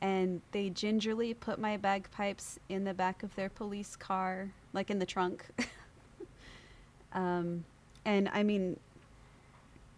And 0.00 0.40
they 0.52 0.70
gingerly 0.70 1.34
put 1.34 1.58
my 1.58 1.76
bagpipes 1.76 2.60
in 2.68 2.84
the 2.84 2.94
back 2.94 3.24
of 3.24 3.34
their 3.34 3.48
police 3.48 3.96
car, 3.96 4.52
like 4.72 4.90
in 4.90 5.00
the 5.00 5.06
trunk. 5.06 5.44
um, 7.12 7.64
and 8.04 8.28
I 8.32 8.42
mean, 8.42 8.78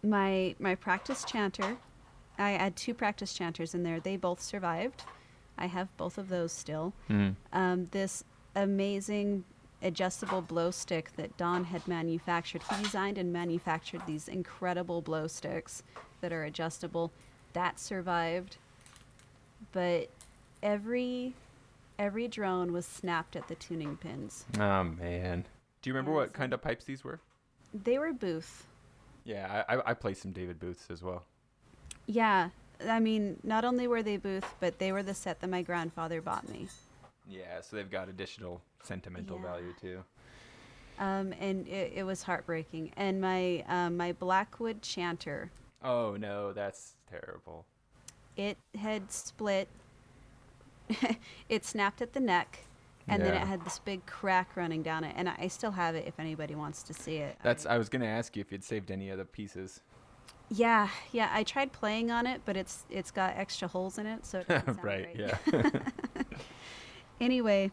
my 0.03 0.55
my 0.59 0.75
practice 0.75 1.23
chanter, 1.23 1.77
I 2.37 2.51
had 2.51 2.75
two 2.75 2.93
practice 2.93 3.33
chanters 3.33 3.73
in 3.73 3.83
there. 3.83 3.99
They 3.99 4.17
both 4.17 4.41
survived. 4.41 5.03
I 5.57 5.67
have 5.67 5.95
both 5.97 6.17
of 6.17 6.29
those 6.29 6.51
still 6.51 6.93
um, 7.53 7.87
this 7.91 8.23
amazing 8.55 9.43
adjustable 9.83 10.41
blow 10.41 10.71
stick 10.71 11.11
that 11.17 11.37
Don 11.37 11.65
had 11.65 11.87
manufactured. 11.87 12.61
He 12.63 12.83
designed 12.83 13.17
and 13.17 13.31
manufactured 13.31 14.01
these 14.07 14.27
incredible 14.27 15.01
blow 15.01 15.27
sticks 15.27 15.83
that 16.21 16.31
are 16.31 16.43
adjustable. 16.43 17.11
That 17.53 17.79
survived, 17.79 18.57
but 19.71 20.09
every 20.63 21.33
every 21.99 22.27
drone 22.27 22.73
was 22.73 22.85
snapped 22.85 23.35
at 23.35 23.47
the 23.47 23.55
tuning 23.55 23.97
pins. 23.97 24.45
Oh 24.59 24.83
man. 24.83 25.45
Do 25.81 25.89
you 25.89 25.93
remember 25.93 26.11
what 26.11 26.33
kind 26.33 26.53
of 26.53 26.61
pipes 26.61 26.85
these 26.85 27.03
were? 27.03 27.21
They 27.73 27.99
were 27.99 28.13
Booth. 28.13 28.65
Yeah, 29.23 29.63
I, 29.67 29.75
I, 29.77 29.91
I 29.91 29.93
play 29.93 30.13
some 30.13 30.31
David 30.31 30.59
Booths 30.59 30.89
as 30.89 31.01
well. 31.03 31.25
Yeah, 32.07 32.49
I 32.87 32.99
mean, 32.99 33.39
not 33.43 33.63
only 33.65 33.87
were 33.87 34.03
they 34.03 34.17
Booth, 34.17 34.55
but 34.59 34.77
they 34.79 34.91
were 34.91 35.03
the 35.03 35.13
set 35.13 35.39
that 35.41 35.49
my 35.49 35.61
grandfather 35.61 36.21
bought 36.21 36.47
me. 36.47 36.67
Yeah, 37.25 37.61
so 37.61 37.75
they've 37.75 37.89
got 37.89 38.09
additional 38.09 38.61
sentimental 38.83 39.37
Yeah. 39.37 39.41
value 39.41 39.73
too. 39.73 40.03
Um, 40.99 41.33
and 41.39 41.67
it, 41.67 41.93
it 41.95 42.03
was 42.03 42.23
heartbreaking. 42.23 42.91
And 42.95 43.19
my 43.21 43.63
um, 43.67 43.97
my 43.97 44.11
Blackwood 44.13 44.81
chanter, 44.81 45.51
Oh 45.83 46.15
no, 46.17 46.53
that's 46.53 46.95
terrible. 47.09 47.65
it 48.35 48.57
had 48.77 49.11
split. 49.11 49.67
it 51.49 51.65
snapped 51.65 52.01
at 52.01 52.13
the 52.13 52.19
neck, 52.19 52.65
and 53.11 53.21
then 53.23 53.33
it 53.33 53.47
had 53.47 53.63
this 53.65 53.79
big 53.79 54.05
crack 54.05 54.55
running 54.55 54.83
down 54.83 55.03
it. 55.03 55.13
And 55.17 55.29
I, 55.29 55.35
I 55.39 55.47
still 55.47 55.71
have 55.71 55.95
it 55.95 56.05
if 56.07 56.19
anybody 56.19 56.55
wants 56.55 56.83
to 56.83 56.93
see 56.93 57.17
it. 57.17 57.37
That's. 57.43 57.65
I, 57.65 57.75
I 57.75 57.77
was 57.77 57.89
gonna 57.89 58.05
ask 58.05 58.35
you 58.35 58.41
if 58.41 58.51
you'd 58.51 58.63
saved 58.63 58.91
any 58.91 59.09
of 59.09 59.17
the 59.17 59.25
pieces. 59.25 59.81
yeah, 60.49 60.89
yeah. 61.11 61.29
I 61.33 61.43
tried 61.43 61.71
playing 61.71 62.11
on 62.11 62.27
it, 62.27 62.41
but 62.45 62.57
it's 62.57 62.85
it's 62.89 63.11
got 63.11 63.37
extra 63.37 63.67
holes 63.67 63.97
in 63.97 64.05
it, 64.05 64.25
so 64.25 64.39
it 64.39 64.47
right. 64.67 64.77
great. 64.81 65.15
Yeah. 65.15 65.37
Anyway, 67.19 67.71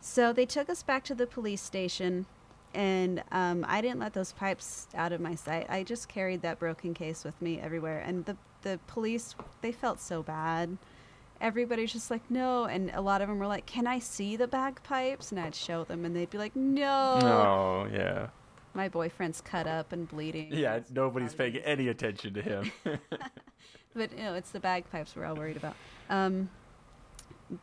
so 0.00 0.32
they 0.32 0.46
took 0.46 0.70
us 0.70 0.82
back 0.82 1.02
to 1.04 1.14
the 1.14 1.26
police 1.26 1.60
station, 1.62 2.26
and 2.72 3.22
um, 3.32 3.64
I 3.68 3.80
didn't 3.80 3.98
let 3.98 4.12
those 4.12 4.32
pipes 4.32 4.86
out 4.94 5.12
of 5.12 5.20
my 5.20 5.34
sight. 5.34 5.66
I 5.68 5.82
just 5.82 6.08
carried 6.08 6.42
that 6.42 6.58
broken 6.60 6.94
case 6.94 7.24
with 7.24 7.40
me 7.42 7.60
everywhere, 7.60 7.98
and 8.00 8.24
the 8.26 8.36
the 8.62 8.78
police 8.86 9.34
they 9.62 9.72
felt 9.72 10.00
so 10.00 10.22
bad. 10.22 10.78
Everybody's 11.40 11.92
just 11.92 12.10
like, 12.10 12.30
no, 12.30 12.64
and 12.64 12.90
a 12.94 13.00
lot 13.00 13.22
of 13.22 13.28
them 13.28 13.38
were 13.38 13.46
like, 13.46 13.66
"Can 13.66 13.86
I 13.86 13.98
see 13.98 14.36
the 14.36 14.46
bagpipes?" 14.46 15.32
And 15.32 15.40
I'd 15.40 15.54
show 15.54 15.84
them, 15.84 16.04
and 16.04 16.14
they'd 16.14 16.30
be 16.30 16.38
like, 16.38 16.54
"No." 16.54 17.18
no 17.20 17.88
yeah. 17.92 18.28
My 18.74 18.88
boyfriend's 18.88 19.40
cut 19.40 19.66
up 19.66 19.92
and 19.92 20.06
bleeding. 20.06 20.48
Yeah. 20.52 20.80
Nobody's 20.90 21.34
paying 21.34 21.56
any 21.56 21.88
attention 21.88 22.34
to 22.34 22.42
him. 22.42 22.70
but 23.94 24.12
you 24.12 24.18
know, 24.18 24.34
it's 24.34 24.50
the 24.50 24.60
bagpipes 24.60 25.16
we're 25.16 25.24
all 25.24 25.34
worried 25.34 25.56
about. 25.56 25.74
Um, 26.08 26.50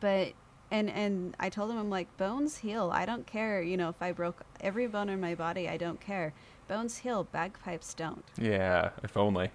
but 0.00 0.34
and 0.70 0.90
and 0.90 1.34
I 1.40 1.48
told 1.48 1.70
him 1.70 1.78
I'm 1.78 1.90
like 1.90 2.14
bones 2.16 2.58
heal. 2.58 2.90
I 2.92 3.06
don't 3.06 3.26
care. 3.26 3.62
You 3.62 3.76
know, 3.76 3.88
if 3.88 4.02
I 4.02 4.12
broke 4.12 4.44
every 4.60 4.86
bone 4.86 5.08
in 5.08 5.20
my 5.20 5.34
body, 5.34 5.68
I 5.68 5.76
don't 5.76 6.00
care. 6.00 6.34
Bones 6.66 6.98
heal. 6.98 7.24
Bagpipes 7.24 7.94
don't. 7.94 8.24
yeah. 8.36 8.90
If 9.02 9.16
only. 9.16 9.50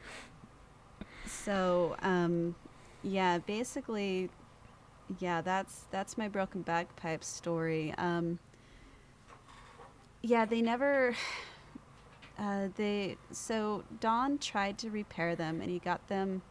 So 1.26 1.96
um, 2.02 2.56
yeah, 3.04 3.38
basically, 3.40 4.30
yeah, 5.20 5.42
that's 5.42 5.86
that's 5.92 6.18
my 6.18 6.28
broken 6.28 6.62
bagpipe 6.62 7.24
story. 7.24 7.94
Um, 7.98 8.40
yeah, 10.22 10.46
they 10.46 10.62
never. 10.62 11.16
Uh, 12.36 12.68
they 12.78 13.16
so 13.32 13.84
Don 14.00 14.40
tried 14.40 14.80
to 14.80 14.90
repair 14.90 15.36
them, 15.36 15.62
and 15.62 15.70
he 15.70 15.78
got 15.78 16.08
them 16.08 16.42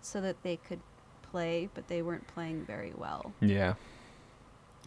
so 0.00 0.20
that 0.20 0.40
they 0.44 0.56
could 0.56 0.78
play, 1.34 1.68
but 1.74 1.88
they 1.88 2.02
weren't 2.02 2.26
playing 2.28 2.64
very 2.64 2.92
well. 2.96 3.32
Yeah. 3.40 3.74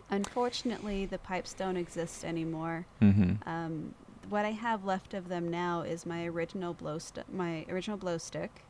Unfortunately, 0.09 1.05
the 1.05 1.17
pipes 1.17 1.51
don't 1.51 1.75
exist 1.75 2.23
anymore. 2.23 2.85
Mm-hmm. 3.01 3.47
Um, 3.47 3.93
what 4.29 4.45
I 4.45 4.51
have 4.51 4.85
left 4.85 5.13
of 5.13 5.27
them 5.27 5.49
now 5.49 5.81
is 5.81 6.05
my 6.05 6.25
original 6.25 6.73
blow 6.73 6.97
st- 6.97 7.33
my 7.33 7.65
original 7.69 7.97
blow 7.97 8.17
stick, 8.17 8.63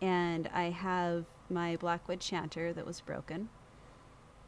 and 0.00 0.48
I 0.52 0.64
have 0.70 1.24
my 1.50 1.76
Blackwood 1.76 2.20
chanter 2.20 2.72
that 2.72 2.86
was 2.86 3.00
broken, 3.00 3.48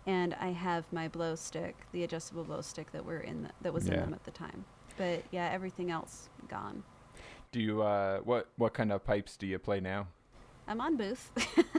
and 0.06 0.34
I 0.34 0.48
have 0.48 0.90
my 0.92 1.08
blow 1.08 1.34
stick, 1.34 1.76
the 1.92 2.04
adjustable 2.04 2.44
blow 2.44 2.60
stick 2.62 2.92
that 2.92 3.04
were 3.04 3.20
in 3.20 3.44
the, 3.44 3.50
that 3.62 3.72
was 3.72 3.86
in 3.86 3.94
them 3.96 4.14
at 4.14 4.24
the 4.24 4.30
time. 4.30 4.64
But 4.96 5.24
yeah, 5.30 5.50
everything 5.52 5.90
else 5.90 6.28
gone. 6.48 6.82
Do 7.52 7.60
you 7.60 7.82
uh 7.82 8.18
what 8.18 8.48
what 8.56 8.74
kind 8.74 8.92
of 8.92 9.04
pipes 9.04 9.36
do 9.36 9.46
you 9.46 9.58
play 9.58 9.80
now? 9.80 10.08
I'm 10.68 10.80
on 10.80 10.96
booth. 10.96 11.30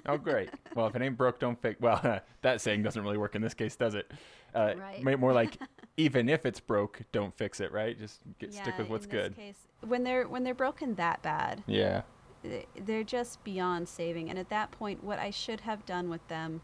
Oh, 0.05 0.17
great. 0.17 0.49
well, 0.75 0.87
if 0.87 0.95
it 0.95 1.01
ain't 1.01 1.17
broke, 1.17 1.39
don't 1.39 1.61
fix. 1.61 1.79
Well, 1.81 2.21
that 2.41 2.61
saying 2.61 2.83
doesn't 2.83 3.03
really 3.03 3.17
work 3.17 3.35
in 3.35 3.41
this 3.41 3.53
case, 3.53 3.75
does 3.75 3.95
it? 3.95 4.09
Uh, 4.55 4.75
Right. 4.77 5.19
More 5.19 5.33
like, 5.33 5.57
even 5.97 6.29
if 6.29 6.45
it's 6.45 6.61
broke, 6.61 7.01
don't 7.11 7.35
fix 7.35 7.59
it. 7.59 7.71
Right? 7.73 7.99
Just 7.99 8.21
get 8.39 8.53
stick 8.53 8.77
with 8.77 8.89
what's 8.89 9.05
in 9.05 9.11
this 9.11 9.21
good. 9.23 9.35
Case, 9.35 9.57
when 9.81 10.03
they're 10.03 10.27
when 10.27 10.43
they're 10.43 10.53
broken 10.55 10.95
that 10.95 11.21
bad, 11.21 11.63
Yeah. 11.67 12.03
Th- 12.47 12.67
they're 12.85 13.03
just 13.03 13.43
beyond 13.43 13.87
saving. 13.87 14.29
And 14.29 14.37
at 14.39 14.49
that 14.49 14.71
point, 14.71 15.03
what 15.03 15.19
I 15.19 15.29
should 15.31 15.61
have 15.61 15.85
done 15.85 16.09
with 16.09 16.27
them 16.27 16.61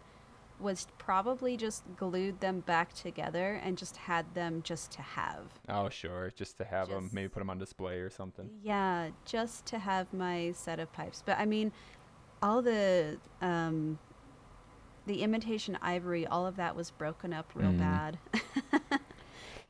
was 0.59 0.87
probably 0.97 1.57
just 1.57 1.83
glued 1.97 2.39
them 2.39 2.61
back 2.61 2.93
together 2.93 3.59
and 3.63 3.77
just 3.77 3.97
had 3.97 4.33
them 4.33 4.61
just 4.63 4.91
to 4.91 5.01
have. 5.01 5.59
Oh, 5.67 5.89
sure. 5.89 6.31
Just 6.35 6.57
to 6.59 6.63
have 6.63 6.87
them, 6.89 7.09
maybe 7.11 7.27
put 7.27 7.39
them 7.39 7.49
on 7.49 7.57
display 7.59 7.97
or 7.99 8.09
something. 8.09 8.49
Yeah, 8.61 9.09
just 9.25 9.65
to 9.67 9.79
have 9.79 10.13
my 10.13 10.51
set 10.53 10.79
of 10.79 10.91
pipes. 10.93 11.21
But 11.25 11.37
I 11.39 11.45
mean, 11.45 11.71
all 12.41 12.61
the 12.61 13.17
um, 13.41 13.99
the 15.05 15.21
imitation 15.23 15.77
ivory, 15.81 16.25
all 16.25 16.45
of 16.47 16.55
that 16.57 16.75
was 16.77 16.91
broken 16.91 17.33
up 17.33 17.51
real 17.55 17.71
Mm. 17.71 17.79
bad. 17.79 18.17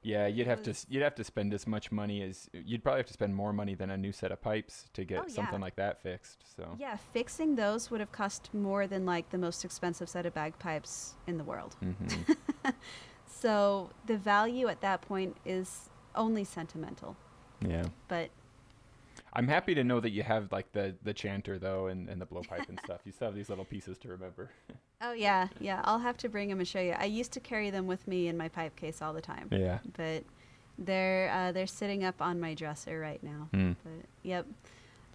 Yeah, 0.04 0.28
you'd 0.28 0.47
have 0.47 0.62
to 0.64 0.72
s- 0.72 0.86
you'd 0.89 1.01
have 1.04 1.16
to 1.16 1.24
spend 1.24 1.54
as 1.54 1.66
much 1.66 1.91
money 1.91 2.22
as 2.22 2.49
you'd 2.54 2.84
probably 2.84 2.99
have 2.99 3.08
to 3.08 3.14
spend 3.14 3.36
more 3.36 3.54
money 3.54 3.74
than 3.76 3.89
a 3.89 3.97
new 3.97 4.12
set 4.12 4.32
of 4.32 4.41
pipes 4.41 4.86
to 4.93 5.04
get 5.06 5.20
Oh, 5.24 5.28
something 5.28 5.56
yeah. 5.60 5.62
like 5.68 5.76
that 5.78 6.01
fixed. 6.01 6.43
So 6.56 6.76
yeah, 6.78 6.97
fixing 6.97 7.56
those 7.56 7.89
would 7.89 7.99
have 8.01 8.12
cost 8.12 8.49
more 8.54 8.86
than 8.88 9.06
like 9.06 9.30
the 9.30 9.38
most 9.38 9.64
expensive 9.66 10.10
set 10.10 10.26
of 10.26 10.34
bagpipes 10.34 11.14
in 11.28 11.38
the 11.38 11.43
world. 11.43 11.76
Mhm. 11.82 12.36
So 13.26 13.89
the 14.06 14.18
value 14.18 14.68
at 14.68 14.82
that 14.82 15.01
point 15.01 15.36
is 15.45 15.89
only 16.16 16.43
sentimental. 16.43 17.16
yeah, 17.66 17.86
But 18.08 18.30
I'm 19.36 19.48
happy 19.48 19.74
to 19.76 19.84
know 19.84 20.00
that 20.00 20.12
you 20.12 20.24
have 20.24 20.52
like 20.52 20.72
the 20.74 20.96
the 21.04 21.14
chanter 21.14 21.58
though 21.58 21.88
and, 21.88 22.08
and 22.10 22.22
the 22.22 22.26
blowpipe 22.26 22.70
and 22.70 22.80
stuff. 22.86 23.02
You 23.06 23.12
still 23.12 23.28
have 23.28 23.36
these 23.36 23.50
little 23.50 23.66
pieces 23.66 23.98
to 24.00 24.10
remember. 24.10 24.50
oh 25.02 25.14
yeah, 25.14 25.48
yeah, 25.60 25.82
I'll 25.86 26.00
have 26.00 26.18
to 26.18 26.30
bring 26.30 26.50
them 26.50 26.60
and 26.60 26.68
show 26.68 26.80
you. 26.80 26.92
I 26.98 27.06
used 27.06 27.32
to 27.34 27.40
carry 27.40 27.70
them 27.70 27.88
with 27.88 28.08
me 28.08 28.28
in 28.28 28.38
my 28.38 28.48
pipe 28.48 28.76
case 28.76 29.02
all 29.02 29.14
the 29.14 29.22
time, 29.22 29.48
Yeah. 29.52 29.80
but 29.98 30.24
they're 30.78 31.32
uh, 31.32 31.52
they're 31.52 31.68
sitting 31.68 32.04
up 32.04 32.22
on 32.22 32.40
my 32.40 32.54
dresser 32.54 33.00
right 33.00 33.22
now. 33.24 33.50
Mm. 33.54 33.76
But 33.84 34.06
yep. 34.24 34.46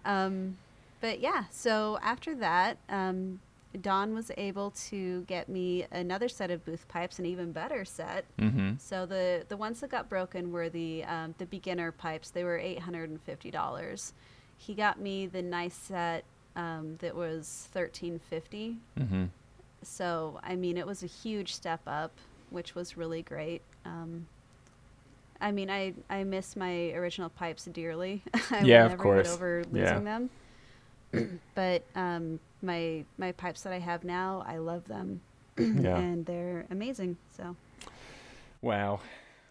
Um, 0.05 0.57
but 1.01 1.21
yeah, 1.21 1.45
so 1.51 1.99
after 2.03 2.35
that, 2.37 2.79
um, 2.89 3.41
Don 3.83 4.15
was 4.15 4.31
able 4.39 4.71
to 4.89 5.23
get 5.23 5.49
me 5.49 5.85
another 5.93 6.29
set 6.29 6.51
of 6.51 6.65
booth 6.65 6.89
pipes, 6.89 7.19
an 7.19 7.27
even 7.27 7.53
better 7.53 7.85
set. 7.85 8.25
Mm-hmm. 8.39 8.73
So 8.79 9.05
the 9.07 9.45
the 9.49 9.57
ones 9.57 9.81
that 9.81 9.91
got 9.91 10.09
broken 10.09 10.51
were 10.53 10.69
the 10.69 11.05
um, 11.05 11.35
the 11.39 11.47
beginner 11.47 11.93
pipes. 11.93 12.31
They 12.31 12.45
were 12.45 12.57
eight 12.59 12.79
hundred 12.81 13.11
and 13.11 13.21
fifty 13.23 13.51
dollars. 13.51 14.15
He 14.57 14.75
got 14.75 14.99
me 15.01 15.27
the 15.27 15.43
nice 15.43 15.75
set 15.75 16.25
um, 16.57 16.97
that 17.01 17.15
was 17.15 17.69
thirteen 17.73 18.19
fifty. 18.19 18.79
Mm-hmm. 18.99 19.25
So 19.83 20.41
I 20.43 20.57
mean, 20.57 20.77
it 20.79 20.87
was 20.87 21.03
a 21.03 21.07
huge 21.07 21.55
step 21.55 21.81
up, 21.87 22.13
which 22.51 22.75
was 22.75 22.97
really 22.97 23.23
great. 23.23 23.61
Um, 23.85 24.27
I 25.41 25.53
mean, 25.53 25.71
I 25.71 25.93
I 26.09 26.25
miss 26.25 26.57
my 26.57 26.93
original 26.93 27.29
pipes 27.29 27.67
dearly. 27.67 28.23
I 28.51 28.61
Yeah, 28.63 28.87
of 28.87 28.99
course. 28.99 29.29
over 29.29 29.63
Yeah. 29.73 29.99
losing 29.99 30.05
them. 30.05 30.31
but 31.55 31.83
um, 31.95 32.41
my 32.63 33.05
my 33.17 33.33
pipes 33.33 33.63
that 33.63 33.73
I 33.73 33.79
have 33.79 34.05
now, 34.05 34.45
I 34.47 34.59
love 34.59 34.87
them, 34.89 35.21
Yeah. 35.59 35.97
and 35.99 36.25
they're 36.27 36.67
amazing. 36.71 37.17
So 37.37 37.57
Wow. 38.63 39.01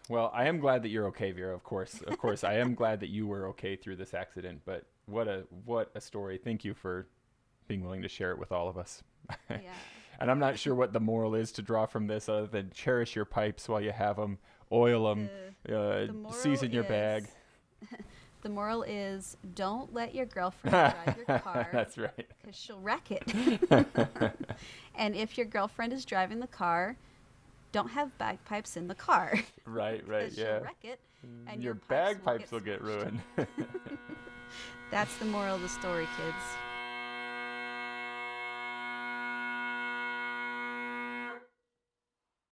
Well, 0.08 0.30
I 0.34 0.46
am 0.46 0.58
glad 0.58 0.82
that 0.84 0.88
you're 0.88 1.06
okay, 1.08 1.32
Vera. 1.32 1.54
Of 1.54 1.64
course, 1.64 2.00
of 2.02 2.18
course, 2.24 2.44
I 2.44 2.54
am 2.54 2.74
glad 2.74 3.00
that 3.00 3.08
you 3.10 3.26
were 3.26 3.48
okay 3.48 3.76
through 3.76 3.96
this 3.96 4.14
accident. 4.14 4.62
But 4.64 4.84
what 5.06 5.28
a 5.28 5.44
what 5.64 5.90
a 5.94 6.00
story! 6.00 6.38
Thank 6.42 6.64
you 6.64 6.74
for 6.74 7.06
being 7.66 7.82
willing 7.82 8.02
to 8.02 8.08
share 8.08 8.30
it 8.32 8.38
with 8.38 8.52
all 8.52 8.68
of 8.68 8.78
us. 8.78 9.02
yeah. 9.50 9.58
And 10.20 10.30
I'm 10.30 10.38
not 10.38 10.58
sure 10.58 10.74
what 10.74 10.92
the 10.92 11.00
moral 11.00 11.34
is 11.34 11.52
to 11.52 11.62
draw 11.62 11.86
from 11.86 12.06
this, 12.06 12.28
other 12.28 12.46
than 12.46 12.70
cherish 12.70 13.14
your 13.14 13.24
pipes 13.26 13.68
while 13.68 13.80
you 13.80 13.92
have 13.92 14.16
them, 14.16 14.38
oil 14.72 15.08
them, 15.14 15.28
The- 15.64 15.78
uh, 15.78 16.06
the 16.06 16.32
season 16.32 16.72
your 16.72 16.84
bag. 16.84 17.26
The 18.42 18.48
moral 18.48 18.82
is 18.84 19.36
don't 19.54 19.92
let 19.92 20.14
your 20.14 20.26
girlfriend 20.26 20.72
drive 20.72 21.16
your 21.26 21.38
car 21.40 21.68
That's 21.72 21.98
right. 21.98 22.26
because 22.40 22.56
she'll 22.56 22.80
wreck 22.80 23.10
it. 23.10 23.32
and 24.94 25.14
if 25.16 25.36
your 25.36 25.46
girlfriend 25.46 25.92
is 25.92 26.04
driving 26.04 26.38
the 26.40 26.46
car, 26.46 26.96
don't 27.72 27.88
have 27.90 28.16
bagpipes 28.18 28.76
in 28.76 28.88
the 28.88 28.94
car. 28.94 29.34
Right, 29.66 30.06
right, 30.08 30.32
yeah. 30.32 30.58
She'll 30.58 30.64
wreck 30.64 30.76
it. 30.82 31.00
and 31.46 31.62
your 31.62 31.74
your 31.74 31.74
pipes 31.74 32.20
will 32.24 32.24
bagpipes 32.24 32.52
will 32.52 32.60
get 32.60 32.80
get 32.80 32.82
ruined. 32.82 33.20
That's 34.90 35.14
the 35.16 35.26
moral 35.26 35.56
of 35.56 35.62
the 35.62 35.68
story, 35.68 36.06
kids. 36.16 36.36